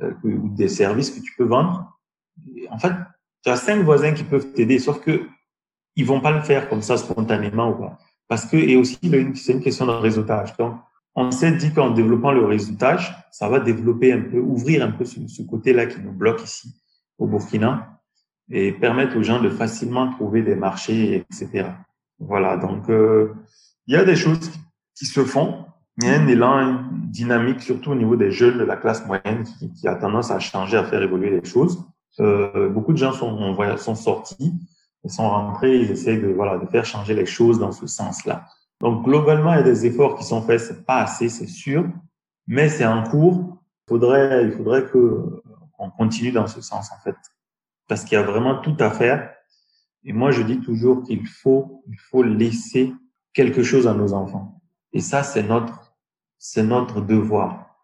euh, 0.00 0.12
ou 0.22 0.48
des 0.48 0.68
services 0.68 1.10
que 1.10 1.20
tu 1.20 1.34
peux 1.36 1.44
vendre. 1.44 1.98
En 2.70 2.78
fait, 2.78 2.92
tu 3.42 3.50
as 3.50 3.56
cinq 3.56 3.82
voisins 3.82 4.12
qui 4.12 4.24
peuvent 4.24 4.52
t'aider, 4.52 4.78
sauf 4.78 5.00
que 5.00 5.28
ils 5.96 6.06
vont 6.06 6.20
pas 6.20 6.30
le 6.30 6.42
faire 6.42 6.68
comme 6.68 6.82
ça 6.82 6.96
spontanément 6.96 7.70
ou 7.70 7.74
pas. 7.74 7.98
Parce 8.28 8.44
que, 8.44 8.56
et 8.56 8.76
aussi, 8.76 8.98
c'est 9.34 9.52
une 9.52 9.62
question 9.62 9.86
de 9.86 9.90
réseautage. 9.90 10.56
Donc, 10.56 10.76
on 11.20 11.32
s'est 11.32 11.50
dit 11.50 11.72
qu'en 11.72 11.90
développant 11.90 12.30
le 12.30 12.44
réseautage, 12.44 13.12
ça 13.32 13.48
va 13.48 13.58
développer 13.58 14.12
un 14.12 14.20
peu, 14.20 14.38
ouvrir 14.38 14.84
un 14.84 14.92
peu 14.92 15.04
ce, 15.04 15.42
côté-là 15.42 15.86
qui 15.86 16.00
nous 16.00 16.12
bloque 16.12 16.44
ici, 16.44 16.80
au 17.18 17.26
Burkina, 17.26 18.00
et 18.48 18.70
permettre 18.70 19.16
aux 19.18 19.22
gens 19.24 19.42
de 19.42 19.50
facilement 19.50 20.12
trouver 20.12 20.42
des 20.42 20.54
marchés, 20.54 21.16
etc. 21.16 21.70
Voilà. 22.20 22.56
Donc, 22.56 22.88
euh, 22.88 23.34
il 23.88 23.94
y 23.94 23.96
a 23.96 24.04
des 24.04 24.14
choses 24.14 24.52
qui 24.94 25.06
se 25.06 25.24
font. 25.24 25.64
Il 26.00 26.06
y 26.06 26.08
a 26.08 26.20
un 26.20 26.28
élan 26.28 26.84
dynamique, 26.92 27.62
surtout 27.62 27.90
au 27.90 27.96
niveau 27.96 28.14
des 28.14 28.30
jeunes 28.30 28.58
de 28.58 28.64
la 28.64 28.76
classe 28.76 29.04
moyenne, 29.04 29.42
qui, 29.42 29.72
qui 29.72 29.88
a 29.88 29.96
tendance 29.96 30.30
à 30.30 30.38
changer, 30.38 30.76
à 30.76 30.84
faire 30.84 31.02
évoluer 31.02 31.30
les 31.30 31.44
choses. 31.44 31.84
Euh, 32.20 32.68
beaucoup 32.68 32.92
de 32.92 32.98
gens 32.98 33.12
sont, 33.12 33.56
sont 33.76 33.94
sortis, 33.96 34.52
ils 35.02 35.10
sont 35.10 35.28
rentrés, 35.28 35.80
ils 35.80 35.90
essayent 35.90 36.20
de, 36.20 36.28
voilà, 36.28 36.58
de 36.58 36.66
faire 36.66 36.84
changer 36.84 37.14
les 37.14 37.26
choses 37.26 37.58
dans 37.58 37.72
ce 37.72 37.88
sens-là. 37.88 38.46
Donc, 38.80 39.04
globalement, 39.04 39.52
il 39.54 39.56
y 39.56 39.60
a 39.60 39.62
des 39.62 39.86
efforts 39.86 40.16
qui 40.16 40.24
sont 40.24 40.42
faits, 40.42 40.60
c'est 40.60 40.84
pas 40.84 41.02
assez, 41.02 41.28
c'est 41.28 41.48
sûr, 41.48 41.88
mais 42.46 42.68
c'est 42.68 42.86
en 42.86 43.02
cours. 43.02 43.58
Il 43.86 43.90
faudrait, 43.90 44.44
il 44.44 44.52
faudrait 44.52 44.84
que, 44.84 45.42
qu'on 45.76 45.90
continue 45.90 46.32
dans 46.32 46.46
ce 46.46 46.60
sens, 46.60 46.90
en 46.92 47.02
fait. 47.02 47.16
Parce 47.88 48.04
qu'il 48.04 48.16
y 48.16 48.20
a 48.20 48.22
vraiment 48.22 48.60
tout 48.60 48.76
à 48.78 48.90
faire. 48.90 49.34
Et 50.04 50.12
moi, 50.12 50.30
je 50.30 50.42
dis 50.42 50.60
toujours 50.60 51.02
qu'il 51.02 51.26
faut, 51.26 51.82
il 51.88 51.98
faut 51.98 52.22
laisser 52.22 52.94
quelque 53.32 53.62
chose 53.62 53.86
à 53.86 53.94
nos 53.94 54.12
enfants. 54.12 54.60
Et 54.92 55.00
ça, 55.00 55.22
c'est 55.22 55.42
notre, 55.42 55.94
c'est 56.38 56.62
notre 56.62 57.00
devoir. 57.00 57.76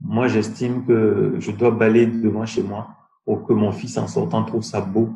Moi, 0.00 0.28
j'estime 0.28 0.84
que 0.84 1.36
je 1.38 1.50
dois 1.50 1.70
balayer 1.70 2.06
devant 2.06 2.44
chez 2.44 2.62
moi 2.62 2.88
pour 3.24 3.46
que 3.46 3.52
mon 3.52 3.72
fils, 3.72 3.96
en 3.98 4.08
sortant, 4.08 4.44
trouve 4.44 4.62
ça 4.62 4.80
beau, 4.80 5.10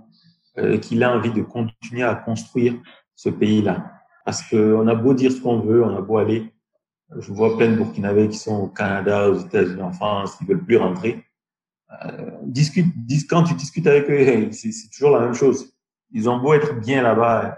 euh, 0.58 0.78
qu'il 0.78 1.02
a 1.02 1.14
envie 1.14 1.32
de 1.32 1.42
continuer 1.42 2.04
à 2.04 2.14
construire 2.14 2.74
ce 3.14 3.28
pays-là. 3.28 3.95
Parce 4.26 4.42
qu'on 4.42 4.88
a 4.88 4.94
beau 4.96 5.14
dire 5.14 5.30
ce 5.30 5.40
qu'on 5.40 5.60
veut, 5.60 5.84
on 5.84 5.96
a 5.96 6.00
beau 6.00 6.18
aller. 6.18 6.52
Je 7.16 7.32
vois 7.32 7.56
plein 7.56 7.70
de 7.70 7.76
Burkinabés 7.76 8.28
qui 8.28 8.36
sont 8.36 8.56
au 8.56 8.66
Canada, 8.66 9.30
aux 9.30 9.38
États-Unis, 9.38 9.80
en 9.80 9.92
France, 9.92 10.34
qui 10.34 10.44
veulent 10.44 10.64
plus 10.64 10.76
rentrer. 10.76 11.24
Euh, 12.04 12.32
discute, 12.42 12.92
dis, 13.06 13.24
quand 13.28 13.44
tu 13.44 13.54
discutes 13.54 13.86
avec 13.86 14.10
eux, 14.10 14.50
c'est 14.50 14.90
toujours 14.90 15.10
la 15.10 15.20
même 15.20 15.34
chose. 15.34 15.72
Ils 16.10 16.28
ont 16.28 16.38
beau 16.38 16.54
être 16.54 16.74
bien 16.80 17.02
là-bas, 17.02 17.56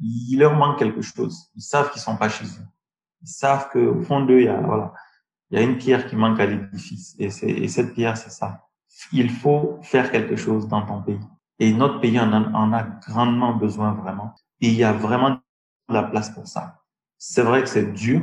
il 0.00 0.38
leur 0.40 0.56
manque 0.56 0.80
quelque 0.80 1.02
chose. 1.02 1.52
Ils 1.54 1.62
savent 1.62 1.92
qu'ils 1.92 2.02
sont 2.02 2.16
pas 2.16 2.28
chez 2.28 2.46
eux. 2.46 2.66
Ils 3.22 3.28
savent 3.28 3.68
qu'au 3.70 4.02
fond 4.02 4.24
d'eux, 4.24 4.40
il 4.40 4.46
y 4.46 4.48
a, 4.48 4.60
voilà, 4.60 4.92
il 5.50 5.60
y 5.60 5.62
a 5.62 5.64
une 5.64 5.78
pierre 5.78 6.08
qui 6.08 6.16
manque 6.16 6.40
à 6.40 6.46
l'édifice. 6.46 7.14
Et, 7.20 7.26
et 7.26 7.68
cette 7.68 7.94
pierre, 7.94 8.16
c'est 8.16 8.30
ça. 8.30 8.66
Il 9.12 9.30
faut 9.30 9.78
faire 9.82 10.10
quelque 10.10 10.34
chose 10.34 10.66
dans 10.66 10.84
ton 10.84 11.00
pays. 11.00 11.20
Et 11.60 11.72
notre 11.72 12.00
pays 12.00 12.18
en 12.18 12.32
a, 12.32 12.40
en 12.58 12.72
a 12.72 12.82
grandement 12.82 13.54
besoin 13.54 13.92
vraiment. 13.92 14.34
Et 14.60 14.66
il 14.66 14.74
y 14.74 14.82
a 14.82 14.92
vraiment 14.92 15.38
la 15.92 16.02
place 16.02 16.30
pour 16.30 16.46
ça. 16.46 16.78
C'est 17.18 17.42
vrai 17.42 17.62
que 17.62 17.68
c'est 17.68 17.92
dur, 17.92 18.22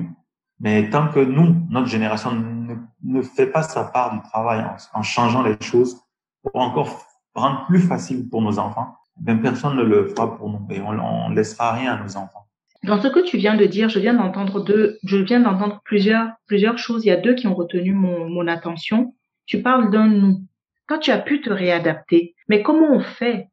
mais 0.60 0.90
tant 0.90 1.08
que 1.08 1.20
nous, 1.20 1.56
notre 1.70 1.88
génération, 1.88 2.32
ne, 2.34 2.76
ne 3.04 3.22
fait 3.22 3.48
pas 3.48 3.64
sa 3.64 3.86
part 3.86 4.14
du 4.14 4.22
travail 4.30 4.62
en, 4.62 5.00
en, 5.00 5.04
changeant 5.04 5.42
les 5.42 5.56
choses 5.62 6.02
pour 6.44 6.56
encore 6.62 7.06
rendre 7.34 7.66
plus 7.68 7.80
facile 7.80 8.30
pour 8.30 8.42
nos 8.42 8.60
enfants, 8.60 8.96
ben 9.18 9.42
personne 9.42 9.78
ne 9.78 9.84
le 9.84 10.08
fera 10.08 10.38
pour 10.38 10.50
nous 10.50 10.66
et 10.70 10.82
on, 10.82 11.30
ne 11.30 11.36
laissera 11.36 11.74
rien 11.74 11.94
à 11.94 12.04
nos 12.04 12.18
enfants. 12.18 12.46
Dans 12.84 13.02
ce 13.02 13.08
que 13.10 13.20
tu 13.20 13.38
viens 13.38 13.56
de 13.56 13.66
dire, 13.66 13.90
je 13.90 14.00
viens 14.00 14.14
d'entendre 14.14 14.64
deux, 14.64 14.98
je 15.04 15.18
viens 15.18 15.42
d'entendre 15.42 15.82
plusieurs, 15.84 16.30
plusieurs 16.48 16.78
choses. 16.78 17.06
Il 17.06 17.10
y 17.10 17.12
a 17.12 17.18
deux 17.18 17.36
qui 17.36 17.48
ont 17.48 17.56
retenu 17.56 17.94
mon, 17.94 18.30
mon 18.30 18.48
attention. 18.48 19.14
Tu 19.46 19.62
parles 19.62 19.92
d'un 19.92 20.08
nous. 20.08 20.42
Quand 20.88 21.00
tu 21.00 21.12
as 21.12 21.20
pu 21.20 21.42
te 21.42 21.50
réadapter, 21.50 22.36
mais 22.48 22.64
comment 22.64 22.88
on 22.92 23.02
fait? 23.02 23.50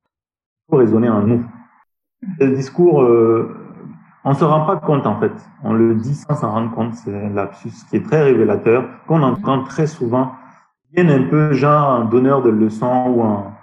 Il 0.69 0.71
faut 0.71 0.77
raisonner 0.77 1.09
en 1.09 1.23
nous. 1.23 1.45
Le 2.39 2.55
discours, 2.55 3.03
euh, 3.03 3.66
on 4.27 4.35
se 4.35 4.43
rend 4.43 4.67
pas 4.67 4.77
compte 4.77 5.07
en 5.07 5.21
fait. 5.21 5.33
On 5.63 5.73
le 5.73 5.95
dit 5.95 6.17
sans 6.17 6.35
s'en 6.35 6.51
rendre 6.51 6.75
compte. 6.75 6.95
C'est 6.95 7.17
un 7.17 7.31
lapsus 7.31 7.71
qui 7.89 7.97
est 7.97 8.03
très 8.03 8.25
révélateur, 8.25 8.85
qu'on 9.07 9.23
entend 9.23 9.63
très 9.63 9.87
souvent. 9.87 10.33
Viennent 10.93 11.11
un 11.11 11.23
peu 11.29 11.53
genre 11.53 11.91
un 11.91 12.05
donneur 12.07 12.43
de 12.43 12.51
leçons 12.51 13.07
ou 13.07 13.23
un, 13.23 13.57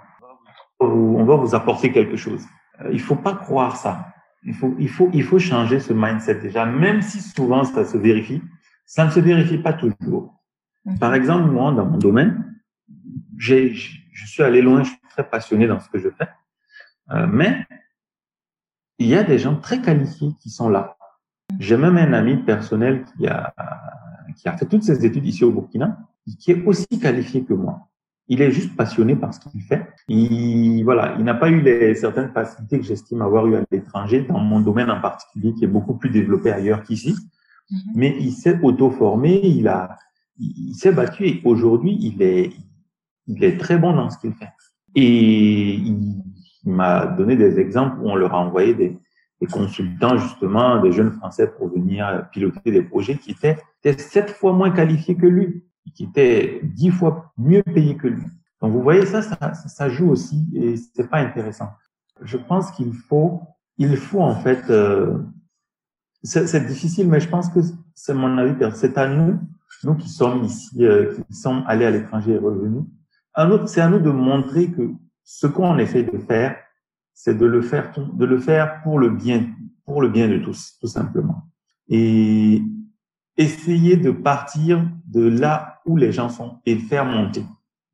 on 0.80 1.22
va 1.24 1.36
vous 1.36 1.54
apporter 1.54 1.92
quelque 1.92 2.16
chose. 2.16 2.46
Euh, 2.80 2.88
il 2.92 3.00
faut 3.00 3.14
pas 3.14 3.34
croire 3.34 3.76
ça. 3.76 4.06
Il 4.42 4.54
faut, 4.54 4.74
il 4.78 4.88
faut, 4.88 5.10
il 5.12 5.22
faut 5.22 5.38
changer 5.38 5.80
ce 5.80 5.92
mindset 5.92 6.36
déjà, 6.36 6.64
même 6.64 7.02
si 7.02 7.20
souvent 7.20 7.64
ça 7.64 7.84
se 7.84 7.98
vérifie. 7.98 8.42
Ça 8.86 9.04
ne 9.04 9.10
se 9.10 9.20
vérifie 9.20 9.58
pas 9.58 9.74
toujours. 9.74 10.34
Par 10.98 11.14
exemple, 11.14 11.50
moi, 11.50 11.72
dans 11.72 11.84
mon 11.84 11.98
domaine, 11.98 12.58
j'ai, 13.36 13.74
je 13.74 14.26
suis 14.26 14.42
allé 14.42 14.62
loin, 14.62 14.82
je 14.82 14.90
suis 14.90 15.00
très 15.10 15.28
passionné 15.28 15.66
dans 15.66 15.80
ce 15.80 15.90
que 15.90 15.98
je 15.98 16.08
fais. 16.08 16.28
Euh, 17.10 17.26
mais 17.30 17.66
il 18.98 19.08
y 19.08 19.14
a 19.14 19.22
des 19.22 19.38
gens 19.38 19.56
très 19.56 19.80
qualifiés 19.80 20.32
qui 20.40 20.50
sont 20.50 20.68
là. 20.68 20.96
J'ai 21.58 21.76
même 21.76 21.96
un 21.96 22.12
ami 22.12 22.36
personnel 22.36 23.04
qui 23.04 23.26
a, 23.26 23.54
qui 24.36 24.48
a 24.48 24.56
fait 24.56 24.66
toutes 24.66 24.82
ses 24.82 25.04
études 25.04 25.26
ici 25.26 25.44
au 25.44 25.52
Burkina, 25.52 25.98
qui 26.38 26.52
est 26.52 26.64
aussi 26.64 26.86
qualifié 27.00 27.44
que 27.44 27.54
moi. 27.54 27.88
Il 28.28 28.40
est 28.40 28.50
juste 28.50 28.74
passionné 28.74 29.14
par 29.16 29.34
ce 29.34 29.40
qu'il 29.40 29.60
fait. 29.60 29.86
Il, 30.08 30.82
voilà, 30.82 31.14
il 31.18 31.24
n'a 31.24 31.34
pas 31.34 31.50
eu 31.50 31.60
les, 31.60 31.94
certaines 31.94 32.30
facilités 32.30 32.78
que 32.78 32.84
j'estime 32.84 33.20
avoir 33.20 33.46
eu 33.46 33.56
à 33.56 33.62
l'étranger, 33.70 34.22
dans 34.22 34.38
mon 34.38 34.60
domaine 34.60 34.90
en 34.90 35.00
particulier, 35.00 35.52
qui 35.54 35.64
est 35.64 35.68
beaucoup 35.68 35.94
plus 35.94 36.08
développé 36.08 36.50
ailleurs 36.50 36.82
qu'ici. 36.82 37.12
Mm-hmm. 37.70 37.76
Mais 37.94 38.16
il 38.18 38.32
s'est 38.32 38.58
auto-formé, 38.62 39.40
il 39.44 39.68
a, 39.68 39.98
il 40.38 40.74
s'est 40.74 40.92
battu 40.92 41.26
et 41.26 41.42
aujourd'hui, 41.44 41.98
il 42.00 42.22
est, 42.22 42.52
il 43.26 43.44
est 43.44 43.58
très 43.58 43.76
bon 43.76 43.94
dans 43.94 44.08
ce 44.08 44.18
qu'il 44.18 44.32
fait. 44.32 44.52
Et 44.94 45.74
il, 45.74 46.23
m'a 46.64 47.06
donné 47.06 47.36
des 47.36 47.58
exemples 47.58 47.98
où 48.00 48.08
on 48.08 48.16
leur 48.16 48.34
a 48.34 48.38
envoyé 48.38 48.74
des, 48.74 48.98
consultants, 49.52 50.16
justement, 50.16 50.80
des 50.80 50.90
jeunes 50.90 51.12
Français 51.12 51.46
pour 51.46 51.68
venir 51.68 52.28
piloter 52.32 52.70
des 52.70 52.80
projets 52.80 53.18
qui 53.18 53.32
étaient, 53.32 53.58
étaient 53.82 54.00
sept 54.00 54.30
fois 54.30 54.54
moins 54.54 54.70
qualifiés 54.70 55.16
que 55.16 55.26
lui, 55.26 55.62
qui 55.94 56.04
étaient 56.04 56.60
dix 56.62 56.90
fois 56.90 57.30
mieux 57.36 57.62
payés 57.62 57.96
que 57.96 58.08
lui. 58.08 58.24
Donc, 58.62 58.72
vous 58.72 58.80
voyez, 58.80 59.04
ça, 59.04 59.20
ça, 59.20 59.52
ça 59.52 59.88
joue 59.90 60.08
aussi 60.08 60.48
et 60.54 60.76
c'est 60.76 61.10
pas 61.10 61.18
intéressant. 61.18 61.68
Je 62.22 62.38
pense 62.38 62.70
qu'il 62.70 62.94
faut, 62.94 63.42
il 63.76 63.98
faut 63.98 64.22
en 64.22 64.34
fait, 64.34 64.70
euh, 64.70 65.18
c'est 66.22 66.66
difficile, 66.66 67.08
mais 67.08 67.20
je 67.20 67.28
pense 67.28 67.50
que 67.50 67.60
c'est 67.94 68.14
mon 68.14 68.38
avis, 68.38 68.54
c'est 68.74 68.96
à 68.96 69.08
nous, 69.08 69.38
nous 69.84 69.94
qui 69.94 70.08
sommes 70.08 70.44
ici, 70.44 70.84
euh, 70.84 71.14
qui 71.28 71.34
sommes 71.34 71.64
allés 71.66 71.84
à 71.84 71.90
l'étranger 71.90 72.32
et 72.32 72.38
revenus, 72.38 72.84
c'est 73.66 73.80
à 73.80 73.88
nous 73.88 73.98
de 73.98 74.10
montrer 74.10 74.70
que 74.70 74.90
ce 75.24 75.46
qu'on 75.46 75.78
essaie 75.78 76.04
de 76.04 76.18
faire, 76.18 76.56
c'est 77.12 77.36
de 77.36 77.46
le 77.46 77.62
faire, 77.62 77.92
de 77.96 78.24
le 78.24 78.38
faire 78.38 78.82
pour 78.82 78.98
le 78.98 79.10
bien, 79.10 79.46
pour 79.84 80.02
le 80.02 80.08
bien 80.08 80.28
de 80.28 80.38
tous, 80.38 80.76
tout 80.80 80.86
simplement. 80.86 81.42
Et 81.88 82.62
essayer 83.36 83.96
de 83.96 84.10
partir 84.10 84.86
de 85.06 85.26
là 85.26 85.80
où 85.86 85.96
les 85.96 86.12
gens 86.12 86.28
sont 86.28 86.60
et 86.66 86.76
faire 86.76 87.04
monter. 87.04 87.44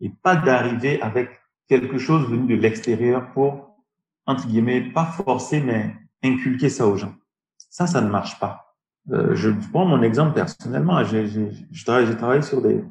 Et 0.01 0.11
pas 0.11 0.37
d'arriver 0.37 1.01
avec 1.03 1.31
quelque 1.69 1.99
chose 1.99 2.29
venu 2.29 2.57
de 2.57 2.61
l'extérieur 2.61 3.31
pour, 3.33 3.77
entre 4.27 4.47
guillemets, 4.47 4.81
pas 4.81 5.05
forcer, 5.05 5.61
mais 5.61 5.95
inculquer 6.23 6.69
ça 6.69 6.87
aux 6.87 6.97
gens. 6.97 7.15
Ça, 7.71 7.87
ça 7.87 8.01
ne 8.01 8.11
marche 8.11 8.39
pas. 8.41 8.77
Euh, 9.11 9.35
je 9.35 9.51
prends 9.71 9.87
mon 9.87 10.03
exemple 10.03 10.35
personnellement. 10.35 11.03
J'ai 11.05 12.17
travaillé, 12.17 12.43
sur 12.43 12.63
des 12.63 12.85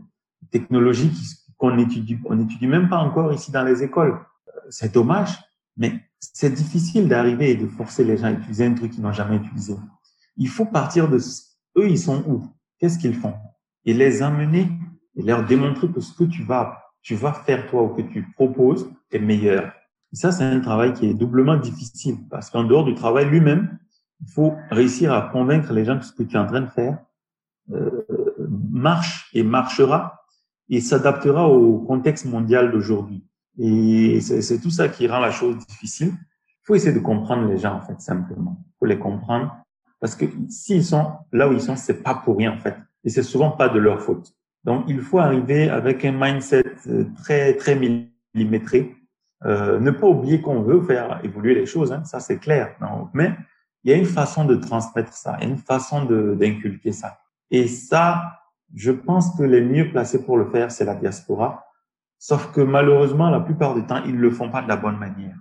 technologies 0.52 1.10
qui, 1.10 1.26
qu'on 1.60 1.78
étudie, 1.78 2.18
on 2.26 2.36
n'étudie 2.36 2.66
même 2.66 2.90
pas 2.90 2.98
encore 2.98 3.32
ici 3.32 3.52
dans 3.52 3.64
les 3.64 3.84
écoles. 3.84 4.18
Euh, 4.48 4.60
c'est 4.70 4.94
dommage, 4.94 5.38
mais 5.78 5.94
c'est 6.20 6.52
difficile 6.52 7.08
d'arriver 7.08 7.52
et 7.52 7.56
de 7.56 7.68
forcer 7.68 8.04
les 8.04 8.18
gens 8.18 8.28
à 8.28 8.32
utiliser 8.32 8.66
un 8.66 8.74
truc 8.74 8.94
qu'ils 8.94 9.04
n'ont 9.04 9.14
jamais 9.14 9.36
utilisé. 9.36 9.76
Il 10.38 10.48
faut 10.48 10.66
partir 10.66 11.10
de 11.10 11.18
eux, 11.78 11.90
ils 11.90 12.00
sont 12.00 12.24
où? 12.28 12.48
Qu'est-ce 12.80 12.98
qu'ils 12.98 13.14
font? 13.14 13.36
Et 13.86 13.94
les 13.94 14.24
amener 14.24 14.70
et 15.16 15.22
leur 15.22 15.46
démontrer 15.46 15.90
que 15.90 16.00
ce 16.00 16.14
que 16.14 16.24
tu 16.24 16.44
vas, 16.44 16.82
tu 17.02 17.16
vas 17.16 17.34
faire 17.34 17.68
toi 17.70 17.84
ou 17.84 17.90
que 17.90 18.02
tu 18.02 18.24
proposes 18.34 18.90
est 19.12 19.20
meilleur. 19.20 19.74
Et 20.14 20.16
ça, 20.16 20.32
c'est 20.32 20.44
un 20.44 20.60
travail 20.62 20.94
qui 20.94 21.08
est 21.08 21.14
doublement 21.14 21.58
difficile 21.58 22.18
parce 22.30 22.50
qu'en 22.50 22.64
dehors 22.64 22.86
du 22.86 22.96
travail 22.96 23.26
lui-même, 23.26 23.78
il 24.22 24.32
faut 24.32 24.56
réussir 24.72 25.14
à 25.14 25.22
convaincre 25.22 25.74
les 25.74 25.86
gens 25.86 26.00
que 26.00 26.06
ce 26.06 26.14
que 26.14 26.24
tu 26.24 26.36
es 26.36 26.40
en 26.40 26.48
train 26.48 26.62
de 26.62 26.70
faire 26.70 27.00
euh, 27.72 28.06
marche 28.72 29.30
et 29.34 29.44
marchera 29.44 30.19
et 30.70 30.82
s'adaptera 30.82 31.50
au 31.50 31.80
contexte 31.80 32.26
mondial 32.26 32.72
d'aujourd'hui. 32.72 33.26
Et 33.58 34.22
c'est 34.22 34.60
tout 34.60 34.70
ça 34.70 34.88
qui 34.88 35.08
rend 35.08 35.20
la 35.20 35.32
chose 35.32 35.58
difficile. 35.68 36.14
Il 36.14 36.66
faut 36.66 36.76
essayer 36.76 36.94
de 36.94 37.00
comprendre 37.00 37.48
les 37.48 37.58
gens, 37.58 37.76
en 37.76 37.82
fait, 37.82 38.00
simplement. 38.00 38.58
Il 38.66 38.74
faut 38.80 38.86
les 38.86 39.00
comprendre. 39.00 39.56
Parce 40.00 40.16
que 40.16 40.26
s'ils 40.48 40.86
sont 40.86 41.12
là 41.34 41.50
où 41.50 41.54
ils 41.54 41.62
sont, 41.62 41.76
c'est 41.76 42.02
pas 42.02 42.16
pour 42.16 42.38
rien, 42.38 42.54
en 42.54 42.58
fait. 42.58 42.78
Et 43.04 43.10
c'est 43.10 43.24
souvent 43.24 43.52
pas 43.52 43.70
de 43.70 43.80
leur 43.80 44.02
faute. 44.02 44.34
Donc, 44.64 44.86
il 44.88 45.02
faut 45.02 45.20
arriver 45.20 45.70
avec 45.70 46.06
un 46.06 46.12
mindset 46.12 46.64
euh, 46.88 47.06
très, 47.18 47.56
très 47.56 47.76
millimétré. 47.76 48.96
Euh, 49.46 49.80
ne 49.80 49.92
pas 49.92 50.08
oublier 50.08 50.42
qu'on 50.42 50.62
veut 50.62 50.82
faire 50.82 51.22
évoluer 51.24 51.56
les 51.56 51.66
choses, 51.66 51.94
hein, 51.94 52.04
ça 52.04 52.20
c'est 52.20 52.38
clair. 52.38 52.76
Mais 53.14 53.34
il 53.84 53.92
y 53.92 53.94
a 53.94 53.98
une 53.98 54.06
façon 54.06 54.44
de 54.44 54.56
transmettre 54.56 55.14
ça, 55.14 55.38
il 55.40 55.44
y 55.46 55.48
a 55.48 55.50
une 55.50 55.58
façon 55.58 56.04
d'inculquer 56.04 56.92
ça. 56.92 57.20
Et 57.50 57.68
ça, 57.68 58.39
je 58.76 58.92
pense 58.92 59.36
que 59.38 59.44
les 59.44 59.62
mieux 59.62 59.92
placés 59.92 60.24
pour 60.24 60.38
le 60.38 60.50
faire, 60.50 60.72
c'est 60.72 60.86
la 60.86 60.96
diaspora. 60.96 61.66
Sauf 62.18 62.52
que 62.52 62.62
malheureusement, 62.62 63.30
la 63.30 63.40
plupart 63.40 63.76
du 63.76 63.84
temps, 63.86 64.04
ils 64.06 64.16
le 64.16 64.32
font 64.32 64.52
pas 64.52 64.62
de 64.62 64.68
la 64.68 64.76
bonne 64.76 64.98
manière. 64.98 65.36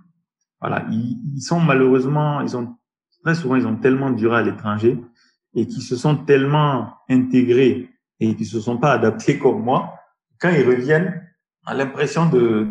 Voilà, 0.61 0.85
ils, 0.91 1.41
sont 1.41 1.59
malheureusement, 1.59 2.41
ils 2.41 2.55
ont 2.57 2.75
très 3.23 3.35
souvent, 3.35 3.55
ils 3.55 3.67
ont 3.67 3.75
tellement 3.75 4.09
duré 4.11 4.37
à 4.37 4.41
l'étranger 4.41 5.01
et 5.53 5.67
qui 5.67 5.81
se 5.81 5.95
sont 5.95 6.17
tellement 6.17 6.93
intégrés 7.09 7.89
et 8.19 8.35
qui 8.35 8.45
se 8.45 8.59
sont 8.59 8.77
pas 8.77 8.93
adaptés 8.93 9.39
comme 9.39 9.61
moi. 9.61 9.95
Quand 10.39 10.49
ils 10.49 10.67
reviennent, 10.67 11.21
on 11.65 11.71
a 11.71 11.73
l'impression 11.73 12.29
de 12.29 12.67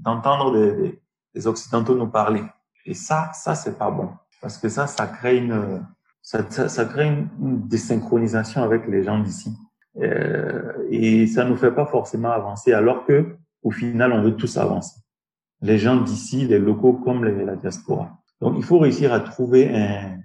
d'entendre 0.00 0.52
des, 0.52 0.74
des, 0.76 1.02
des, 1.34 1.46
occidentaux 1.46 1.94
nous 1.94 2.08
parler. 2.08 2.42
Et 2.86 2.94
ça, 2.94 3.30
ça 3.34 3.54
c'est 3.54 3.78
pas 3.78 3.90
bon 3.90 4.10
parce 4.40 4.56
que 4.56 4.68
ça, 4.68 4.86
ça 4.86 5.06
crée 5.06 5.36
une 5.36 5.84
ça, 6.22 6.48
ça, 6.48 6.68
ça 6.68 6.84
crée 6.84 7.08
une, 7.08 7.66
désynchronisation 7.68 8.62
avec 8.62 8.86
les 8.86 9.02
gens 9.02 9.18
d'ici. 9.18 9.56
Euh, 9.98 10.72
et 10.90 11.26
ça 11.26 11.44
nous 11.44 11.56
fait 11.56 11.72
pas 11.72 11.86
forcément 11.86 12.30
avancer, 12.30 12.72
alors 12.72 13.04
que 13.04 13.36
au 13.62 13.70
final, 13.70 14.12
on 14.12 14.22
veut 14.22 14.36
tous 14.36 14.56
avancer. 14.56 15.00
Les 15.60 15.78
gens 15.78 16.00
d'ici, 16.00 16.46
les 16.46 16.58
locaux 16.58 16.94
comme 16.94 17.24
les, 17.24 17.44
la 17.44 17.56
diaspora. 17.56 18.18
Donc, 18.40 18.54
il 18.56 18.64
faut 18.64 18.78
réussir 18.78 19.12
à 19.12 19.20
trouver 19.20 19.68
un, 19.74 20.18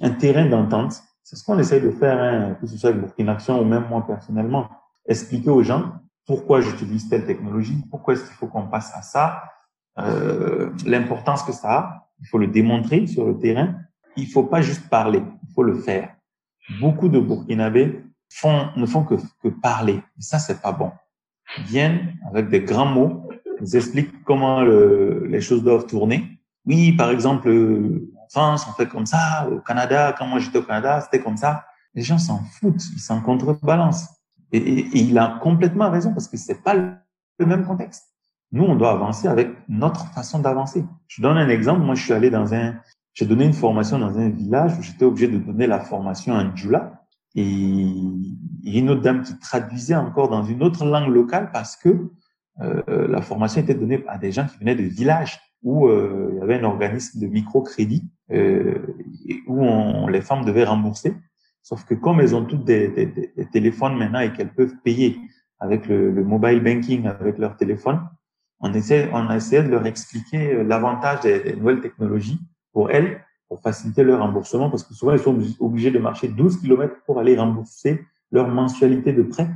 un 0.00 0.10
terrain 0.10 0.46
d'entente. 0.46 1.00
C'est 1.22 1.36
ce 1.36 1.44
qu'on 1.44 1.58
essaye 1.58 1.80
de 1.80 1.90
faire, 1.90 2.20
hein, 2.20 2.56
que 2.60 2.66
ce 2.66 2.76
soit 2.76 2.90
avec 2.90 3.00
Burkina 3.00 3.32
Action 3.32 3.60
ou 3.60 3.64
même 3.64 3.84
moi 3.88 4.04
personnellement. 4.04 4.68
Expliquer 5.06 5.50
aux 5.50 5.62
gens 5.62 5.92
pourquoi 6.26 6.60
j'utilise 6.60 7.08
telle 7.08 7.26
technologie, 7.26 7.76
pourquoi 7.90 8.14
est-ce 8.14 8.24
qu'il 8.24 8.34
faut 8.34 8.46
qu'on 8.46 8.66
passe 8.66 8.92
à 8.94 9.02
ça, 9.02 9.42
euh, 9.98 10.70
l'importance 10.86 11.42
que 11.42 11.52
ça 11.52 11.70
a. 11.70 12.08
Il 12.20 12.26
faut 12.26 12.38
le 12.38 12.48
démontrer 12.48 13.06
sur 13.06 13.26
le 13.26 13.38
terrain. 13.38 13.76
Il 14.16 14.26
faut 14.26 14.44
pas 14.44 14.60
juste 14.60 14.88
parler, 14.88 15.22
il 15.42 15.54
faut 15.54 15.62
le 15.62 15.74
faire. 15.74 16.14
Beaucoup 16.80 17.08
de 17.08 17.18
Burkinabés 17.18 18.04
font, 18.30 18.68
ne 18.76 18.86
font 18.86 19.04
que, 19.04 19.14
que 19.42 19.48
parler. 19.48 20.02
Et 20.18 20.22
ça, 20.22 20.38
c'est 20.38 20.60
pas 20.62 20.72
bon. 20.72 20.92
Ils 21.58 21.64
viennent 21.64 22.14
avec 22.28 22.48
des 22.48 22.60
grands 22.60 22.86
mots, 22.86 23.28
ils 23.60 23.76
expliquent 23.76 24.24
comment 24.24 24.62
le, 24.62 25.26
les 25.26 25.40
choses 25.40 25.62
doivent 25.62 25.86
tourner. 25.86 26.40
Oui, 26.66 26.92
par 26.92 27.10
exemple, 27.10 27.50
en 27.50 28.28
France, 28.28 28.66
on 28.68 28.72
fait 28.72 28.86
comme 28.86 29.06
ça. 29.06 29.48
Au 29.50 29.58
Canada, 29.60 30.14
quand 30.16 30.26
moi 30.26 30.38
j'étais 30.38 30.58
au 30.58 30.62
Canada, 30.62 31.00
c'était 31.00 31.22
comme 31.22 31.36
ça. 31.36 31.64
Les 31.94 32.02
gens 32.02 32.18
s'en 32.18 32.38
foutent, 32.44 32.84
ils 32.92 33.00
s'en 33.00 33.20
contrebalancent. 33.20 34.08
Et, 34.52 34.86
il 34.96 35.18
a 35.18 35.38
complètement 35.42 35.90
raison 35.90 36.12
parce 36.12 36.28
que 36.28 36.36
c'est 36.36 36.62
pas 36.62 36.74
le 36.74 37.46
même 37.46 37.64
contexte. 37.64 38.04
Nous, 38.52 38.64
on 38.64 38.74
doit 38.74 38.90
avancer 38.90 39.28
avec 39.28 39.50
notre 39.68 40.06
façon 40.12 40.40
d'avancer. 40.40 40.84
Je 41.06 41.22
donne 41.22 41.38
un 41.38 41.48
exemple. 41.48 41.80
Moi, 41.80 41.94
je 41.94 42.02
suis 42.02 42.12
allé 42.12 42.30
dans 42.30 42.52
un, 42.52 42.74
j'ai 43.14 43.26
donné 43.26 43.44
une 43.44 43.52
formation 43.52 43.98
dans 43.98 44.18
un 44.18 44.28
village 44.28 44.76
où 44.78 44.82
j'étais 44.82 45.04
obligé 45.04 45.28
de 45.28 45.38
donner 45.38 45.66
la 45.66 45.80
formation 45.80 46.34
en 46.34 46.54
Djoula. 46.54 46.99
Et 47.34 47.44
il 47.44 48.36
y 48.62 48.76
a 48.76 48.80
une 48.80 48.90
autre 48.90 49.02
dame 49.02 49.22
qui 49.22 49.38
traduisait 49.38 49.94
encore 49.94 50.28
dans 50.28 50.44
une 50.44 50.62
autre 50.62 50.84
langue 50.84 51.12
locale 51.12 51.50
parce 51.52 51.76
que 51.76 52.10
euh, 52.60 53.08
la 53.08 53.22
formation 53.22 53.60
était 53.62 53.74
donnée 53.74 54.04
à 54.08 54.18
des 54.18 54.32
gens 54.32 54.46
qui 54.46 54.58
venaient 54.58 54.74
de 54.74 54.82
villages 54.82 55.40
où 55.62 55.88
euh, 55.88 56.30
il 56.32 56.38
y 56.38 56.42
avait 56.42 56.58
un 56.58 56.64
organisme 56.64 57.20
de 57.20 57.26
microcrédit 57.26 58.04
euh, 58.32 58.78
où 59.46 59.62
on, 59.62 60.08
les 60.08 60.20
femmes 60.20 60.44
devaient 60.44 60.64
rembourser. 60.64 61.14
Sauf 61.62 61.84
que 61.84 61.94
comme 61.94 62.20
elles 62.20 62.34
ont 62.34 62.44
toutes 62.44 62.64
des, 62.64 62.88
des, 62.88 63.06
des 63.06 63.46
téléphones 63.52 63.96
maintenant 63.96 64.20
et 64.20 64.32
qu'elles 64.32 64.52
peuvent 64.52 64.76
payer 64.82 65.18
avec 65.58 65.86
le, 65.86 66.10
le, 66.10 66.24
mobile 66.24 66.62
banking, 66.62 67.06
avec 67.06 67.38
leur 67.38 67.56
téléphone, 67.56 68.00
on 68.60 68.72
essaie, 68.72 69.10
on 69.12 69.28
a 69.28 69.36
essayé 69.36 69.62
de 69.62 69.68
leur 69.68 69.86
expliquer 69.86 70.64
l'avantage 70.64 71.20
des, 71.20 71.40
des, 71.40 71.56
nouvelles 71.56 71.80
technologies 71.80 72.40
pour 72.72 72.90
elles, 72.90 73.22
pour 73.50 73.60
faciliter 73.60 74.04
leur 74.04 74.20
remboursement, 74.20 74.70
parce 74.70 74.84
que 74.84 74.94
souvent 74.94 75.12
elles 75.12 75.20
sont 75.20 75.36
obligées 75.58 75.90
de 75.90 75.98
marcher 75.98 76.28
12 76.28 76.60
km 76.60 76.94
pour 77.04 77.18
aller 77.18 77.36
rembourser 77.36 78.00
leur 78.30 78.46
mensualité 78.46 79.12
de 79.12 79.24
prêt, 79.24 79.50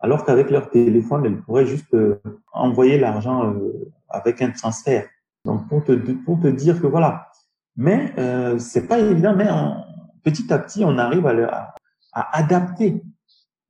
alors 0.00 0.24
qu'avec 0.24 0.50
leur 0.50 0.68
téléphone, 0.68 1.24
elles 1.24 1.40
pourraient 1.40 1.66
juste 1.66 1.92
euh, 1.94 2.20
envoyer 2.52 2.98
l'argent 2.98 3.50
euh, 3.50 3.90
avec 4.10 4.42
un 4.42 4.50
transfert. 4.50 5.08
Donc 5.46 5.66
pour 5.66 5.82
te, 5.82 5.92
pour 5.92 6.38
te 6.38 6.46
dire 6.46 6.80
que 6.80 6.86
voilà. 6.86 7.32
Mais 7.74 8.12
euh, 8.18 8.58
c'est 8.58 8.86
pas 8.86 8.98
évident, 8.98 9.34
mais 9.34 9.50
on, 9.50 9.82
petit 10.22 10.52
à 10.52 10.58
petit, 10.58 10.84
on 10.84 10.98
arrive 10.98 11.26
à, 11.26 11.32
à, 11.32 11.74
à 12.12 12.38
adapter 12.38 13.02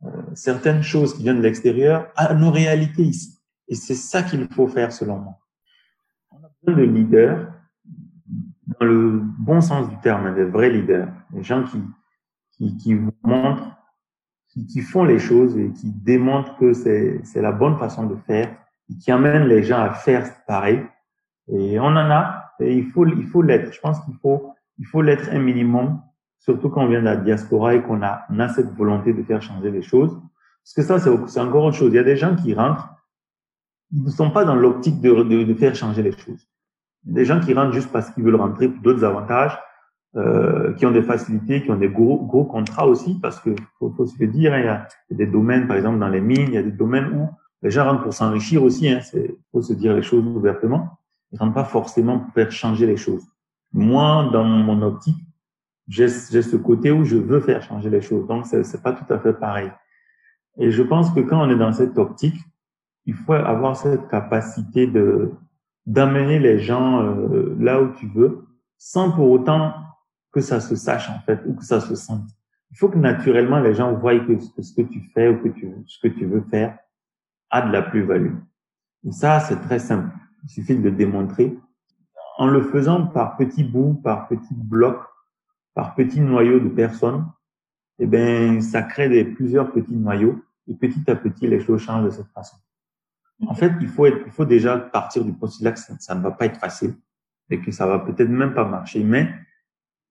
euh, 0.05 0.09
certaines 0.35 0.83
choses 0.83 1.15
qui 1.15 1.23
viennent 1.23 1.39
de 1.39 1.43
l'extérieur 1.43 2.09
à 2.17 2.35
nos 2.35 2.51
réalités 2.51 3.03
ici. 3.03 3.39
Et 3.69 3.75
c'est 3.75 3.95
ça 3.95 4.23
qu'il 4.23 4.47
faut 4.49 4.67
faire 4.67 4.93
selon 4.93 5.19
moi. 5.19 5.39
On 6.33 6.37
a 6.37 6.51
besoin 6.63 6.85
de 6.85 6.91
leaders, 6.91 7.53
le 8.81 9.21
bon 9.39 9.61
sens 9.61 9.89
du 9.89 9.97
terme, 9.99 10.35
des 10.35 10.45
vrais 10.45 10.71
leaders, 10.71 11.09
des 11.31 11.43
gens 11.43 11.65
qui, 11.65 11.81
qui, 12.53 12.77
qui 12.77 12.97
montrent, 13.23 13.77
qui, 14.49 14.67
qui 14.67 14.81
font 14.81 15.05
les 15.05 15.19
choses 15.19 15.57
et 15.59 15.73
qui 15.73 15.91
démontrent 15.91 16.57
que 16.57 16.73
c'est 16.73 17.23
la 17.37 17.53
bonne 17.53 17.77
façon 17.77 18.07
de 18.07 18.17
faire 18.27 18.55
et 18.91 18.97
qui 18.97 19.11
amènent 19.11 19.47
les 19.47 19.63
gens 19.63 19.81
à 19.81 19.91
faire 19.91 20.45
pareil. 20.47 20.83
Et 21.49 21.79
on 21.81 21.87
en 21.87 21.97
a, 21.97 22.53
et 22.61 22.77
il 22.77 22.87
faut 22.91 23.07
il 23.07 23.27
faut 23.27 23.43
l'être. 23.43 23.73
Je 23.73 23.81
pense 23.81 24.01
qu'il 24.01 24.15
faut 24.17 24.53
il 24.79 24.87
faut 24.87 25.03
l'être 25.03 25.29
un 25.33 25.39
minimum 25.39 26.01
surtout 26.49 26.71
quand 26.71 26.85
on 26.85 26.89
vient 26.89 27.01
de 27.01 27.05
la 27.05 27.17
diaspora 27.17 27.75
et 27.75 27.83
qu'on 27.83 28.03
a, 28.03 28.23
on 28.31 28.39
a 28.41 28.49
cette 28.49 28.73
volonté 28.75 29.13
de 29.13 29.23
faire 29.23 29.43
changer 29.43 29.71
les 29.71 29.83
choses. 29.83 30.19
Parce 30.65 30.75
que 30.75 30.83
ça, 30.83 30.99
c'est 31.29 31.41
encore 31.41 31.65
autre 31.65 31.77
chose. 31.77 31.93
Il 31.93 31.97
y 31.97 31.99
a 31.99 32.05
des 32.05 32.17
gens 32.17 32.35
qui 32.37 32.55
rentrent, 32.55 32.89
ils 33.93 34.03
ne 34.03 34.11
sont 34.11 34.31
pas 34.31 34.45
dans 34.45 34.55
l'optique 34.55 35.01
de, 35.01 35.11
de, 35.23 35.45
de, 35.45 35.55
faire 35.55 35.75
changer 35.75 36.03
les 36.03 36.13
choses. 36.13 36.48
Des 37.09 37.25
gens 37.25 37.41
qui 37.41 37.55
rentrent 37.55 37.73
juste 37.73 37.91
parce 37.91 38.11
qu'ils 38.11 38.23
veulent 38.23 38.37
rentrer 38.37 38.69
pour 38.69 38.83
d'autres 38.83 39.05
avantages, 39.05 39.59
euh, 40.17 40.73
qui 40.75 40.87
ont 40.87 40.91
des 40.91 41.03
facilités, 41.03 41.63
qui 41.63 41.71
ont 41.71 41.77
des 41.77 41.89
gros, 41.89 42.25
gros 42.25 42.45
contrats 42.45 42.87
aussi, 42.87 43.19
parce 43.21 43.41
que 43.41 43.55
faut, 43.79 43.91
faut 43.91 44.07
se 44.07 44.19
le 44.19 44.27
dire, 44.27 44.53
hein, 44.55 44.59
il, 44.59 44.65
y 44.65 44.69
a, 44.69 44.89
des 45.11 45.27
domaines, 45.27 45.67
par 45.67 45.77
exemple 45.77 45.99
dans 45.99 46.09
les 46.09 46.21
mines, 46.21 46.47
il 46.49 46.55
y 46.55 46.59
a 46.59 46.63
des 46.63 46.73
domaines 46.73 47.13
où 47.13 47.29
les 47.63 47.71
gens 47.71 47.85
rentrent 47.85 48.05
pour 48.05 48.15
s'enrichir 48.15 48.63
aussi. 48.63 48.89
Hein, 48.89 49.01
faut 49.53 49.63
se 49.63 49.73
dire 49.73 49.95
les 49.95 50.03
choses 50.03 50.25
ouvertement. 50.25 50.99
Ils 51.33 51.39
rentrent 51.39 51.55
pas 51.55 51.65
forcément 51.65 52.21
pour 52.21 52.33
faire 52.33 52.51
changer 52.51 52.87
les 52.87 52.97
choses. 52.97 53.27
Moi, 53.73 54.31
dans 54.33 54.45
mon 54.45 54.81
optique, 54.83 55.19
j'ai 55.89 56.09
ce 56.09 56.57
côté 56.57 56.91
où 56.91 57.05
je 57.05 57.17
veux 57.17 57.41
faire 57.41 57.63
changer 57.63 57.91
les 57.91 58.01
choses. 58.01 58.27
Donc, 58.27 58.47
c'est 58.47 58.83
pas 58.83 58.93
tout 58.93 59.13
à 59.13 59.19
fait 59.19 59.33
pareil. 59.33 59.71
Et 60.59 60.71
je 60.71 60.83
pense 60.83 61.11
que 61.11 61.21
quand 61.21 61.41
on 61.41 61.51
est 61.51 61.57
dans 61.57 61.73
cette 61.73 61.99
optique, 61.99 62.37
il 63.07 63.15
faut 63.15 63.33
avoir 63.33 63.77
cette 63.77 64.09
capacité 64.09 64.87
de 64.87 65.33
d'amener 65.89 66.39
les 66.39 66.61
gens 66.61 67.03
euh, 67.03 67.57
là 67.59 67.83
où 67.83 67.93
tu 67.95 68.07
veux, 68.07 68.47
sans 68.77 69.11
pour 69.11 69.31
autant 69.31 69.75
que 70.33 70.41
ça 70.41 70.61
se 70.61 70.77
sache 70.77 71.11
en 71.11 71.19
fait 71.21 71.41
ou 71.47 71.55
que 71.55 71.65
ça 71.65 71.81
se 71.81 71.97
sente. 71.97 72.29
Il 72.71 72.77
faut 72.77 72.89
que 72.89 72.99
naturellement 72.99 73.59
les 73.59 73.75
gens 73.75 73.93
voient 73.95 74.19
que, 74.21 74.39
ce 74.39 74.73
que 74.73 74.83
tu 74.83 75.01
fais 75.13 75.29
ou 75.29 75.43
que 75.43 75.49
tu 75.49 75.75
ce 75.87 75.99
que 76.07 76.09
tu 76.09 76.27
veux 76.27 76.45
faire 76.51 76.79
a 77.51 77.63
de 77.63 77.73
la 77.73 77.83
plus-value. 77.83 78.37
Et 79.05 79.11
ça, 79.11 79.41
c'est 79.41 79.61
très 79.63 79.79
simple. 79.79 80.11
Il 80.45 80.51
suffit 80.51 80.77
de 80.77 80.83
le 80.83 80.93
démontrer 80.93 81.59
en 82.37 82.47
le 82.47 82.63
faisant 82.63 83.07
par 83.07 83.37
petits 83.37 83.65
bouts, 83.65 83.95
par 83.95 84.29
petits 84.29 84.55
blocs 84.55 85.03
par 85.79 85.95
petits 85.95 86.21
noyaux 86.21 86.59
de 86.59 86.69
personnes, 86.69 87.25
eh 88.01 88.07
ben, 88.07 88.61
ça 88.61 88.83
crée 88.83 89.09
des, 89.09 89.25
plusieurs 89.25 89.71
petits 89.71 89.95
noyaux 89.95 90.43
et 90.67 90.75
petit 90.75 91.09
à 91.09 91.15
petit, 91.15 91.47
les 91.47 91.61
choses 91.61 91.83
changent 91.83 92.05
de 92.05 92.11
cette 92.11 92.27
façon. 92.35 92.57
En 93.47 93.55
fait, 93.55 93.73
il 93.81 93.89
faut 93.89 94.07
être, 94.07 94.19
il 94.27 94.33
faut 94.33 94.45
déjà 94.45 94.77
partir 94.79 95.25
du 95.25 95.33
postulat 95.33 95.73
que 95.73 95.79
ça, 95.79 95.95
ça, 95.99 96.15
ne 96.15 96.23
va 96.23 96.33
pas 96.33 96.47
être 96.47 96.59
facile 96.59 96.95
et 97.51 97.61
que 97.61 97.71
ça 97.71 97.87
va 97.87 98.01
peut-être 98.01 98.29
même 98.29 98.53
pas 98.53 98.65
marcher, 98.65 99.03
mais 99.05 99.33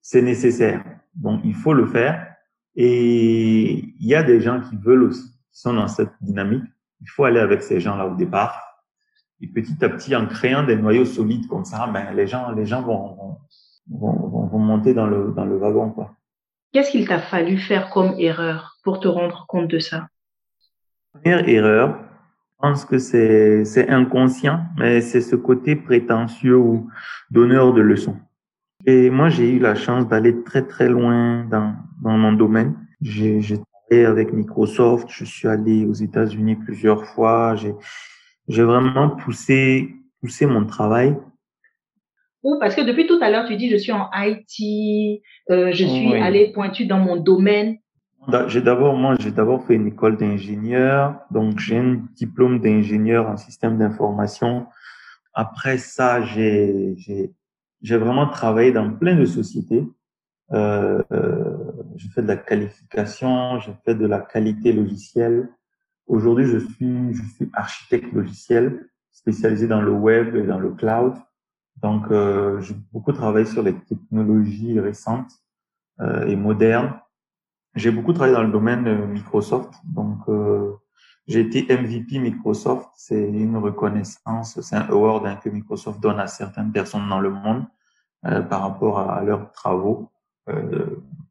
c'est 0.02 0.22
nécessaire. 0.22 0.84
Donc, 1.14 1.42
il 1.44 1.54
faut 1.54 1.74
le 1.74 1.86
faire. 1.86 2.34
Et 2.76 3.94
il 4.00 4.06
y 4.06 4.16
a 4.16 4.24
des 4.24 4.40
gens 4.40 4.62
qui 4.62 4.76
veulent 4.78 5.04
aussi, 5.04 5.32
qui 5.52 5.60
sont 5.60 5.74
dans 5.74 5.88
cette 5.88 6.12
dynamique. 6.22 6.64
Il 7.02 7.10
faut 7.10 7.26
aller 7.26 7.40
avec 7.40 7.62
ces 7.62 7.80
gens-là 7.80 8.08
au 8.08 8.16
départ. 8.16 8.64
Et 9.42 9.48
petit 9.48 9.84
à 9.84 9.90
petit, 9.90 10.16
en 10.16 10.26
créant 10.26 10.64
des 10.64 10.76
noyaux 10.76 11.06
solides 11.06 11.48
comme 11.48 11.66
ça, 11.66 11.88
ben, 11.88 12.14
les 12.14 12.28
gens, 12.28 12.52
les 12.52 12.66
gens 12.66 12.82
vont, 12.82 13.16
vont 13.16 13.38
vont, 13.90 14.48
vont, 14.48 14.60
monter 14.60 14.94
dans 14.94 15.08
le, 15.08 15.32
dans 15.36 15.46
le 15.46 15.58
wagon. 15.58 15.92
quoi. 15.92 16.14
Qu'est-ce 16.74 16.92
qu'il 16.92 17.08
t'a 17.08 17.20
fallu 17.20 17.58
faire 17.58 17.90
comme 17.90 18.16
erreur 18.18 18.78
pour 18.84 19.00
te 19.00 19.08
rendre 19.08 19.46
compte 19.48 19.68
de 19.68 19.80
ça? 19.80 20.08
Première 21.14 21.48
erreur, 21.48 22.00
pense 22.60 22.86
que 22.86 22.98
c'est, 22.98 23.66
c'est 23.66 23.90
inconscient, 23.90 24.62
mais 24.78 25.02
c'est 25.02 25.22
ce 25.22 25.36
côté 25.36 25.76
prétentieux 25.76 26.58
ou 26.58 26.90
donneur 27.32 27.74
de 27.74 27.82
leçons. 27.82 28.18
Et 28.86 29.10
moi, 29.10 29.30
j'ai 29.30 29.50
eu 29.50 29.60
la 29.60 29.76
chance 29.76 30.08
d'aller 30.08 30.44
très 30.44 30.66
très 30.66 30.88
loin 30.88 31.46
dans, 31.46 31.76
dans 32.02 32.18
mon 32.18 32.34
domaine. 32.34 32.76
J'ai, 33.02 33.42
j'ai 33.42 33.58
travaillé 33.58 34.06
avec 34.06 34.34
Microsoft, 34.34 35.08
je 35.10 35.26
suis 35.26 35.48
allé 35.48 35.86
aux 35.86 35.94
États-Unis 35.94 36.56
plusieurs 36.56 37.06
fois. 37.06 37.56
J'ai, 37.56 37.74
j'ai 38.48 38.64
vraiment 38.64 39.10
poussé, 39.10 39.96
poussé 40.22 40.46
mon 40.46 40.66
travail 40.66 41.16
ou 42.44 42.58
parce 42.60 42.76
que 42.76 42.82
depuis 42.82 43.08
tout 43.08 43.20
à 43.22 43.30
l'heure, 43.30 43.46
tu 43.46 43.58
dis 43.58 43.70
je 43.70 43.76
suis 43.76 43.92
en 43.92 44.10
IT, 44.14 45.22
euh, 45.50 45.72
je 45.74 45.86
suis 45.86 46.08
oui. 46.08 46.22
allé 46.22 46.52
pointu 46.54 46.86
dans 46.86 47.00
mon 47.00 47.18
domaine. 47.18 47.78
J'ai 48.48 48.62
d'abord, 48.62 48.96
moi, 48.98 49.16
j'ai 49.20 49.32
d'abord 49.32 49.66
fait 49.66 49.76
une 49.76 49.88
école 49.88 50.18
d'ingénieur, 50.18 51.22
donc 51.32 51.60
j'ai 51.60 51.78
un 51.78 52.02
diplôme 52.16 52.60
d'ingénieur 52.60 53.30
en 53.30 53.38
système 53.38 53.78
d'information. 53.78 54.68
Après 55.34 55.78
ça, 55.78 56.22
j'ai, 56.22 56.96
j'ai, 56.98 57.34
j'ai 57.82 57.98
vraiment 57.98 58.28
travaillé 58.28 58.74
dans 58.74 58.92
plein 58.92 59.16
de 59.16 59.26
sociétés. 59.26 59.88
Euh, 60.52 61.02
euh, 61.14 61.58
j'ai 61.96 62.10
fait 62.10 62.22
de 62.22 62.28
la 62.28 62.36
qualification, 62.38 63.60
j'ai 63.60 63.74
fait 63.86 63.96
de 63.96 64.06
la 64.06 64.20
qualité 64.20 64.74
logicielle. 64.74 65.50
Aujourd'hui, 66.06 66.46
je 66.48 66.58
suis, 66.58 67.14
je 67.14 67.24
suis 67.36 67.50
architecte 67.54 68.12
logiciel 68.12 68.90
spécialisé 69.12 69.68
dans 69.68 69.82
le 69.82 69.92
web 69.92 70.36
et 70.36 70.44
dans 70.44 70.60
le 70.60 70.72
cloud. 70.72 71.14
Donc, 71.82 72.12
euh, 72.12 72.60
j'ai 72.62 72.76
beaucoup 72.92 73.14
travaillé 73.14 73.46
sur 73.46 73.64
les 73.64 73.74
technologies 73.74 74.80
récentes 74.80 75.32
euh, 76.02 76.26
et 76.28 76.36
modernes. 76.36 77.00
J'ai 77.78 77.92
beaucoup 77.92 78.12
travaillé 78.12 78.36
dans 78.36 78.44
le 78.44 78.52
domaine 78.52 78.88
euh, 78.88 79.06
Microsoft. 79.06 79.72
Donc, 79.86 80.18
euh, 80.30 80.74
j'ai 81.28 81.42
été 81.42 81.62
MVP 81.78 82.18
Microsoft. 82.18 82.90
C'est 82.96 83.22
une 83.22 83.56
reconnaissance, 83.58 84.60
c'est 84.62 84.76
un 84.76 84.88
award 84.90 85.28
hein, 85.28 85.40
que 85.44 85.50
Microsoft 85.50 86.00
donne 86.00 86.20
à 86.20 86.26
certaines 86.26 86.72
personnes 86.72 87.08
dans 87.08 87.20
le 87.20 87.30
monde 87.30 87.66
euh, 88.26 88.42
par 88.42 88.62
rapport 88.62 88.98
à, 89.00 89.18
à 89.20 89.24
leurs 89.24 89.52
travaux. 89.52 90.10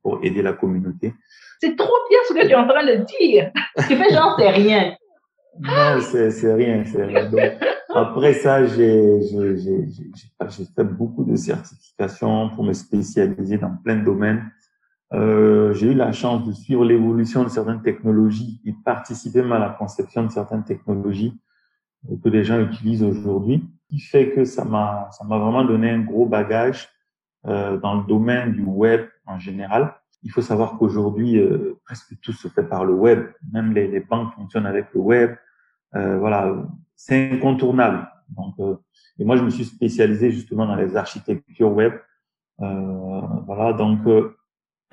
pour 0.02 0.20
aider 0.22 0.42
la 0.42 0.52
communauté. 0.52 1.14
C'est 1.60 1.74
trop 1.74 1.98
bien 2.10 2.18
ce 2.28 2.34
que 2.34 2.42
tu 2.46 2.52
es 2.52 2.54
en 2.54 2.68
train 2.68 2.84
de 2.84 2.96
dire. 3.18 3.50
Tu 3.88 3.96
fais 3.96 4.14
genre, 4.14 4.36
c'est 4.38 4.50
rien. 4.50 4.94
Non, 5.58 6.00
c'est, 6.02 6.54
rien, 6.54 6.84
c'est 6.84 7.04
rien. 7.04 7.30
Donc, 7.30 7.40
après 7.94 8.34
ça, 8.34 8.66
j'ai, 8.66 9.22
j'ai, 9.22 9.56
j'ai, 9.56 9.88
j'ai, 9.94 10.64
fait 10.76 10.84
beaucoup 10.84 11.24
de 11.24 11.34
certifications 11.34 12.50
pour 12.50 12.64
me 12.64 12.74
spécialiser 12.74 13.56
dans 13.56 13.74
plein 13.82 13.96
de 13.96 14.04
domaines. 14.04 14.44
Euh, 15.12 15.72
j'ai 15.74 15.92
eu 15.92 15.94
la 15.94 16.12
chance 16.12 16.44
de 16.46 16.52
suivre 16.52 16.84
l'évolution 16.84 17.44
de 17.44 17.48
certaines 17.48 17.82
technologies 17.82 18.60
et 18.64 18.72
participer 18.84 19.42
même 19.42 19.52
à 19.52 19.58
la 19.58 19.70
conception 19.70 20.24
de 20.24 20.30
certaines 20.30 20.64
technologies 20.64 21.38
que 22.22 22.28
les 22.28 22.44
gens 22.44 22.60
utilisent 22.60 23.02
aujourd'hui, 23.02 23.68
qui 23.88 24.00
fait 24.00 24.30
que 24.30 24.44
ça 24.44 24.64
m'a, 24.64 25.08
ça 25.10 25.24
m'a 25.24 25.38
vraiment 25.38 25.64
donné 25.64 25.90
un 25.90 26.00
gros 26.00 26.26
bagage 26.26 26.88
euh, 27.46 27.78
dans 27.78 28.00
le 28.00 28.06
domaine 28.06 28.52
du 28.52 28.62
web 28.62 29.06
en 29.26 29.38
général. 29.38 29.94
Il 30.22 30.30
faut 30.30 30.42
savoir 30.42 30.76
qu'aujourd'hui, 30.78 31.38
euh, 31.38 31.78
presque 31.84 32.18
tout 32.20 32.32
se 32.32 32.48
fait 32.48 32.64
par 32.64 32.84
le 32.84 32.92
web. 32.92 33.26
Même 33.52 33.72
les, 33.72 33.86
les 33.86 34.00
banques 34.00 34.34
fonctionnent 34.34 34.66
avec 34.66 34.86
le 34.94 35.00
web. 35.00 35.36
Euh, 35.94 36.18
voilà, 36.18 36.54
c'est 36.96 37.30
incontournable. 37.32 38.08
Donc, 38.28 38.54
euh, 38.58 38.76
et 39.18 39.24
moi, 39.24 39.36
je 39.36 39.42
me 39.42 39.50
suis 39.50 39.64
spécialisé 39.64 40.30
justement 40.30 40.66
dans 40.66 40.74
les 40.74 40.96
architectures 40.96 41.72
web. 41.72 41.92
Euh, 42.60 43.20
voilà, 43.46 43.72
donc 43.72 44.00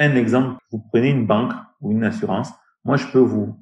un 0.03 0.15
exemple, 0.15 0.57
vous 0.71 0.79
prenez 0.79 1.09
une 1.09 1.25
banque 1.25 1.53
ou 1.81 1.91
une 1.91 2.03
assurance. 2.03 2.51
Moi, 2.85 2.97
je 2.97 3.07
peux 3.07 3.19
vous 3.19 3.57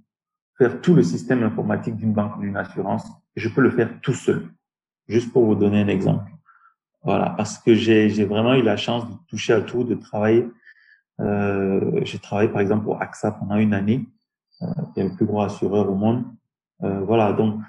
faire 0.57 0.81
tout 0.81 0.93
le 0.93 1.03
système 1.03 1.43
informatique 1.43 1.95
d'une 1.95 2.13
banque 2.13 2.37
ou 2.37 2.41
d'une 2.41 2.57
assurance. 2.57 3.07
Je 3.35 3.49
peux 3.49 3.61
le 3.61 3.71
faire 3.71 3.89
tout 4.01 4.13
seul, 4.13 4.49
juste 5.07 5.31
pour 5.31 5.45
vous 5.45 5.55
donner 5.55 5.81
un 5.81 5.87
exemple. 5.87 6.29
Voilà, 7.03 7.31
parce 7.31 7.57
que 7.57 7.73
j'ai 7.73 8.25
vraiment 8.25 8.53
eu 8.53 8.61
la 8.61 8.77
chance 8.77 9.09
de 9.09 9.15
toucher 9.27 9.53
à 9.53 9.61
tout, 9.61 9.83
de 9.83 9.95
travailler. 9.95 10.47
Euh, 11.19 12.01
j'ai 12.03 12.19
travaillé 12.19 12.49
par 12.49 12.61
exemple 12.61 12.83
pour 12.83 13.01
AXA 13.01 13.31
pendant 13.31 13.55
une 13.55 13.73
année, 13.73 14.05
euh, 14.61 14.67
qui 14.93 14.99
est 14.99 15.03
le 15.03 15.15
plus 15.15 15.25
gros 15.25 15.41
assureur 15.41 15.89
au 15.89 15.95
monde. 15.95 16.25
Euh, 16.83 17.01
voilà, 17.01 17.33
donc 17.33 17.59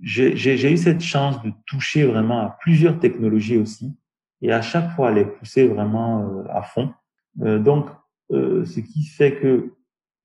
j'ai 0.00 0.72
eu 0.72 0.76
cette 0.76 1.00
chance 1.00 1.42
de 1.42 1.52
toucher 1.66 2.04
vraiment 2.04 2.40
à 2.40 2.56
plusieurs 2.60 2.98
technologies 2.98 3.58
aussi, 3.58 3.96
et 4.40 4.52
à 4.52 4.62
chaque 4.62 4.90
fois 4.94 5.10
les 5.10 5.24
pousser 5.24 5.66
vraiment 5.66 6.22
euh, 6.22 6.44
à 6.50 6.62
fond. 6.62 6.92
Euh, 7.42 7.58
donc, 7.58 7.88
euh, 8.30 8.64
ce 8.64 8.80
qui 8.80 9.04
fait 9.04 9.36
que 9.36 9.72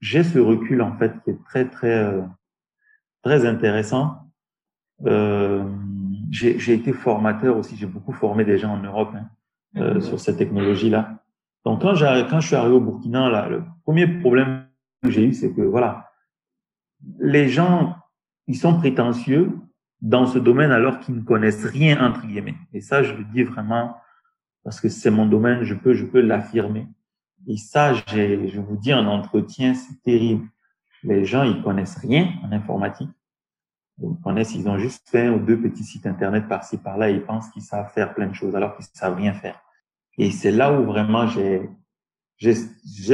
j'ai 0.01 0.23
ce 0.23 0.39
recul 0.39 0.81
en 0.81 0.97
fait 0.97 1.13
qui 1.23 1.31
est 1.31 1.43
très 1.45 1.69
très 1.69 2.13
très 3.23 3.45
intéressant. 3.45 4.17
j'ai 6.29 6.73
été 6.73 6.91
formateur 6.93 7.57
aussi, 7.57 7.75
j'ai 7.77 7.85
beaucoup 7.85 8.11
formé 8.11 8.43
des 8.43 8.57
gens 8.57 8.73
en 8.73 8.83
Europe 8.83 9.13
hein, 9.75 10.01
sur 10.01 10.19
cette 10.19 10.37
technologie-là. 10.37 11.23
Donc 11.65 11.81
quand, 11.81 11.93
quand 12.29 12.39
je 12.41 12.47
suis 12.47 12.55
arrivé 12.55 12.75
au 12.75 12.81
Burkina, 12.81 13.29
là, 13.29 13.47
le 13.47 13.63
premier 13.83 14.07
problème 14.07 14.65
que 15.01 15.09
j'ai 15.09 15.23
eu, 15.23 15.33
c'est 15.33 15.53
que 15.53 15.61
voilà, 15.61 16.11
les 17.19 17.47
gens 17.47 17.95
ils 18.47 18.57
sont 18.57 18.77
prétentieux 18.77 19.51
dans 20.01 20.25
ce 20.25 20.37
domaine 20.37 20.71
alors 20.71 20.99
qu'ils 20.99 21.15
ne 21.15 21.21
connaissent 21.21 21.65
rien 21.65 22.05
entre 22.05 22.25
guillemets. 22.25 22.55
Et 22.73 22.81
ça, 22.81 23.03
je 23.03 23.13
le 23.13 23.23
dis 23.23 23.43
vraiment 23.43 23.95
parce 24.63 24.79
que 24.79 24.89
c'est 24.89 25.11
mon 25.11 25.25
domaine, 25.25 25.63
je 25.63 25.73
peux, 25.73 25.93
je 25.93 26.05
peux 26.05 26.21
l'affirmer. 26.21 26.87
Et 27.47 27.57
ça, 27.57 27.93
je 27.93 28.59
vous 28.59 28.77
dis 28.77 28.93
en 28.93 29.05
entretien, 29.07 29.73
c'est 29.73 30.01
terrible. 30.01 30.47
Les 31.03 31.25
gens, 31.25 31.43
ils 31.43 31.61
connaissent 31.61 31.97
rien 31.97 32.29
en 32.43 32.51
informatique. 32.51 33.09
Ils 34.01 34.17
connaissent, 34.23 34.55
ils 34.55 34.67
ont 34.67 34.77
juste 34.77 35.07
fait 35.09 35.27
un 35.27 35.33
ou 35.33 35.39
deux 35.39 35.59
petits 35.59 35.83
sites 35.83 36.07
internet 36.07 36.47
par-ci 36.47 36.77
par-là 36.77 37.09
et 37.09 37.13
ils 37.13 37.23
pensent 37.23 37.49
qu'ils 37.49 37.61
savent 37.61 37.91
faire 37.91 38.13
plein 38.13 38.27
de 38.27 38.33
choses 38.33 38.55
alors 38.55 38.75
qu'ils 38.75 38.85
savent 38.85 39.15
rien 39.15 39.33
faire. 39.33 39.61
Et 40.17 40.31
c'est 40.31 40.51
là 40.51 40.73
où 40.73 40.83
vraiment 40.85 41.27
j'ai, 41.27 41.69
j'ai, 42.37 42.53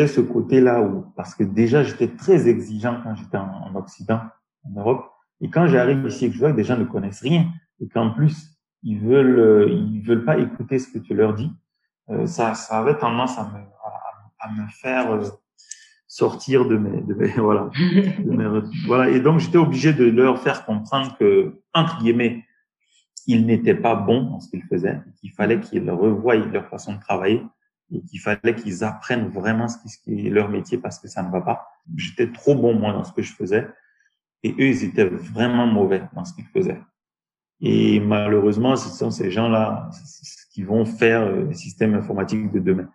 ce 0.08 0.22
côté-là 0.22 0.82
où, 0.82 1.12
parce 1.16 1.36
que 1.36 1.44
déjà 1.44 1.84
j'étais 1.84 2.08
très 2.08 2.48
exigeant 2.48 3.02
quand 3.04 3.16
j'étais 3.16 3.38
en, 3.38 3.50
en 3.50 3.76
Occident, 3.76 4.22
en 4.64 4.80
Europe. 4.80 5.06
Et 5.42 5.50
quand 5.50 5.68
j'arrive 5.68 6.06
ici 6.08 6.26
et 6.26 6.30
que 6.30 6.36
je 6.36 6.40
vois 6.40 6.52
que 6.52 6.58
des 6.58 6.64
gens 6.64 6.78
ne 6.78 6.86
connaissent 6.86 7.22
rien 7.22 7.48
et 7.82 7.88
qu'en 7.88 8.12
plus 8.12 8.58
ils 8.84 9.00
veulent 9.00 9.70
ils 9.72 10.02
veulent 10.02 10.24
pas 10.24 10.38
écouter 10.38 10.80
ce 10.80 10.90
que 10.92 11.00
tu 11.00 11.14
leur 11.14 11.34
dis, 11.34 11.52
euh, 12.10 12.26
ça 12.26 12.54
ça 12.54 12.80
avait 12.80 12.98
tendance 12.98 13.38
à 13.38 13.44
me 13.44 13.60
à, 14.40 14.52
me 14.52 14.68
faire 14.68 15.12
euh, 15.12 15.24
sortir 16.08 16.66
de 16.66 16.78
mes, 16.78 17.02
de 17.02 17.14
mes 17.14 17.28
voilà 17.38 17.70
de 18.20 18.32
mes, 18.32 18.62
voilà 18.86 19.10
et 19.10 19.20
donc 19.20 19.40
j'étais 19.40 19.58
obligé 19.58 19.94
de 19.94 20.06
leur 20.06 20.42
faire 20.42 20.66
comprendre 20.66 21.16
que 21.18 21.62
entre 21.74 22.00
guillemets 22.00 22.46
ils 23.28 23.46
n'étaient 23.46 23.76
pas 23.76 23.96
bons 23.96 24.24
dans 24.24 24.40
ce 24.40 24.50
qu'ils 24.50 24.64
faisaient, 24.64 25.00
qu'il 25.20 25.32
fallait 25.32 25.60
qu'ils 25.60 25.90
revoient 25.92 26.36
leur 26.36 26.68
façon 26.68 26.94
de 26.94 27.00
travailler 27.00 27.44
et 27.92 28.02
qu'il 28.02 28.20
fallait 28.20 28.56
qu'ils 28.56 28.84
apprennent 28.84 29.28
vraiment 29.28 29.68
ce 29.68 29.78
qui 30.04 30.28
est 30.28 30.30
leur 30.30 30.50
métier 30.50 30.80
parce 30.80 31.00
que 31.00 31.08
ça 31.08 31.22
ne 31.22 31.30
va 31.30 31.42
pas. 31.42 31.68
J'étais 31.96 32.32
trop 32.32 32.56
bon 32.56 32.74
moi 32.74 32.92
dans 32.92 33.04
ce 33.04 33.14
que 33.14 33.22
je 33.22 33.34
faisais 33.34 33.68
et 34.44 34.52
eux, 34.52 34.70
ils 34.70 34.84
étaient 34.84 35.06
vraiment 35.06 35.68
mauvais 35.68 36.04
dans 36.14 36.24
ce 36.24 36.34
qu'ils 36.34 36.46
faisaient. 36.46 36.82
Et 37.62 38.00
malheureusement, 38.00 38.76
ce 38.76 38.90
sont 38.90 39.12
ces 39.12 39.32
gens-là 39.32 39.90
qui 40.54 40.64
vont 40.64 40.86
faire 40.86 41.22
euh, 41.22 41.46
les 41.46 41.54
systèmes 41.54 41.94
informatiques 41.94 42.52
de 42.52 42.60
demain. 42.60 42.90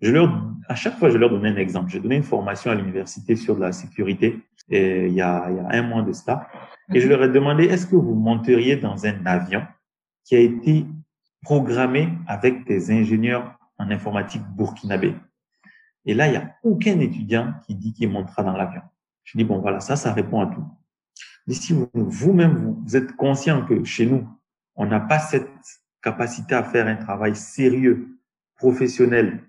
Je 0.00 0.12
leur, 0.12 0.30
à 0.68 0.74
chaque 0.74 0.98
fois, 0.98 1.10
je 1.10 1.18
leur 1.18 1.30
donnais 1.30 1.50
un 1.50 1.56
exemple. 1.56 1.90
J'ai 1.90 2.00
donné 2.00 2.16
une 2.16 2.22
formation 2.22 2.70
à 2.70 2.74
l'université 2.74 3.36
sur 3.36 3.58
la 3.58 3.72
sécurité 3.72 4.40
et 4.68 5.06
il, 5.06 5.14
y 5.14 5.22
a, 5.22 5.46
il 5.50 5.56
y 5.56 5.60
a 5.60 5.68
un 5.70 5.82
mois 5.82 6.02
de 6.02 6.12
cela. 6.12 6.48
Et 6.92 7.00
je 7.00 7.08
leur 7.08 7.22
ai 7.22 7.28
demandé, 7.28 7.64
est-ce 7.64 7.86
que 7.86 7.96
vous 7.96 8.14
monteriez 8.14 8.76
dans 8.76 9.06
un 9.06 9.24
avion 9.26 9.62
qui 10.24 10.36
a 10.36 10.40
été 10.40 10.86
programmé 11.42 12.08
avec 12.26 12.66
des 12.66 12.90
ingénieurs 12.90 13.58
en 13.78 13.90
informatique 13.90 14.42
burkinabé? 14.56 15.14
Et 16.04 16.14
là, 16.14 16.28
il 16.28 16.32
n'y 16.32 16.36
a 16.36 16.54
aucun 16.62 17.00
étudiant 17.00 17.54
qui 17.66 17.74
dit 17.74 17.92
qu'il 17.92 18.10
montera 18.10 18.42
dans 18.42 18.56
l'avion. 18.56 18.82
Je 19.24 19.36
dis, 19.36 19.44
bon, 19.44 19.58
voilà, 19.58 19.80
ça, 19.80 19.96
ça 19.96 20.12
répond 20.12 20.40
à 20.40 20.46
tout. 20.46 20.64
Mais 21.46 21.54
si 21.54 21.74
vous-même, 21.94 22.56
vous, 22.56 22.96
êtes 22.96 23.14
conscient 23.16 23.64
que 23.64 23.84
chez 23.84 24.06
nous, 24.06 24.28
on 24.76 24.86
n'a 24.86 25.00
pas 25.00 25.18
cette 25.18 25.48
capacité 26.02 26.54
à 26.54 26.62
faire 26.62 26.86
un 26.86 26.96
travail 26.96 27.34
sérieux, 27.34 28.18
professionnel, 28.56 29.42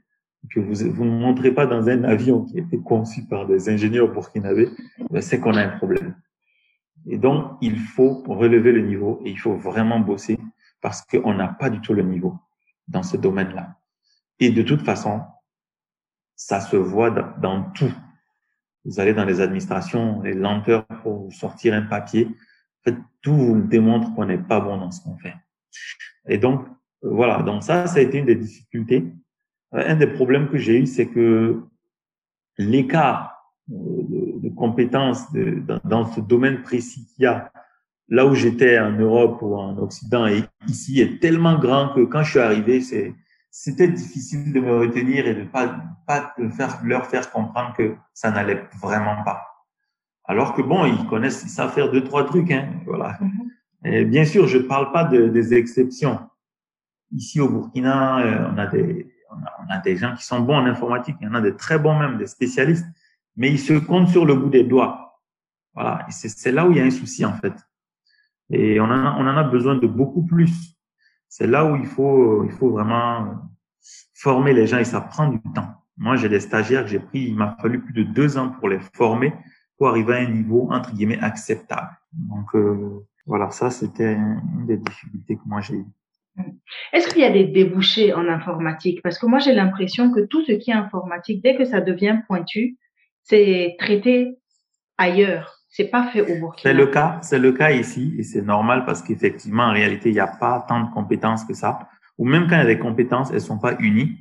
que 0.51 0.59
vous, 0.59 0.91
vous 0.91 1.05
ne 1.05 1.19
montrez 1.19 1.51
pas 1.51 1.65
dans 1.65 1.89
un 1.89 2.03
avion 2.03 2.45
qui 2.45 2.59
a 2.59 2.61
été 2.61 2.79
conçu 2.79 3.25
par 3.25 3.47
des 3.47 3.69
ingénieurs 3.69 4.11
burkinabés, 4.11 4.69
ben 5.09 5.21
c'est 5.21 5.39
qu'on 5.39 5.55
a 5.55 5.63
un 5.63 5.77
problème. 5.77 6.15
Et 7.05 7.17
donc, 7.17 7.57
il 7.61 7.77
faut 7.77 8.23
relever 8.27 8.71
le 8.71 8.81
niveau 8.81 9.21
et 9.25 9.31
il 9.31 9.39
faut 9.39 9.55
vraiment 9.55 9.99
bosser 9.99 10.37
parce 10.81 11.01
qu'on 11.01 11.33
n'a 11.33 11.47
pas 11.47 11.69
du 11.69 11.81
tout 11.81 11.93
le 11.93 12.03
niveau 12.03 12.37
dans 12.87 13.03
ce 13.03 13.17
domaine-là. 13.17 13.77
Et 14.39 14.51
de 14.51 14.61
toute 14.61 14.81
façon, 14.81 15.21
ça 16.35 16.61
se 16.61 16.75
voit 16.77 17.09
dans, 17.09 17.33
dans 17.39 17.63
tout 17.71 17.91
vous 18.87 19.01
allez 19.01 19.13
dans 19.13 19.25
les 19.25 19.41
administrations, 19.41 20.21
les 20.21 20.33
lenteurs 20.33 20.87
pour 21.03 21.31
sortir 21.33 21.73
un 21.73 21.81
papier. 21.81 22.25
En 22.27 22.91
fait, 22.91 22.97
tout 23.21 23.35
vous 23.35 23.61
démontre 23.61 24.15
qu'on 24.15 24.25
n'est 24.25 24.37
pas 24.37 24.61
bon 24.61 24.77
dans 24.77 24.91
ce 24.91 25.03
qu'on 25.03 25.17
fait. 25.17 25.35
Et 26.29 26.37
donc, 26.37 26.65
euh, 27.03 27.09
voilà. 27.11 27.43
Donc 27.43 27.63
ça, 27.63 27.85
ça 27.87 27.99
a 27.99 28.01
été 28.01 28.19
une 28.19 28.25
des 28.25 28.35
difficultés. 28.35 29.13
Euh, 29.73 29.83
un 29.85 29.95
des 29.95 30.07
problèmes 30.07 30.49
que 30.49 30.57
j'ai 30.57 30.79
eu, 30.79 30.85
c'est 30.85 31.07
que 31.07 31.61
l'écart 32.57 33.37
euh, 33.71 33.73
de, 33.73 34.49
de 34.49 34.55
compétences 34.55 35.31
de, 35.31 35.59
dans, 35.59 35.79
dans, 35.83 36.05
ce 36.05 36.21
domaine 36.21 36.61
précis 36.61 37.07
qu'il 37.13 37.23
y 37.23 37.25
a 37.27 37.51
là 38.09 38.25
où 38.25 38.33
j'étais 38.33 38.79
en 38.79 38.91
Europe 38.91 39.41
ou 39.41 39.55
en 39.55 39.77
Occident 39.77 40.25
et 40.27 40.43
ici 40.67 41.01
est 41.01 41.19
tellement 41.21 41.59
grand 41.59 41.89
que 41.89 42.01
quand 42.01 42.23
je 42.23 42.31
suis 42.31 42.39
arrivé, 42.39 42.81
c'est 42.81 43.13
c'était 43.49 43.87
difficile 43.87 44.53
de 44.53 44.59
me 44.59 44.77
retenir 44.77 45.27
et 45.27 45.33
de 45.33 45.43
pas 45.43 45.81
pas 46.05 46.33
de 46.37 46.47
faire 46.49 46.79
leur 46.83 47.07
faire 47.07 47.31
comprendre 47.31 47.73
que 47.75 47.95
ça 48.13 48.31
n'allait 48.31 48.63
vraiment 48.81 49.23
pas. 49.23 49.41
Alors 50.25 50.53
que 50.53 50.61
bon, 50.61 50.85
ils 50.85 51.05
connaissent, 51.07 51.43
ils 51.43 51.49
savent 51.49 51.73
faire 51.73 51.91
deux 51.91 52.03
trois 52.03 52.25
trucs, 52.25 52.51
hein, 52.51 52.69
voilà. 52.85 53.17
Mm-hmm. 53.19 53.47
Et 53.85 54.05
bien 54.05 54.25
sûr, 54.25 54.47
je 54.47 54.57
parle 54.57 54.91
pas 54.91 55.05
de, 55.05 55.27
des 55.27 55.53
exceptions. 55.53 56.19
Ici 57.11 57.39
au 57.39 57.49
Burkina, 57.49 58.19
euh, 58.19 58.49
on 58.53 58.57
a 58.57 58.67
des 58.67 58.96
on 59.59 59.73
a, 59.73 59.77
des 59.79 59.97
gens 59.97 60.15
qui 60.15 60.23
sont 60.23 60.39
bons 60.39 60.55
en 60.55 60.65
informatique, 60.65 61.17
il 61.21 61.27
y 61.27 61.29
en 61.29 61.35
a 61.35 61.41
des 61.41 61.55
très 61.55 61.79
bons 61.79 61.97
même, 61.97 62.17
des 62.17 62.27
spécialistes, 62.27 62.85
mais 63.35 63.51
ils 63.51 63.59
se 63.59 63.73
comptent 63.73 64.09
sur 64.09 64.25
le 64.25 64.35
bout 64.35 64.49
des 64.49 64.63
doigts. 64.63 65.21
Voilà, 65.73 66.05
c'est 66.09 66.51
là 66.51 66.67
où 66.67 66.71
il 66.71 66.77
y 66.77 66.81
a 66.81 66.83
un 66.83 66.91
souci 66.91 67.25
en 67.25 67.33
fait. 67.33 67.53
Et 68.49 68.79
on 68.79 68.85
en 68.85 69.05
a, 69.05 69.15
on 69.19 69.27
en 69.27 69.37
a 69.37 69.43
besoin 69.43 69.75
de 69.75 69.87
beaucoup 69.87 70.25
plus 70.25 70.77
c'est 71.29 71.47
là 71.47 71.65
où 71.65 71.75
il 71.75 71.85
faut, 71.85 72.45
il 72.45 72.51
faut 72.51 72.69
vraiment 72.71 73.49
former 74.13 74.53
les 74.53 74.67
gens 74.67 74.79
et 74.79 74.85
ça 74.85 75.01
prend 75.01 75.27
du 75.27 75.39
temps. 75.53 75.83
Moi, 75.97 76.15
j'ai 76.15 76.29
des 76.29 76.39
stagiaires 76.39 76.83
que 76.83 76.89
j'ai 76.89 76.99
pris, 76.99 77.25
il 77.25 77.35
m'a 77.35 77.57
fallu 77.61 77.81
plus 77.81 77.93
de 77.93 78.03
deux 78.03 78.37
ans 78.37 78.49
pour 78.49 78.69
les 78.69 78.79
former 78.93 79.33
pour 79.77 79.89
arriver 79.89 80.15
à 80.15 80.17
un 80.17 80.29
niveau, 80.29 80.67
entre 80.71 80.93
guillemets, 80.93 81.19
acceptable. 81.19 81.91
Donc, 82.11 82.55
euh, 82.55 83.05
voilà, 83.25 83.51
ça, 83.51 83.69
c'était 83.69 84.13
une 84.13 84.65
des 84.65 84.77
difficultés 84.77 85.35
que 85.35 85.41
moi 85.45 85.61
j'ai 85.61 85.75
eues. 85.75 85.85
Est-ce 86.93 87.07
qu'il 87.09 87.21
y 87.21 87.25
a 87.25 87.31
des 87.31 87.45
débouchés 87.45 88.13
en 88.13 88.27
informatique? 88.27 89.01
Parce 89.01 89.17
que 89.17 89.25
moi, 89.25 89.39
j'ai 89.39 89.53
l'impression 89.53 90.11
que 90.11 90.21
tout 90.21 90.43
ce 90.45 90.53
qui 90.53 90.71
est 90.71 90.75
informatique, 90.75 91.43
dès 91.43 91.55
que 91.55 91.65
ça 91.65 91.81
devient 91.81 92.19
pointu, 92.27 92.77
c'est 93.23 93.75
traité 93.79 94.37
ailleurs. 94.97 95.53
C'est 95.69 95.89
pas 95.89 96.07
fait 96.07 96.21
au 96.21 96.39
Burkina. 96.39 96.71
C'est 96.71 96.73
le 96.73 96.87
cas, 96.87 97.19
c'est 97.21 97.39
le 97.39 97.51
cas 97.51 97.71
ici 97.71 98.15
et 98.17 98.23
c'est 98.23 98.41
normal 98.41 98.85
parce 98.85 99.01
qu'effectivement, 99.01 99.63
en 99.63 99.73
réalité, 99.73 100.09
il 100.09 100.13
n'y 100.13 100.19
a 100.19 100.27
pas 100.27 100.65
tant 100.67 100.81
de 100.81 100.91
compétences 100.91 101.45
que 101.45 101.53
ça. 101.53 101.87
Ou 102.17 102.25
même 102.25 102.47
quand 102.47 102.55
il 102.55 102.59
y 102.59 102.61
a 102.61 102.65
des 102.65 102.79
compétences, 102.79 103.31
elles 103.31 103.41
sont 103.41 103.59
pas 103.59 103.75
unies. 103.79 104.17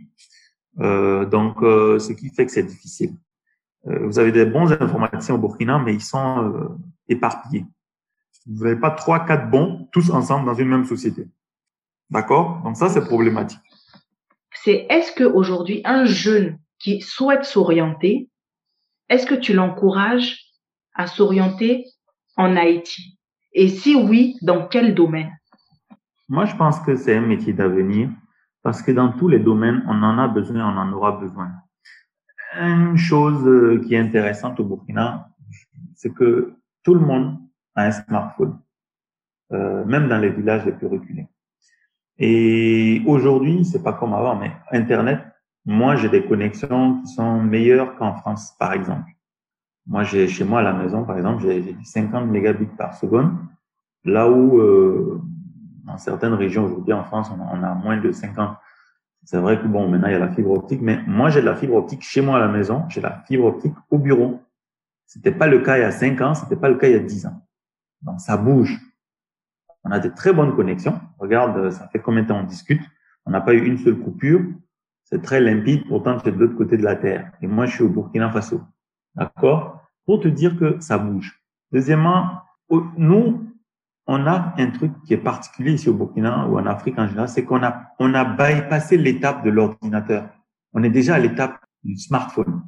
Euh, 0.81 1.25
donc, 1.25 1.63
euh, 1.63 1.99
ce 1.99 2.13
qui 2.13 2.29
fait 2.29 2.45
que 2.45 2.53
c'est 2.53 2.65
difficile. 2.65 3.15
Euh, 3.87 4.07
vous 4.07 4.19
avez 4.19 4.33
des 4.33 4.45
bons 4.45 4.73
informaticiens 4.73 5.37
au 5.37 5.39
Burkina, 5.39 5.79
mais 5.79 5.95
ils 5.95 6.03
sont 6.03 6.43
euh, 6.43 6.69
éparpillés. 7.09 7.65
Vous 8.47 8.65
n'avez 8.65 8.79
pas 8.79 8.91
trois, 8.91 9.25
quatre 9.25 9.51
bons 9.51 9.89
tous 9.93 10.11
ensemble 10.11 10.47
dans 10.47 10.55
une 10.55 10.69
même 10.69 10.85
société. 10.85 11.27
D'accord? 12.11 12.63
Donc 12.65 12.77
ça, 12.77 12.89
c'est 12.89 13.05
problématique. 13.05 13.61
C'est 14.65 14.87
est-ce 14.91 15.13
que 15.13 15.25
aujourd'hui 15.25 15.83
un 15.85 16.05
jeune 16.05 16.59
qui 16.79 17.01
souhaite 17.01 17.45
s'orienter, 17.45 18.29
est-ce 19.09 19.27
que 19.27 19.35
tu 19.35 19.53
l'encourages 19.53 20.45
à 20.95 21.07
s'orienter 21.07 21.85
en 22.37 22.57
Haïti? 22.57 23.19
Et 23.53 23.69
si 23.69 23.95
oui, 23.95 24.37
dans 24.43 24.67
quel 24.67 24.95
domaine? 24.95 25.33
Moi, 26.29 26.45
je 26.45 26.57
pense 26.57 26.81
que 26.81 26.97
c'est 26.97 27.17
un 27.17 27.21
métier 27.21 27.53
d'avenir 27.53 28.11
parce 28.63 28.83
que 28.83 28.91
dans 28.91 29.13
tous 29.13 29.29
les 29.29 29.39
domaines, 29.39 29.85
on 29.87 30.03
en 30.03 30.19
a 30.19 30.27
besoin, 30.27 30.69
on 30.69 30.77
en 30.77 30.93
aura 30.93 31.13
besoin. 31.13 31.51
Une 32.59 32.97
chose 32.97 33.47
euh, 33.47 33.81
qui 33.85 33.95
est 33.95 33.99
intéressante 33.99 34.59
au 34.59 34.65
Burkina, 34.65 35.29
c'est 35.95 36.13
que 36.13 36.55
tout 36.83 36.95
le 36.95 37.01
monde 37.01 37.39
a 37.75 37.85
un 37.85 37.93
smartphone, 37.93 38.59
euh, 39.53 39.85
même 39.85 40.09
dans 40.09 40.19
les 40.19 40.31
villages 40.31 40.65
les 40.65 40.73
plus 40.73 40.87
reculés. 40.87 41.29
Et 42.19 43.03
aujourd'hui, 43.07 43.65
c'est 43.65 43.83
pas 43.83 43.93
comme 43.93 44.15
avant, 44.15 44.37
mais 44.37 44.53
Internet, 44.73 45.21
moi, 45.65 45.97
j'ai 45.97 46.09
des 46.09 46.25
connexions 46.25 47.01
qui 47.01 47.09
sont 47.09 47.41
meilleures 47.41 47.97
qu'en 47.97 48.15
France, 48.15 48.55
par 48.59 48.73
exemple. 48.73 49.11
Moi, 49.87 50.03
j'ai 50.05 50.27
chez 50.29 50.45
moi 50.45 50.61
à 50.61 50.63
la 50.63 50.73
maison, 50.73 51.05
par 51.05 51.17
exemple, 51.17 51.43
j'ai 51.43 51.77
50 51.85 52.27
mégabits 52.29 52.67
par 52.67 52.95
seconde, 52.95 53.33
là 54.05 54.29
où 54.31 54.59
euh, 54.59 55.21
dans 55.85 55.99
certaines 55.99 56.35
régions 56.35 56.65
aujourd'hui 56.65 56.93
en 56.93 57.05
France, 57.05 57.31
on 57.31 57.41
on 57.41 57.63
a 57.63 57.75
moins 57.75 57.97
de 57.97 58.11
50. 58.11 58.57
C'est 59.25 59.39
vrai 59.39 59.61
que 59.61 59.67
bon, 59.67 59.89
maintenant 59.89 60.09
il 60.09 60.13
y 60.13 60.17
a 60.17 60.21
la 60.21 60.33
fibre 60.33 60.53
optique, 60.53 60.81
mais 60.81 61.01
moi 61.07 61.31
j'ai 61.31 61.41
de 61.41 61.47
la 61.47 61.57
fibre 61.57 61.75
optique 61.75 62.03
chez 62.03 62.21
moi 62.21 62.37
à 62.37 62.41
la 62.41 62.49
maison, 62.49 62.85
j'ai 62.89 63.01
la 63.01 63.23
fibre 63.27 63.47
optique 63.47 63.75
au 63.91 63.99
bureau. 63.99 64.41
C'était 65.07 65.33
pas 65.33 65.47
le 65.47 65.61
cas 65.61 65.79
il 65.79 65.81
y 65.81 65.85
a 65.85 65.91
5 65.91 66.21
ans, 66.21 66.35
c'était 66.35 66.57
pas 66.57 66.69
le 66.69 66.77
cas 66.77 66.89
il 66.89 66.93
y 66.93 66.97
a 66.97 67.01
10 67.01 67.27
ans. 67.27 67.43
Donc 68.03 68.21
ça 68.21 68.37
bouge. 68.37 68.79
On 69.87 69.93
a 69.93 70.01
de 70.01 70.09
très 70.09 70.33
bonnes 70.33 70.55
connexions. 70.57 71.01
Regarde, 71.19 71.71
ça 71.71 71.87
fait 71.89 72.01
combien 72.01 72.25
de 72.25 72.29
temps 72.29 72.41
on 72.41 72.45
discute? 72.45 72.83
On 73.25 73.31
n'a 73.31 73.41
pas 73.41 73.55
eu 73.55 73.65
une 73.65 73.79
seule 73.79 73.99
coupure. 73.99 74.41
C'est 75.05 75.23
très 75.23 75.41
limpide, 75.41 75.87
pourtant 75.87 76.19
c'est 76.23 76.33
de 76.33 76.39
l'autre 76.39 76.57
côté 76.57 76.77
de 76.77 76.83
la 76.83 76.97
Terre. 76.97 77.31
Et 77.41 77.47
moi, 77.47 77.67
je 77.67 77.75
suis 77.77 77.85
au 77.85 77.89
Burkina 77.89 78.29
Faso. 78.31 78.61
D'accord? 79.15 79.81
Pour 80.05 80.21
te 80.21 80.27
dire 80.27 80.59
que 80.59 80.81
ça 80.81 80.99
bouge. 80.99 81.41
Deuxièmement, 81.71 82.41
nous, 82.97 83.47
on 84.09 84.27
a 84.27 84.55
un 84.59 84.71
truc 84.71 84.93
qui 85.05 85.15
est 85.15 85.19
particulier 85.19 85.75
ici 85.75 85.89
au 85.89 85.95
Burkina 85.95 86.49
ou 86.49 86.59
en 86.59 86.67
Afrique 86.67 86.99
en 86.99 87.07
général, 87.07 87.29
c'est 87.29 87.45
qu'on 87.45 87.63
a, 87.63 87.93
on 88.01 88.13
a 88.15 88.25
bypassé 88.25 88.97
l'étape 88.97 89.45
de 89.45 89.51
l'ordinateur. 89.51 90.29
On 90.73 90.83
est 90.83 90.91
déjà 90.91 91.15
à 91.15 91.19
l'étape 91.21 91.65
du 91.85 91.97
smartphone. 91.97 92.63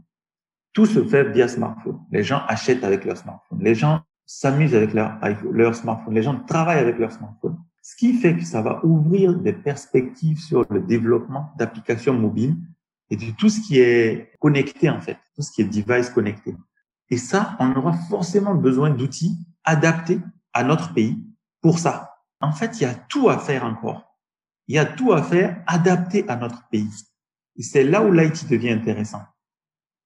Tout 0.72 0.86
se 0.86 1.02
fait 1.04 1.24
via 1.30 1.48
smartphone. 1.48 1.98
Les 2.12 2.22
gens 2.22 2.42
achètent 2.46 2.84
avec 2.84 3.04
leur 3.04 3.16
smartphone. 3.16 3.58
Les 3.60 3.74
gens 3.74 4.02
s'amusent 4.28 4.74
avec 4.74 4.92
leur, 4.92 5.18
leur 5.50 5.74
smartphone. 5.74 6.14
Les 6.14 6.22
gens 6.22 6.38
travaillent 6.38 6.80
avec 6.80 6.98
leur 6.98 7.10
smartphone. 7.10 7.56
Ce 7.82 7.96
qui 7.96 8.12
fait 8.12 8.36
que 8.36 8.44
ça 8.44 8.60
va 8.60 8.84
ouvrir 8.84 9.34
des 9.34 9.54
perspectives 9.54 10.38
sur 10.38 10.66
le 10.70 10.82
développement 10.82 11.50
d'applications 11.56 12.12
mobiles 12.12 12.54
et 13.08 13.16
de 13.16 13.30
tout 13.30 13.48
ce 13.48 13.58
qui 13.60 13.80
est 13.80 14.30
connecté, 14.38 14.90
en 14.90 15.00
fait, 15.00 15.16
tout 15.34 15.40
ce 15.40 15.50
qui 15.50 15.62
est 15.62 15.64
device 15.64 16.10
connecté. 16.10 16.54
Et 17.08 17.16
ça, 17.16 17.56
on 17.58 17.74
aura 17.74 17.94
forcément 17.94 18.54
besoin 18.54 18.90
d'outils 18.90 19.34
adaptés 19.64 20.20
à 20.52 20.62
notre 20.62 20.92
pays 20.92 21.18
pour 21.62 21.78
ça. 21.78 22.18
En 22.42 22.52
fait, 22.52 22.78
il 22.78 22.82
y 22.82 22.86
a 22.86 22.94
tout 22.94 23.30
à 23.30 23.38
faire 23.38 23.64
encore. 23.64 24.14
Il 24.66 24.74
y 24.74 24.78
a 24.78 24.84
tout 24.84 25.14
à 25.14 25.22
faire 25.22 25.62
adapté 25.66 26.28
à 26.28 26.36
notre 26.36 26.68
pays. 26.68 26.92
Et 27.56 27.62
c'est 27.62 27.84
là 27.84 28.04
où 28.04 28.12
l'IT 28.12 28.46
devient 28.46 28.72
intéressant. 28.72 29.22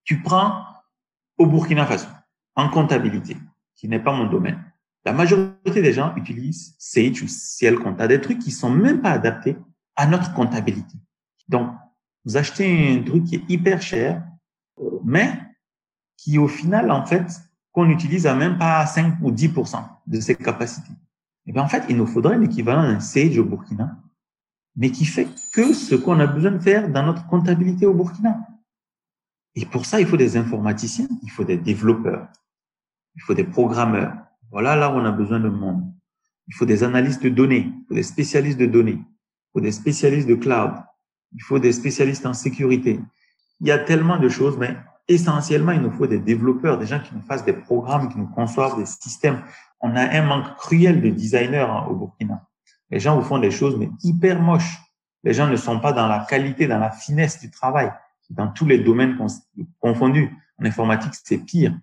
Tu 0.05 0.23
prends 0.23 0.65
au 1.39 1.47
Burkina 1.47 1.85
Faso, 1.87 2.07
en 2.55 2.69
comptabilité, 2.69 3.37
qui 3.75 3.89
n'est 3.89 4.03
pas 4.03 4.13
mon 4.13 4.29
domaine. 4.29 4.63
La 5.05 5.13
majorité 5.13 5.83
des 5.83 5.93
gens 5.93 6.15
utilisent 6.17 6.77
Sage 6.79 7.23
ou 7.23 7.29
Ciel 7.29 7.77
Compta, 7.79 8.07
des 8.07 8.21
trucs 8.21 8.39
qui 8.39 8.53
sont 8.53 8.71
même 8.71 9.01
pas 9.01 9.11
adaptés 9.11 9.57
à 9.97 10.07
notre 10.07 10.33
comptabilité. 10.33 10.97
Donc, 11.49 11.71
vous 12.25 12.37
achetez 12.37 12.97
un 12.97 13.03
truc 13.03 13.25
qui 13.25 13.37
est 13.37 13.45
hyper 13.49 13.83
cher, 13.83 14.23
mais 15.05 15.39
qui 16.17 16.39
au 16.39 16.47
final, 16.47 16.91
en 16.91 17.05
fait, 17.05 17.27
qu'on 17.73 17.89
utilise 17.89 18.27
à 18.27 18.35
même 18.35 18.59
pas 18.59 18.87
5 18.87 19.17
ou 19.23 19.33
10% 19.33 19.85
de 20.07 20.21
ses 20.21 20.37
capacités. 20.37 20.93
Et 20.93 21.51
eh 21.51 21.53
bien, 21.53 21.63
en 21.63 21.69
fait, 21.69 21.85
il 21.89 21.97
nous 21.97 22.07
faudrait 22.07 22.39
l'équivalent 22.39 22.83
d'un 22.83 23.01
Sage 23.01 23.37
au 23.39 23.45
Burkina, 23.45 23.97
mais 24.77 24.91
qui 24.91 25.05
fait 25.05 25.27
que 25.53 25.73
ce 25.73 25.97
qu'on 25.97 26.21
a 26.21 26.27
besoin 26.27 26.53
de 26.53 26.61
faire 26.61 26.89
dans 26.89 27.03
notre 27.03 27.27
comptabilité 27.27 27.87
au 27.87 27.95
Burkina. 27.95 28.47
Et 29.57 29.67
pour 29.67 29.85
ça, 29.85 30.01
il 30.01 30.07
faut 30.07 30.17
des 30.17 30.37
informaticiens, 30.37 31.09
il 31.23 31.31
faut 31.31 31.45
des 31.45 31.57
développeurs, 31.57 32.29
il 33.15 33.23
faut 33.23 33.35
des 33.35 33.45
programmeurs. 33.45 34.13
Voilà 34.51 34.77
là 34.77 34.91
où 34.91 34.95
on 34.95 35.05
a 35.05 35.13
besoin 35.13 35.41
de 35.41 35.49
monde. 35.49 35.83
Il 36.49 36.55
faut 36.55 36.67
des 36.67 36.83
analystes 36.83 37.23
de 37.23 37.29
données, 37.29 37.73
il 37.73 37.85
faut 37.89 37.95
des 37.95 38.03
spécialistes 38.03 38.59
de 38.59 38.67
données, 38.67 38.99
il 38.99 39.51
faut 39.53 39.61
des 39.61 39.73
spécialistes 39.73 40.29
de 40.29 40.35
cloud, 40.35 40.73
il 41.33 41.43
faut 41.43 41.59
des 41.59 41.73
spécialistes 41.73 42.27
en 42.27 42.35
sécurité. 42.35 43.01
Il 43.61 43.69
y 43.69 43.71
a 43.71 43.79
tellement 43.79 44.19
de 44.19 44.29
choses, 44.29 44.59
mais 44.59 44.77
essentiellement, 45.09 45.73
il 45.73 45.81
nous 45.81 45.91
faut 45.93 46.07
des 46.07 46.19
développeurs, 46.19 46.79
des 46.79 46.87
gens 46.87 47.01
qui 47.01 47.15
nous 47.15 47.23
fassent 47.23 47.45
des 47.45 47.53
programmes, 47.53 48.09
qui 48.09 48.19
nous 48.19 48.27
conçoivent 48.27 48.77
des 48.77 48.87
systèmes. 48.87 49.43
On 49.81 49.95
a 49.97 50.03
un 50.03 50.23
manque 50.23 50.57
cruel 50.57 51.01
de 51.01 51.11
designers 51.11 51.59
hein, 51.59 51.87
au 51.89 51.95
Burkina. 51.95 52.47
Les 52.91 53.01
gens 53.01 53.17
vous 53.17 53.27
font 53.27 53.39
des 53.39 53.51
choses, 53.51 53.77
mais 53.77 53.91
hyper 54.03 54.41
moches. 54.41 54.79
Les 55.25 55.33
gens 55.33 55.47
ne 55.47 55.57
sont 55.57 55.81
pas 55.81 55.93
dans 55.93 56.09
la 56.09 56.27
qualité, 56.29 56.67
dans 56.67 56.79
la 56.79 56.91
finesse 56.91 57.41
du 57.41 57.51
travail, 57.51 57.93
dans 58.31 58.49
tous 58.49 58.67
les 58.67 58.79
domaines 58.79 59.17
confondus. 59.81 60.37
En 60.61 60.65
informatique, 60.65 61.15
c'est 61.25 61.39
pire. 61.39 61.75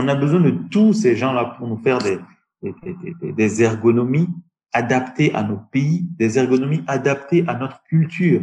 On 0.00 0.06
a 0.06 0.14
besoin 0.14 0.38
de 0.38 0.50
tous 0.70 0.92
ces 0.92 1.16
gens-là 1.16 1.56
pour 1.58 1.66
nous 1.66 1.78
faire 1.78 1.98
des, 1.98 2.20
des, 2.62 2.72
des, 3.20 3.32
des 3.32 3.62
ergonomies 3.64 4.28
adaptées 4.72 5.34
à 5.34 5.42
nos 5.42 5.56
pays, 5.72 6.06
des 6.16 6.38
ergonomies 6.38 6.84
adaptées 6.86 7.44
à 7.48 7.54
notre 7.54 7.82
culture, 7.82 8.42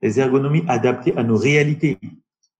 des 0.00 0.20
ergonomies 0.20 0.62
adaptées 0.68 1.16
à 1.16 1.24
nos 1.24 1.36
réalités, 1.36 1.98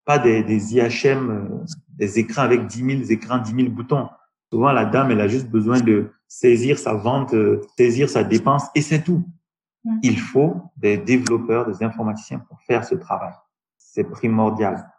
pas 0.04 0.18
des, 0.18 0.42
des 0.42 0.74
IHM, 0.74 1.30
euh, 1.30 1.64
des 1.90 2.18
écrans 2.18 2.42
avec 2.42 2.66
10 2.66 3.02
000 3.02 3.10
écrans, 3.12 3.38
10 3.38 3.54
000 3.54 3.68
boutons. 3.68 4.08
Souvent, 4.52 4.72
la 4.72 4.84
dame, 4.84 5.12
elle 5.12 5.20
a 5.20 5.28
juste 5.28 5.48
besoin 5.48 5.78
de 5.80 6.10
saisir 6.26 6.76
sa 6.76 6.94
vente, 6.94 7.34
euh, 7.34 7.62
saisir 7.78 8.10
sa 8.10 8.24
dépense, 8.24 8.64
et 8.74 8.82
c'est 8.82 9.04
tout. 9.04 9.24
Il 10.02 10.18
faut 10.18 10.60
des 10.76 10.96
développeurs, 10.96 11.70
des 11.70 11.84
informaticiens 11.84 12.40
pour 12.40 12.60
faire 12.62 12.84
ce 12.84 12.96
travail. 12.96 13.34
C'est 13.78 14.10
primordial. 14.10 14.90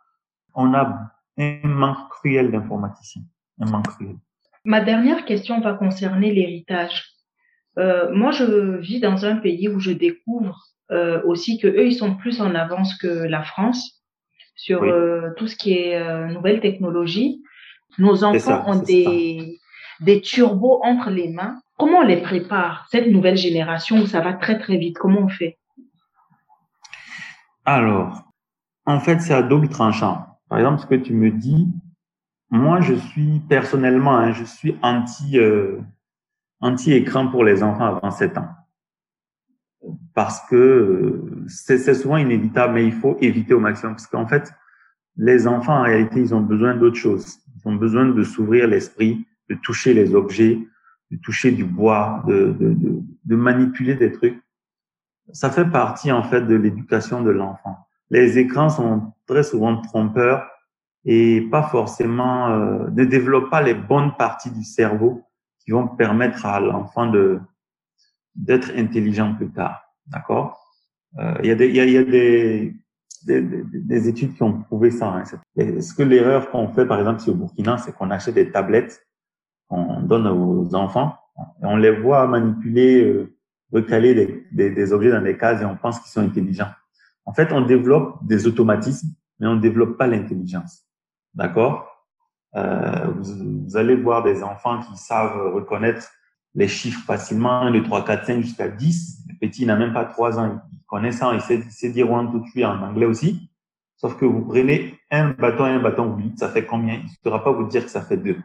On 0.53 0.73
a 0.73 1.11
un 1.38 1.59
manque 1.63 2.09
cruel 2.09 2.51
d'informaticiens, 2.51 3.23
un 3.59 3.69
manque 3.69 3.88
cruel. 3.88 4.15
Ma 4.63 4.81
dernière 4.81 5.25
question 5.25 5.59
va 5.61 5.73
concerner 5.73 6.33
l'héritage. 6.33 7.11
Euh, 7.77 8.13
moi, 8.13 8.31
je 8.31 8.77
vis 8.77 8.99
dans 8.99 9.25
un 9.25 9.36
pays 9.36 9.67
où 9.67 9.79
je 9.79 9.91
découvre 9.91 10.57
euh, 10.91 11.21
aussi 11.23 11.59
que 11.59 11.67
eux, 11.67 11.88
ils 11.88 11.95
sont 11.95 12.15
plus 12.15 12.41
en 12.41 12.55
avance 12.55 12.97
que 12.97 13.07
la 13.07 13.43
France 13.43 14.03
sur 14.55 14.81
oui. 14.81 14.89
euh, 14.89 15.31
tout 15.38 15.47
ce 15.47 15.55
qui 15.55 15.73
est 15.73 16.27
nouvelles 16.29 16.61
technologies. 16.61 17.43
Nos 17.97 18.23
enfants 18.23 18.39
ça, 18.39 18.63
ont 18.65 18.81
des, 18.81 19.59
des 19.99 20.21
turbos 20.21 20.79
entre 20.83 21.09
les 21.09 21.29
mains. 21.29 21.59
Comment 21.77 21.99
on 21.99 22.05
les 22.05 22.21
prépare, 22.21 22.88
cette 22.89 23.07
nouvelle 23.07 23.36
génération 23.38 23.97
où 23.97 24.05
ça 24.05 24.21
va 24.21 24.33
très 24.33 24.57
très 24.57 24.77
vite? 24.77 24.97
Comment 24.97 25.21
on 25.21 25.29
fait? 25.29 25.57
Alors, 27.65 28.23
en 28.86 28.99
fait, 28.99 29.19
c'est 29.19 29.33
à 29.33 29.41
double 29.41 29.69
tranchant. 29.69 30.34
Par 30.56 30.62
exemple, 30.62 30.84
ce 30.84 30.88
que 30.88 30.95
tu 30.95 31.14
me 31.14 31.32
dis, 31.32 31.68
moi, 32.49 32.80
je 32.80 32.93
suis 32.93 33.41
personnellement, 33.49 34.18
hein, 34.18 34.32
je 34.32 34.45
suis 34.45 34.78
anti 34.82 35.38
euh, 35.38 35.82
anti 36.62 36.93
écran 36.93 37.28
pour 37.28 37.43
les 37.43 37.62
enfants 37.62 37.97
avant 37.97 38.10
7 38.10 38.38
ans 38.38 38.47
parce 40.14 40.39
que 40.47 41.26
c'est 41.49 41.93
souvent 41.93 42.16
inévitable, 42.16 42.76
mais 42.76 42.86
il 42.86 42.93
faut 42.93 43.18
éviter 43.20 43.53
au 43.53 43.60
maximum 43.60 43.95
parce 43.95 44.08
qu'en 44.08 44.28
fait, 44.28 44.53
les 45.18 45.45
enfants 45.45 45.78
en 45.78 45.84
réalité, 45.84 46.22
ils 46.22 46.34
ont 46.34 46.39
besoin 46.39 46.74
d'autre 46.74 46.95
chose. 46.95 47.38
Ils 47.58 47.68
ont 47.68 47.76
besoin 47.76 48.06
de 48.06 48.24
s'ouvrir 48.24 48.66
l'esprit, 48.70 49.28
de 49.49 49.56
toucher 49.56 49.93
les 49.93 50.16
objets, 50.16 50.58
de 51.12 51.18
toucher 51.18 51.51
du 51.51 51.66
bois, 51.66 52.24
de, 52.28 52.56
de, 52.58 52.70
de, 52.70 53.01
de 53.26 53.36
manipuler 53.36 53.95
des 53.95 54.14
trucs. 54.14 54.41
Ça 55.34 55.49
fait 55.51 55.70
partie 55.70 56.14
en 56.14 56.24
fait 56.24 56.43
de 56.43 56.56
l'éducation 56.56 57.22
de 57.22 57.32
l'enfant. 57.32 57.76
Les 58.10 58.38
écrans 58.38 58.70
sont 58.70 59.12
très 59.28 59.43
souvent 59.43 59.82
trompeurs 59.82 60.47
et 61.05 61.41
pas 61.51 61.63
forcément 61.63 62.49
euh, 62.49 62.89
ne 62.91 63.05
développent 63.05 63.49
pas 63.49 63.61
les 63.61 63.73
bonnes 63.73 64.15
parties 64.17 64.51
du 64.51 64.63
cerveau 64.63 65.23
qui 65.59 65.71
vont 65.71 65.88
permettre 65.88 66.45
à 66.45 66.59
l'enfant 66.59 67.07
de 67.07 67.39
d'être 68.36 68.71
intelligent 68.76 69.34
plus 69.34 69.49
tard. 69.49 69.82
D'accord? 70.07 70.61
Euh, 71.17 71.36
Il 71.41 71.47
y 71.47 71.51
a, 71.51 71.55
des, 71.55 71.69
il 71.69 71.76
y 71.76 71.80
a, 71.80 71.86
y 71.86 71.97
a 71.97 72.03
des, 72.03 72.76
des, 73.26 73.41
des, 73.41 74.07
études 74.09 74.36
qui 74.36 74.43
ont 74.43 74.61
prouvé 74.61 74.91
ça. 74.91 75.07
Hein. 75.07 75.23
Est-ce 75.55 75.93
que 75.93 76.03
l'erreur 76.03 76.51
qu'on 76.51 76.67
fait, 76.67 76.86
par 76.86 76.99
exemple, 76.99 77.21
sur 77.21 77.34
au 77.34 77.38
Burkina, 77.38 77.78
c'est 77.78 77.93
qu'on 77.93 78.11
achète 78.11 78.36
des 78.36 78.51
tablettes 78.51 79.07
qu'on 79.69 80.01
donne 80.01 80.28
aux 80.28 80.76
enfants 80.76 81.15
et 81.61 81.65
on 81.65 81.78
les 81.78 81.91
voit 81.91 82.28
manipuler, 82.28 83.03
euh, 83.03 83.36
recaler 83.71 84.13
des, 84.13 84.47
des, 84.51 84.69
des, 84.69 84.93
objets 84.93 85.11
dans 85.11 85.21
des 85.21 85.38
cases 85.38 85.61
et 85.61 85.65
on 85.65 85.76
pense 85.76 85.99
qu'ils 85.99 86.11
sont 86.11 86.21
intelligents. 86.21 86.71
En 87.26 87.34
fait, 87.34 87.51
on 87.51 87.61
développe 87.61 88.17
des 88.26 88.47
automatismes, 88.47 89.09
mais 89.39 89.47
on 89.47 89.55
ne 89.55 89.61
développe 89.61 89.97
pas 89.97 90.07
l'intelligence. 90.07 90.86
D'accord? 91.34 91.88
Euh, 92.55 93.07
vous, 93.17 93.63
vous, 93.65 93.78
allez 93.78 93.95
voir 93.95 94.23
des 94.23 94.43
enfants 94.43 94.80
qui 94.82 94.95
savent 94.95 95.53
reconnaître 95.53 96.09
les 96.53 96.67
chiffres 96.67 97.03
facilement, 97.05 97.61
1, 97.61 97.71
2, 97.71 97.84
3, 97.84 98.05
4, 98.05 98.26
5 98.26 98.41
jusqu'à 98.41 98.69
10. 98.69 99.26
Le 99.28 99.36
petit 99.39 99.65
n'a 99.65 99.76
même 99.76 99.93
pas 99.93 100.05
3 100.05 100.39
ans, 100.39 100.61
il 100.71 100.80
connaît 100.88 101.11
ça, 101.11 101.34
il 101.34 101.41
sait, 101.41 101.55
il 101.57 101.71
sait 101.71 101.89
dire 101.89 102.09
one, 102.09 102.32
two, 102.32 102.43
three 102.51 102.65
en 102.65 102.82
anglais 102.82 103.05
aussi. 103.05 103.49
Sauf 103.97 104.17
que 104.17 104.26
vous 104.26 104.41
prenez 104.45 104.99
un 105.11 105.32
bâton 105.32 105.65
et 105.67 105.71
un 105.71 105.82
bâton, 105.82 106.09
vous 106.09 106.21
dites 106.21 106.39
ça 106.39 106.49
fait 106.49 106.65
combien? 106.65 106.95
Il 106.95 107.03
ne 107.03 107.09
saura 107.23 107.43
pas 107.43 107.51
vous 107.51 107.67
dire 107.67 107.84
que 107.84 107.91
ça 107.91 108.01
fait 108.01 108.17
deux. 108.17 108.38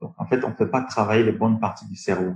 Donc, 0.00 0.14
en 0.18 0.26
fait, 0.26 0.44
on 0.44 0.48
ne 0.48 0.54
peut 0.54 0.70
pas 0.70 0.82
travailler 0.82 1.24
les 1.24 1.32
bonnes 1.32 1.58
parties 1.58 1.86
du 1.86 1.96
cerveau. 1.96 2.34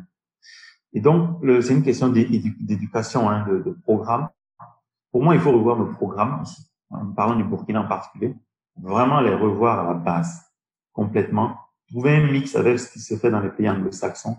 Et 0.93 1.01
donc, 1.01 1.41
c'est 1.63 1.73
une 1.73 1.83
question 1.83 2.09
d'éducation, 2.09 3.31
hein, 3.31 3.47
de, 3.49 3.59
de, 3.59 3.71
programme. 3.71 4.29
Pour 5.13 5.23
moi, 5.23 5.35
il 5.35 5.41
faut 5.41 5.53
revoir 5.53 5.77
nos 5.77 5.87
programmes 5.87 6.43
ici. 6.43 6.67
En 6.91 7.13
parlant 7.13 7.37
du 7.37 7.45
Burkina 7.45 7.83
en 7.83 7.89
particulier, 7.89 8.35
vraiment 8.77 9.21
les 9.21 9.35
revoir 9.35 9.81
à 9.81 9.93
la 9.93 9.95
base, 9.95 10.51
complètement. 10.93 11.57
Trouver 11.89 12.17
un 12.17 12.31
mix 12.31 12.57
avec 12.57 12.79
ce 12.79 12.91
qui 12.91 13.01
se 13.01 13.17
fait 13.17 13.31
dans 13.31 13.41
les 13.41 13.51
pays 13.51 13.69
anglo-saxons. 13.69 14.37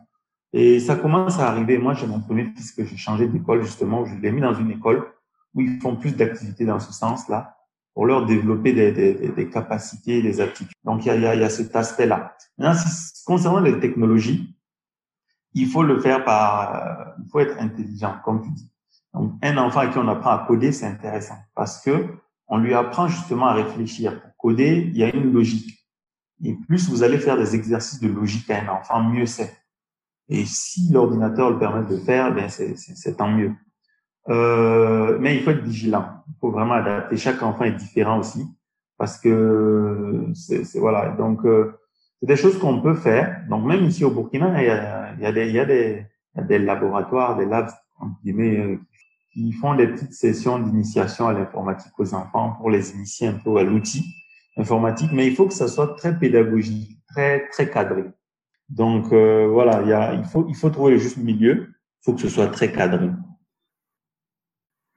Et 0.52 0.80
ça 0.80 0.96
commence 0.96 1.40
à 1.40 1.48
arriver. 1.48 1.78
Moi, 1.78 1.94
j'ai 1.94 2.08
mon 2.08 2.20
premier 2.20 2.46
fils 2.56 2.72
que 2.72 2.84
j'ai 2.84 2.98
changé 2.98 3.28
d'école, 3.28 3.64
justement, 3.64 4.06
je 4.06 4.16
l'ai 4.16 4.32
mis 4.32 4.42
dans 4.42 4.54
une 4.54 4.72
école 4.72 5.08
où 5.54 5.62
ils 5.62 5.80
font 5.80 5.96
plus 5.96 6.16
d'activités 6.16 6.66
dans 6.66 6.80
ce 6.80 6.92
sens-là 6.92 7.58
pour 7.94 8.08
leur 8.08 8.26
développer 8.26 8.74
des, 8.74 8.92
des, 8.92 9.30
des, 9.30 9.50
capacités, 9.50 10.22
des 10.24 10.42
aptitudes. 10.42 10.76
Donc, 10.84 11.06
il 11.06 11.10
y 11.10 11.12
a, 11.12 11.16
il 11.16 11.22
y 11.22 11.28
a, 11.28 11.36
il 11.36 11.42
y 11.42 11.44
a 11.44 11.50
cet 11.50 11.76
aspect-là. 11.76 12.36
Maintenant, 12.58 12.80
concernant 13.26 13.60
les 13.60 13.80
technologies, 13.80 14.56
il 15.54 15.68
faut 15.68 15.84
le 15.84 16.00
faire 16.00 16.24
par, 16.24 16.76
euh, 16.76 17.06
il 17.24 17.30
faut 17.30 17.40
être 17.40 17.60
intelligent, 17.60 18.16
comme 18.24 18.42
tu 18.42 18.50
dis. 18.50 18.73
Donc, 19.14 19.34
un 19.42 19.58
enfant 19.58 19.82
à 19.82 19.88
qui 19.88 19.98
on 19.98 20.08
apprend 20.08 20.32
à 20.32 20.46
coder, 20.48 20.72
c'est 20.72 20.88
intéressant 20.88 21.38
parce 21.56 21.84
que 21.84 22.08
on 22.48 22.58
lui 22.58 22.74
apprend 22.74 23.08
justement 23.08 23.48
à 23.48 23.54
réfléchir. 23.54 24.22
Pour 24.22 24.38
coder, 24.38 24.90
il 24.92 24.98
y 24.98 25.04
a 25.04 25.14
une 25.14 25.32
logique. 25.32 25.80
Et 26.44 26.54
plus 26.68 26.90
vous 26.90 27.04
allez 27.04 27.18
faire 27.18 27.38
des 27.38 27.56
exercices 27.56 28.00
de 28.00 28.10
logique 28.10 28.50
à 28.50 28.62
un 28.62 28.68
enfant, 28.68 29.02
mieux 29.04 29.26
c'est. 29.26 29.56
Et 30.30 30.46
si 30.46 30.92
l'ordinateur 30.92 31.52
le 31.52 31.60
permet 31.60 31.86
de 31.88 31.98
faire, 31.98 32.34
ben 32.34 32.50
c'est 32.50 33.18
tant 33.18 33.30
mieux. 33.30 33.54
Euh, 34.30 35.18
mais 35.20 35.36
il 35.36 35.44
faut 35.44 35.52
être 35.52 35.64
vigilant. 35.64 36.24
Il 36.28 36.36
faut 36.40 36.52
vraiment 36.52 36.74
adapter. 36.74 37.18
Chaque 37.18 37.42
enfant 37.44 37.66
est 37.66 37.74
différent 37.74 38.20
aussi, 38.20 38.46
parce 38.98 39.18
que 39.18 40.26
c'est 40.34 40.80
voilà. 40.80 41.10
Donc 41.12 41.46
euh, 41.46 41.80
c'est 42.20 42.28
des 42.28 42.36
choses 42.36 42.58
qu'on 42.58 42.82
peut 42.82 42.96
faire. 42.96 43.46
Donc 43.50 43.66
même 43.66 43.84
ici 43.84 44.04
au 44.06 44.12
Burkina, 44.12 44.62
il 44.62 44.68
y 44.68 44.70
a, 44.70 45.14
il 45.14 45.22
y 45.22 45.26
a, 45.26 45.32
des, 45.32 45.48
il 45.48 45.54
y 45.54 45.60
a 45.60 45.66
des, 45.66 46.06
il 46.36 46.40
y 46.40 46.44
a 46.44 46.48
des 46.48 46.60
laboratoires, 46.60 47.38
des 47.38 47.46
labs 47.46 47.70
euh, 48.02 48.06
qui 48.22 48.93
font 49.60 49.76
des 49.76 49.88
petites 49.88 50.14
sessions 50.14 50.60
d'initiation 50.60 51.28
à 51.28 51.34
l'informatique 51.34 51.94
aux 51.98 52.14
enfants 52.14 52.54
pour 52.60 52.70
les 52.70 52.92
initier 52.92 53.28
un 53.28 53.34
peu 53.34 53.58
à 53.58 53.64
l'outil 53.64 54.06
informatique. 54.58 55.12
Mais 55.12 55.28
il 55.28 55.36
faut 55.36 55.48
que 55.48 55.54
ça 55.54 55.68
soit 55.68 55.96
très 55.96 56.18
pédagogique, 56.18 57.00
très 57.08 57.48
très 57.50 57.70
cadré. 57.70 58.06
Donc 58.70 59.12
euh, 59.12 59.48
voilà, 59.48 59.82
il, 59.82 59.90
y 59.90 59.94
a, 59.94 60.14
il 60.14 60.24
faut 60.26 60.46
il 60.48 60.56
faut 60.56 60.70
trouver 60.70 60.94
le 60.94 60.98
juste 60.98 61.18
milieu. 61.18 61.70
Il 61.70 62.06
faut 62.06 62.14
que 62.14 62.22
ce 62.22 62.30
soit 62.30 62.48
très 62.48 62.72
cadré. 62.72 63.10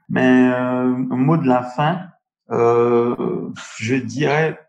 Mais 0.09 0.51
euh, 0.51 0.55
un 0.55 1.16
mot 1.16 1.37
de 1.37 1.47
la 1.47 1.62
fin, 1.62 2.09
euh, 2.51 3.51
je 3.78 3.97
dirais 3.97 4.61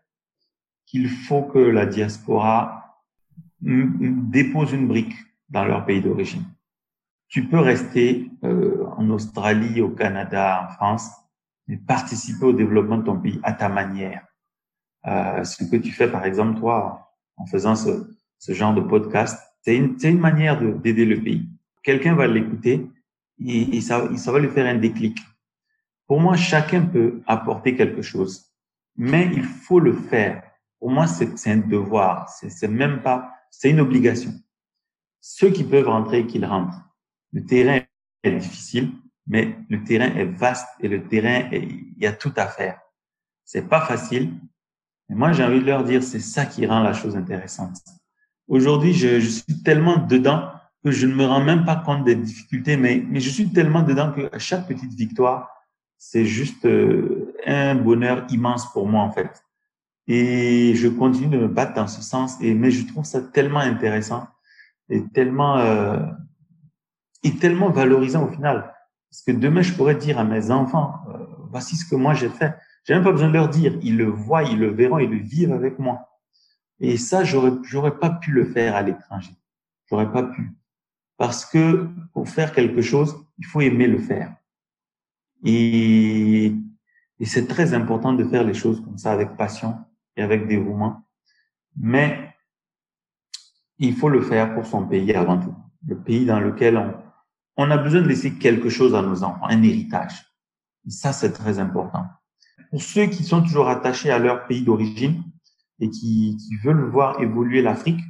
qu'il 0.86 1.08
faut 1.08 1.42
que 1.42 1.58
la 1.58 1.86
diaspora 1.86 3.02
dépose 3.60 4.72
une 4.72 4.88
brique 4.88 5.14
dans 5.48 5.64
leur 5.64 5.84
pays 5.84 6.00
d'origine. 6.00 6.44
Tu 7.28 7.46
peux 7.46 7.58
rester 7.58 8.30
euh, 8.44 8.86
en 8.96 9.08
Australie, 9.10 9.80
au 9.80 9.90
Canada, 9.90 10.66
en 10.68 10.72
France, 10.72 11.10
et 11.68 11.76
participer 11.76 12.46
au 12.46 12.52
développement 12.52 12.98
de 12.98 13.04
ton 13.04 13.18
pays 13.20 13.38
à 13.42 13.52
ta 13.52 13.68
manière. 13.68 14.26
Euh, 15.06 15.44
ce 15.44 15.64
que 15.64 15.76
tu 15.76 15.92
fais, 15.92 16.10
par 16.10 16.24
exemple, 16.24 16.58
toi, 16.58 17.12
en 17.36 17.46
faisant 17.46 17.76
ce, 17.76 18.10
ce 18.38 18.52
genre 18.52 18.74
de 18.74 18.80
podcast, 18.80 19.38
c'est 19.60 19.76
une, 19.76 19.96
une 20.02 20.18
manière 20.18 20.60
d'aider 20.60 21.04
le 21.04 21.20
pays. 21.22 21.48
Quelqu'un 21.82 22.14
va 22.14 22.26
l'écouter 22.26 22.90
et, 23.44 23.76
et 23.76 23.80
ça, 23.80 24.08
ça 24.16 24.32
va 24.32 24.38
lui 24.38 24.48
faire 24.48 24.66
un 24.66 24.78
déclic. 24.78 25.18
Pour 26.06 26.20
moi, 26.20 26.36
chacun 26.36 26.82
peut 26.82 27.20
apporter 27.26 27.76
quelque 27.76 28.00
chose, 28.00 28.50
mais 28.96 29.30
il 29.32 29.44
faut 29.44 29.80
le 29.80 29.92
faire. 29.92 30.42
Pour 30.78 30.90
moi, 30.90 31.06
c'est 31.06 31.50
un 31.50 31.58
devoir. 31.58 32.28
C'est 32.30 32.68
même 32.68 33.02
pas, 33.02 33.30
c'est 33.50 33.70
une 33.70 33.80
obligation. 33.80 34.32
Ceux 35.20 35.50
qui 35.50 35.64
peuvent 35.64 35.88
rentrer, 35.88 36.26
qu'ils 36.26 36.46
rentrent. 36.46 36.87
Le 37.32 37.44
terrain 37.44 37.80
est 38.22 38.32
difficile, 38.32 38.92
mais 39.26 39.58
le 39.68 39.84
terrain 39.84 40.14
est 40.14 40.24
vaste 40.24 40.68
et 40.80 40.88
le 40.88 41.06
terrain, 41.06 41.48
il 41.52 41.94
y 41.98 42.06
a 42.06 42.12
tout 42.12 42.32
à 42.36 42.46
faire. 42.46 42.80
C'est 43.44 43.68
pas 43.68 43.80
facile. 43.80 44.32
Mais 45.08 45.16
moi, 45.16 45.32
j'ai 45.32 45.44
envie 45.44 45.60
de 45.60 45.66
leur 45.66 45.84
dire, 45.84 46.02
c'est 46.02 46.20
ça 46.20 46.46
qui 46.46 46.66
rend 46.66 46.80
la 46.80 46.92
chose 46.92 47.16
intéressante. 47.16 47.76
Aujourd'hui, 48.46 48.94
je, 48.94 49.20
je, 49.20 49.28
suis 49.28 49.62
tellement 49.62 49.98
dedans 49.98 50.50
que 50.84 50.90
je 50.90 51.06
ne 51.06 51.14
me 51.14 51.26
rends 51.26 51.42
même 51.42 51.64
pas 51.64 51.76
compte 51.76 52.04
des 52.04 52.14
difficultés, 52.14 52.76
mais, 52.76 53.04
mais 53.08 53.20
je 53.20 53.28
suis 53.28 53.50
tellement 53.52 53.82
dedans 53.82 54.12
que 54.12 54.30
chaque 54.38 54.66
petite 54.66 54.94
victoire, 54.94 55.50
c'est 55.98 56.24
juste 56.24 56.64
euh, 56.64 57.34
un 57.46 57.74
bonheur 57.74 58.24
immense 58.30 58.72
pour 58.72 58.86
moi, 58.86 59.02
en 59.02 59.12
fait. 59.12 59.42
Et 60.06 60.74
je 60.74 60.88
continue 60.88 61.28
de 61.28 61.38
me 61.42 61.48
battre 61.48 61.74
dans 61.74 61.88
ce 61.88 62.00
sens, 62.00 62.40
et, 62.40 62.54
mais 62.54 62.70
je 62.70 62.86
trouve 62.86 63.04
ça 63.04 63.20
tellement 63.20 63.60
intéressant 63.60 64.26
et 64.88 65.06
tellement, 65.08 65.58
euh, 65.58 65.98
et 67.22 67.36
tellement 67.36 67.70
valorisant 67.70 68.24
au 68.26 68.30
final. 68.30 68.74
Parce 69.10 69.22
que 69.22 69.32
demain, 69.32 69.62
je 69.62 69.72
pourrais 69.72 69.94
dire 69.94 70.18
à 70.18 70.24
mes 70.24 70.50
enfants, 70.50 71.00
euh, 71.08 71.18
voici 71.50 71.76
ce 71.76 71.88
que 71.88 71.96
moi 71.96 72.14
j'ai 72.14 72.28
fait. 72.28 72.54
J'ai 72.84 72.94
même 72.94 73.04
pas 73.04 73.12
besoin 73.12 73.28
de 73.28 73.34
leur 73.34 73.48
dire. 73.48 73.78
Ils 73.82 73.96
le 73.96 74.06
voient, 74.06 74.42
ils 74.42 74.58
le 74.58 74.70
verront, 74.70 74.98
ils 74.98 75.10
le 75.10 75.18
vivent 75.18 75.52
avec 75.52 75.78
moi. 75.78 76.08
Et 76.80 76.96
ça, 76.96 77.24
j'aurais, 77.24 77.52
j'aurais 77.62 77.98
pas 77.98 78.10
pu 78.10 78.30
le 78.30 78.44
faire 78.44 78.76
à 78.76 78.82
l'étranger. 78.82 79.32
J'aurais 79.90 80.10
pas 80.10 80.22
pu. 80.22 80.52
Parce 81.16 81.44
que 81.44 81.88
pour 82.12 82.28
faire 82.28 82.52
quelque 82.52 82.82
chose, 82.82 83.24
il 83.38 83.46
faut 83.46 83.60
aimer 83.60 83.88
le 83.88 83.98
faire. 83.98 84.34
Et, 85.44 86.52
et 87.18 87.24
c'est 87.24 87.46
très 87.46 87.74
important 87.74 88.12
de 88.12 88.24
faire 88.24 88.44
les 88.44 88.54
choses 88.54 88.80
comme 88.84 88.98
ça 88.98 89.12
avec 89.12 89.36
passion 89.36 89.76
et 90.16 90.22
avec 90.22 90.46
dévouement. 90.46 91.02
Mais 91.76 92.34
il 93.78 93.94
faut 93.94 94.08
le 94.08 94.20
faire 94.20 94.54
pour 94.54 94.66
son 94.66 94.86
pays 94.86 95.12
avant 95.14 95.38
tout. 95.38 95.54
Le 95.86 95.96
pays 95.96 96.26
dans 96.26 96.40
lequel 96.40 96.76
on, 96.76 96.94
on 97.58 97.70
a 97.72 97.76
besoin 97.76 98.00
de 98.02 98.08
laisser 98.08 98.34
quelque 98.34 98.70
chose 98.70 98.94
à 98.94 99.02
nos 99.02 99.24
enfants, 99.24 99.46
un 99.46 99.62
héritage. 99.62 100.24
Et 100.86 100.90
ça, 100.90 101.12
c'est 101.12 101.32
très 101.32 101.58
important. 101.58 102.06
Pour 102.70 102.80
ceux 102.80 103.06
qui 103.06 103.24
sont 103.24 103.42
toujours 103.42 103.68
attachés 103.68 104.10
à 104.10 104.18
leur 104.18 104.46
pays 104.46 104.62
d'origine 104.62 105.24
et 105.80 105.90
qui, 105.90 106.36
qui, 106.36 106.56
veulent 106.56 106.88
voir 106.88 107.20
évoluer 107.20 107.60
l'Afrique, 107.60 108.00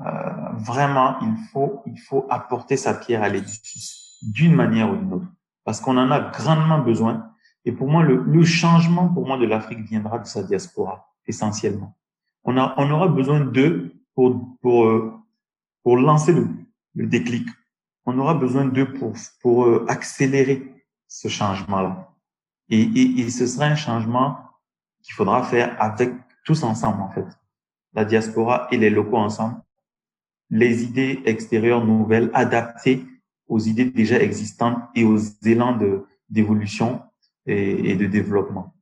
euh, 0.00 0.52
vraiment, 0.54 1.18
il 1.20 1.34
faut, 1.52 1.82
il 1.86 1.98
faut 1.98 2.26
apporter 2.30 2.76
sa 2.76 2.94
pierre 2.94 3.22
à 3.22 3.28
l'édifice 3.28 4.16
d'une 4.22 4.54
manière 4.54 4.90
ou 4.90 4.96
d'une 4.96 5.12
autre, 5.12 5.26
parce 5.64 5.80
qu'on 5.80 5.96
en 5.96 6.10
a 6.10 6.20
grandement 6.20 6.78
besoin. 6.78 7.32
Et 7.64 7.72
pour 7.72 7.88
moi, 7.88 8.04
le, 8.04 8.22
le 8.22 8.44
changement 8.44 9.08
pour 9.08 9.26
moi 9.26 9.38
de 9.38 9.46
l'Afrique 9.46 9.80
viendra 9.80 10.20
de 10.20 10.26
sa 10.26 10.44
diaspora 10.44 11.12
essentiellement. 11.26 11.96
On, 12.44 12.56
a, 12.56 12.74
on 12.76 12.88
aura 12.92 13.08
besoin 13.08 13.40
d'eux 13.40 13.92
pour, 14.14 14.56
pour, 14.60 14.84
euh, 14.84 15.12
pour 15.82 15.96
lancer 15.96 16.32
le, 16.32 16.48
le 16.94 17.06
déclic. 17.06 17.48
On 18.06 18.18
aura 18.18 18.34
besoin 18.34 18.64
d'eux 18.64 18.92
pour, 18.92 19.12
pour 19.42 19.64
euh, 19.66 19.84
accélérer 19.88 20.72
ce 21.08 21.28
changement-là. 21.28 22.12
Et, 22.68 22.80
et, 22.80 23.20
et 23.20 23.30
ce 23.30 23.46
sera 23.46 23.66
un 23.66 23.74
changement 23.74 24.38
qu'il 25.02 25.14
faudra 25.14 25.42
faire 25.42 25.76
avec 25.80 26.12
tous 26.44 26.62
ensemble, 26.62 27.02
en 27.02 27.10
fait. 27.10 27.26
La 27.92 28.04
diaspora 28.04 28.68
et 28.70 28.76
les 28.76 28.90
locaux 28.90 29.16
ensemble. 29.16 29.56
Les 30.50 30.84
idées 30.84 31.22
extérieures 31.24 31.84
nouvelles 31.84 32.30
adaptées 32.32 33.04
aux 33.48 33.58
idées 33.58 33.86
déjà 33.86 34.20
existantes 34.20 34.78
et 34.94 35.04
aux 35.04 35.18
élans 35.44 35.78
d'évolution 36.28 37.02
et, 37.46 37.90
et 37.90 37.96
de 37.96 38.06
développement. 38.06 38.74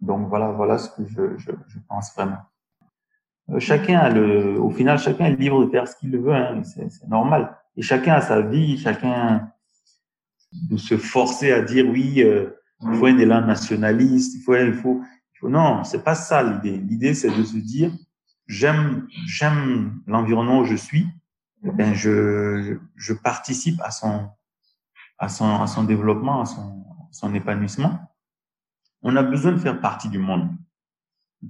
Donc 0.00 0.28
voilà, 0.28 0.50
voilà 0.52 0.78
ce 0.78 0.90
que 0.90 1.06
je, 1.06 1.36
je, 1.38 1.50
je 1.66 1.78
pense 1.88 2.14
vraiment. 2.14 2.38
Euh, 3.50 3.60
chacun 3.60 3.98
a 3.98 4.10
le, 4.10 4.60
au 4.60 4.70
final, 4.70 4.98
chacun 4.98 5.26
est 5.26 5.36
libre 5.36 5.64
de 5.64 5.70
faire 5.70 5.88
ce 5.88 5.96
qu'il 5.96 6.16
veut, 6.16 6.34
hein, 6.34 6.62
c'est 6.62 7.08
normal. 7.08 7.56
Et 7.78 7.82
chacun 7.82 8.12
a 8.12 8.20
sa 8.20 8.42
vie, 8.42 8.76
chacun 8.76 9.50
de 10.52 10.76
se 10.76 10.98
forcer 10.98 11.50
à 11.52 11.62
dire 11.62 11.86
oui, 11.88 12.22
euh, 12.22 12.50
il 12.82 12.94
faut 12.94 13.06
un 13.06 13.16
élan 13.16 13.46
nationaliste, 13.46 14.34
il 14.34 14.42
faut, 14.42 14.54
il 14.54 14.74
faut, 14.74 15.02
il 15.34 15.38
faut. 15.38 15.48
Non, 15.48 15.82
c'est 15.84 16.04
pas 16.04 16.14
ça 16.14 16.42
l'idée. 16.42 16.76
L'idée, 16.76 17.14
c'est 17.14 17.34
de 17.34 17.42
se 17.42 17.56
dire 17.56 17.90
j'aime, 18.46 19.08
j'aime 19.26 20.02
l'environnement 20.06 20.58
où 20.58 20.64
je 20.66 20.76
suis. 20.76 21.06
Ben 21.62 21.94
je, 21.94 22.78
je 22.94 23.12
participe 23.14 23.80
à 23.80 23.90
son, 23.90 24.28
à 25.18 25.30
son, 25.30 25.62
à 25.62 25.66
son 25.66 25.84
développement, 25.84 26.42
à 26.42 26.44
son, 26.44 26.84
son 27.10 27.34
épanouissement 27.34 27.98
on 29.02 29.16
a 29.16 29.22
besoin 29.22 29.52
de 29.52 29.58
faire 29.58 29.80
partie 29.80 30.08
du 30.08 30.18
monde. 30.18 30.50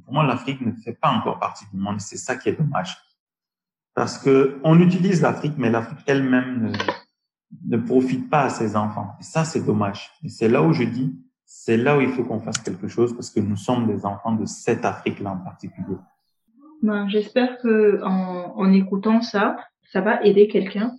Pour 0.05 0.13
moi, 0.13 0.25
l'Afrique 0.25 0.61
ne 0.61 0.73
fait 0.73 0.93
pas 0.93 1.11
encore 1.11 1.39
partie 1.39 1.65
du 1.71 1.77
monde. 1.77 2.01
C'est 2.01 2.17
ça 2.17 2.37
qui 2.37 2.49
est 2.51 2.53
dommage. 2.53 2.97
Parce 3.99 4.19
que 4.19 4.59
on 4.65 4.79
utilise 4.81 5.21
l'Afrique, 5.23 5.55
mais 5.59 5.71
l'Afrique 5.71 5.99
elle-même 6.07 6.73
ne, 7.71 7.77
ne, 7.77 7.83
profite 7.83 8.31
pas 8.31 8.43
à 8.45 8.49
ses 8.49 8.77
enfants. 8.77 9.09
Et 9.21 9.25
ça, 9.25 9.45
c'est 9.45 9.65
dommage. 9.65 10.11
Et 10.25 10.29
c'est 10.29 10.49
là 10.49 10.63
où 10.63 10.73
je 10.73 10.85
dis, 10.85 11.15
c'est 11.45 11.77
là 11.77 11.97
où 11.99 12.01
il 12.01 12.09
faut 12.11 12.23
qu'on 12.25 12.41
fasse 12.41 12.59
quelque 12.59 12.89
chose 12.89 13.13
parce 13.15 13.31
que 13.31 13.41
nous 13.41 13.57
sommes 13.57 13.87
des 13.87 14.07
enfants 14.07 14.33
de 14.33 14.45
cette 14.47 14.85
Afrique-là 14.85 15.31
en 15.33 15.39
particulier. 15.39 15.97
Ben, 16.83 17.09
J'espère 17.09 17.59
que 17.59 18.01
en, 18.05 18.55
en 18.57 18.73
écoutant 18.73 19.21
ça, 19.21 19.57
ça 19.93 20.01
va 20.01 20.23
aider 20.23 20.47
quelqu'un 20.49 20.93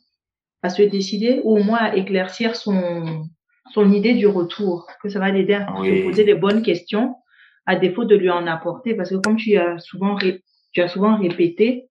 à 0.61 0.69
se 0.69 0.81
décider 0.81 1.41
ou 1.45 1.57
au 1.57 1.63
moins 1.63 1.77
à 1.77 1.95
éclaircir 1.95 2.55
son, 2.57 3.23
son 3.71 3.91
idée 3.93 4.13
du 4.15 4.27
retour, 4.27 4.87
que 5.01 5.07
ça 5.09 5.19
va 5.19 5.29
l'aider 5.31 5.53
à 5.53 5.73
Oui. 5.79 5.99
se 5.99 6.03
poser 6.05 6.23
les 6.25 6.35
bonnes 6.35 6.63
questions 6.63 7.15
à 7.65 7.75
défaut 7.77 8.03
de 8.03 8.15
lui 8.15 8.29
en 8.29 8.45
apporter 8.47 8.93
parce 8.95 9.09
que 9.11 9.15
comme 9.15 9.37
tu 9.37 9.55
as 9.55 9.77
souvent, 9.79 10.15
ré- 10.15 10.43
tu 10.73 10.81
as 10.81 10.87
souvent 10.89 11.15
répété, 11.17 11.85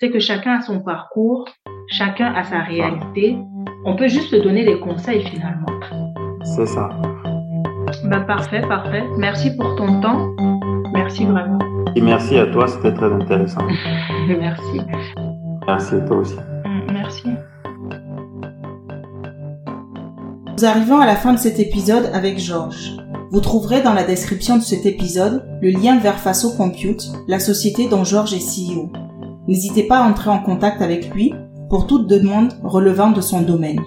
c'est 0.00 0.10
que 0.10 0.18
chacun 0.18 0.58
a 0.58 0.62
son 0.62 0.80
parcours, 0.80 1.46
chacun 1.88 2.32
a 2.34 2.42
sa 2.42 2.60
réalité. 2.60 3.36
On 3.84 3.96
peut 3.96 4.08
juste 4.08 4.30
te 4.30 4.36
donner 4.36 4.64
des 4.64 4.80
conseils 4.80 5.22
finalement. 5.26 5.66
C'est 6.42 6.66
ça. 6.66 6.88
Ben, 8.04 8.20
parfait, 8.20 8.62
parfait. 8.62 9.04
Merci 9.18 9.54
pour 9.56 9.76
ton 9.76 10.00
temps. 10.00 10.34
Merci 10.94 11.26
vraiment. 11.26 11.58
Et 11.94 12.00
merci 12.00 12.38
à 12.38 12.46
toi, 12.46 12.66
c'était 12.66 12.94
très 12.94 13.12
intéressant. 13.12 13.60
Merci. 14.28 14.80
Merci 15.66 15.94
à 15.94 16.00
toi 16.00 16.16
aussi. 16.16 16.36
Mm, 16.36 16.92
Merci. 16.92 17.28
Nous 20.56 20.64
arrivons 20.64 20.98
à 20.98 21.06
la 21.06 21.16
fin 21.16 21.34
de 21.34 21.38
cet 21.38 21.58
épisode 21.58 22.10
avec 22.14 22.38
Georges. 22.38 22.96
Vous 23.32 23.40
trouverez 23.40 23.82
dans 23.82 23.94
la 23.94 24.04
description 24.04 24.56
de 24.56 24.62
cet 24.62 24.86
épisode 24.86 25.44
le 25.60 25.70
lien 25.70 25.98
vers 25.98 26.18
Faso 26.18 26.56
Compute, 26.56 27.02
la 27.28 27.38
société 27.38 27.88
dont 27.88 28.04
Georges 28.04 28.34
est 28.34 28.38
CEO. 28.38 28.90
N'hésitez 29.48 29.84
pas 29.84 29.98
à 29.98 30.08
entrer 30.08 30.30
en 30.30 30.42
contact 30.42 30.82
avec 30.82 31.12
lui 31.14 31.34
pour 31.68 31.86
toute 31.86 32.08
demande 32.08 32.52
relevant 32.62 33.10
de 33.10 33.20
son 33.20 33.42
domaine. 33.42 33.80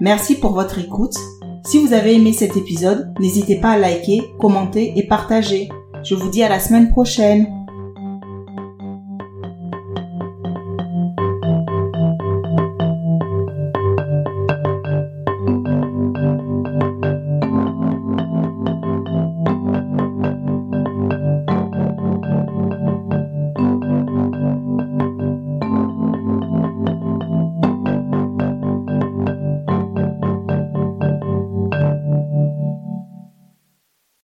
Merci 0.00 0.36
pour 0.36 0.52
votre 0.52 0.78
écoute. 0.78 1.16
Si 1.64 1.78
vous 1.78 1.92
avez 1.92 2.14
aimé 2.14 2.32
cet 2.32 2.56
épisode, 2.56 3.12
n'hésitez 3.18 3.56
pas 3.56 3.70
à 3.70 3.78
liker, 3.78 4.22
commenter 4.38 4.92
et 4.96 5.06
partager. 5.06 5.68
Je 6.04 6.14
vous 6.14 6.30
dis 6.30 6.42
à 6.42 6.48
la 6.48 6.60
semaine 6.60 6.90
prochaine. 6.90 7.57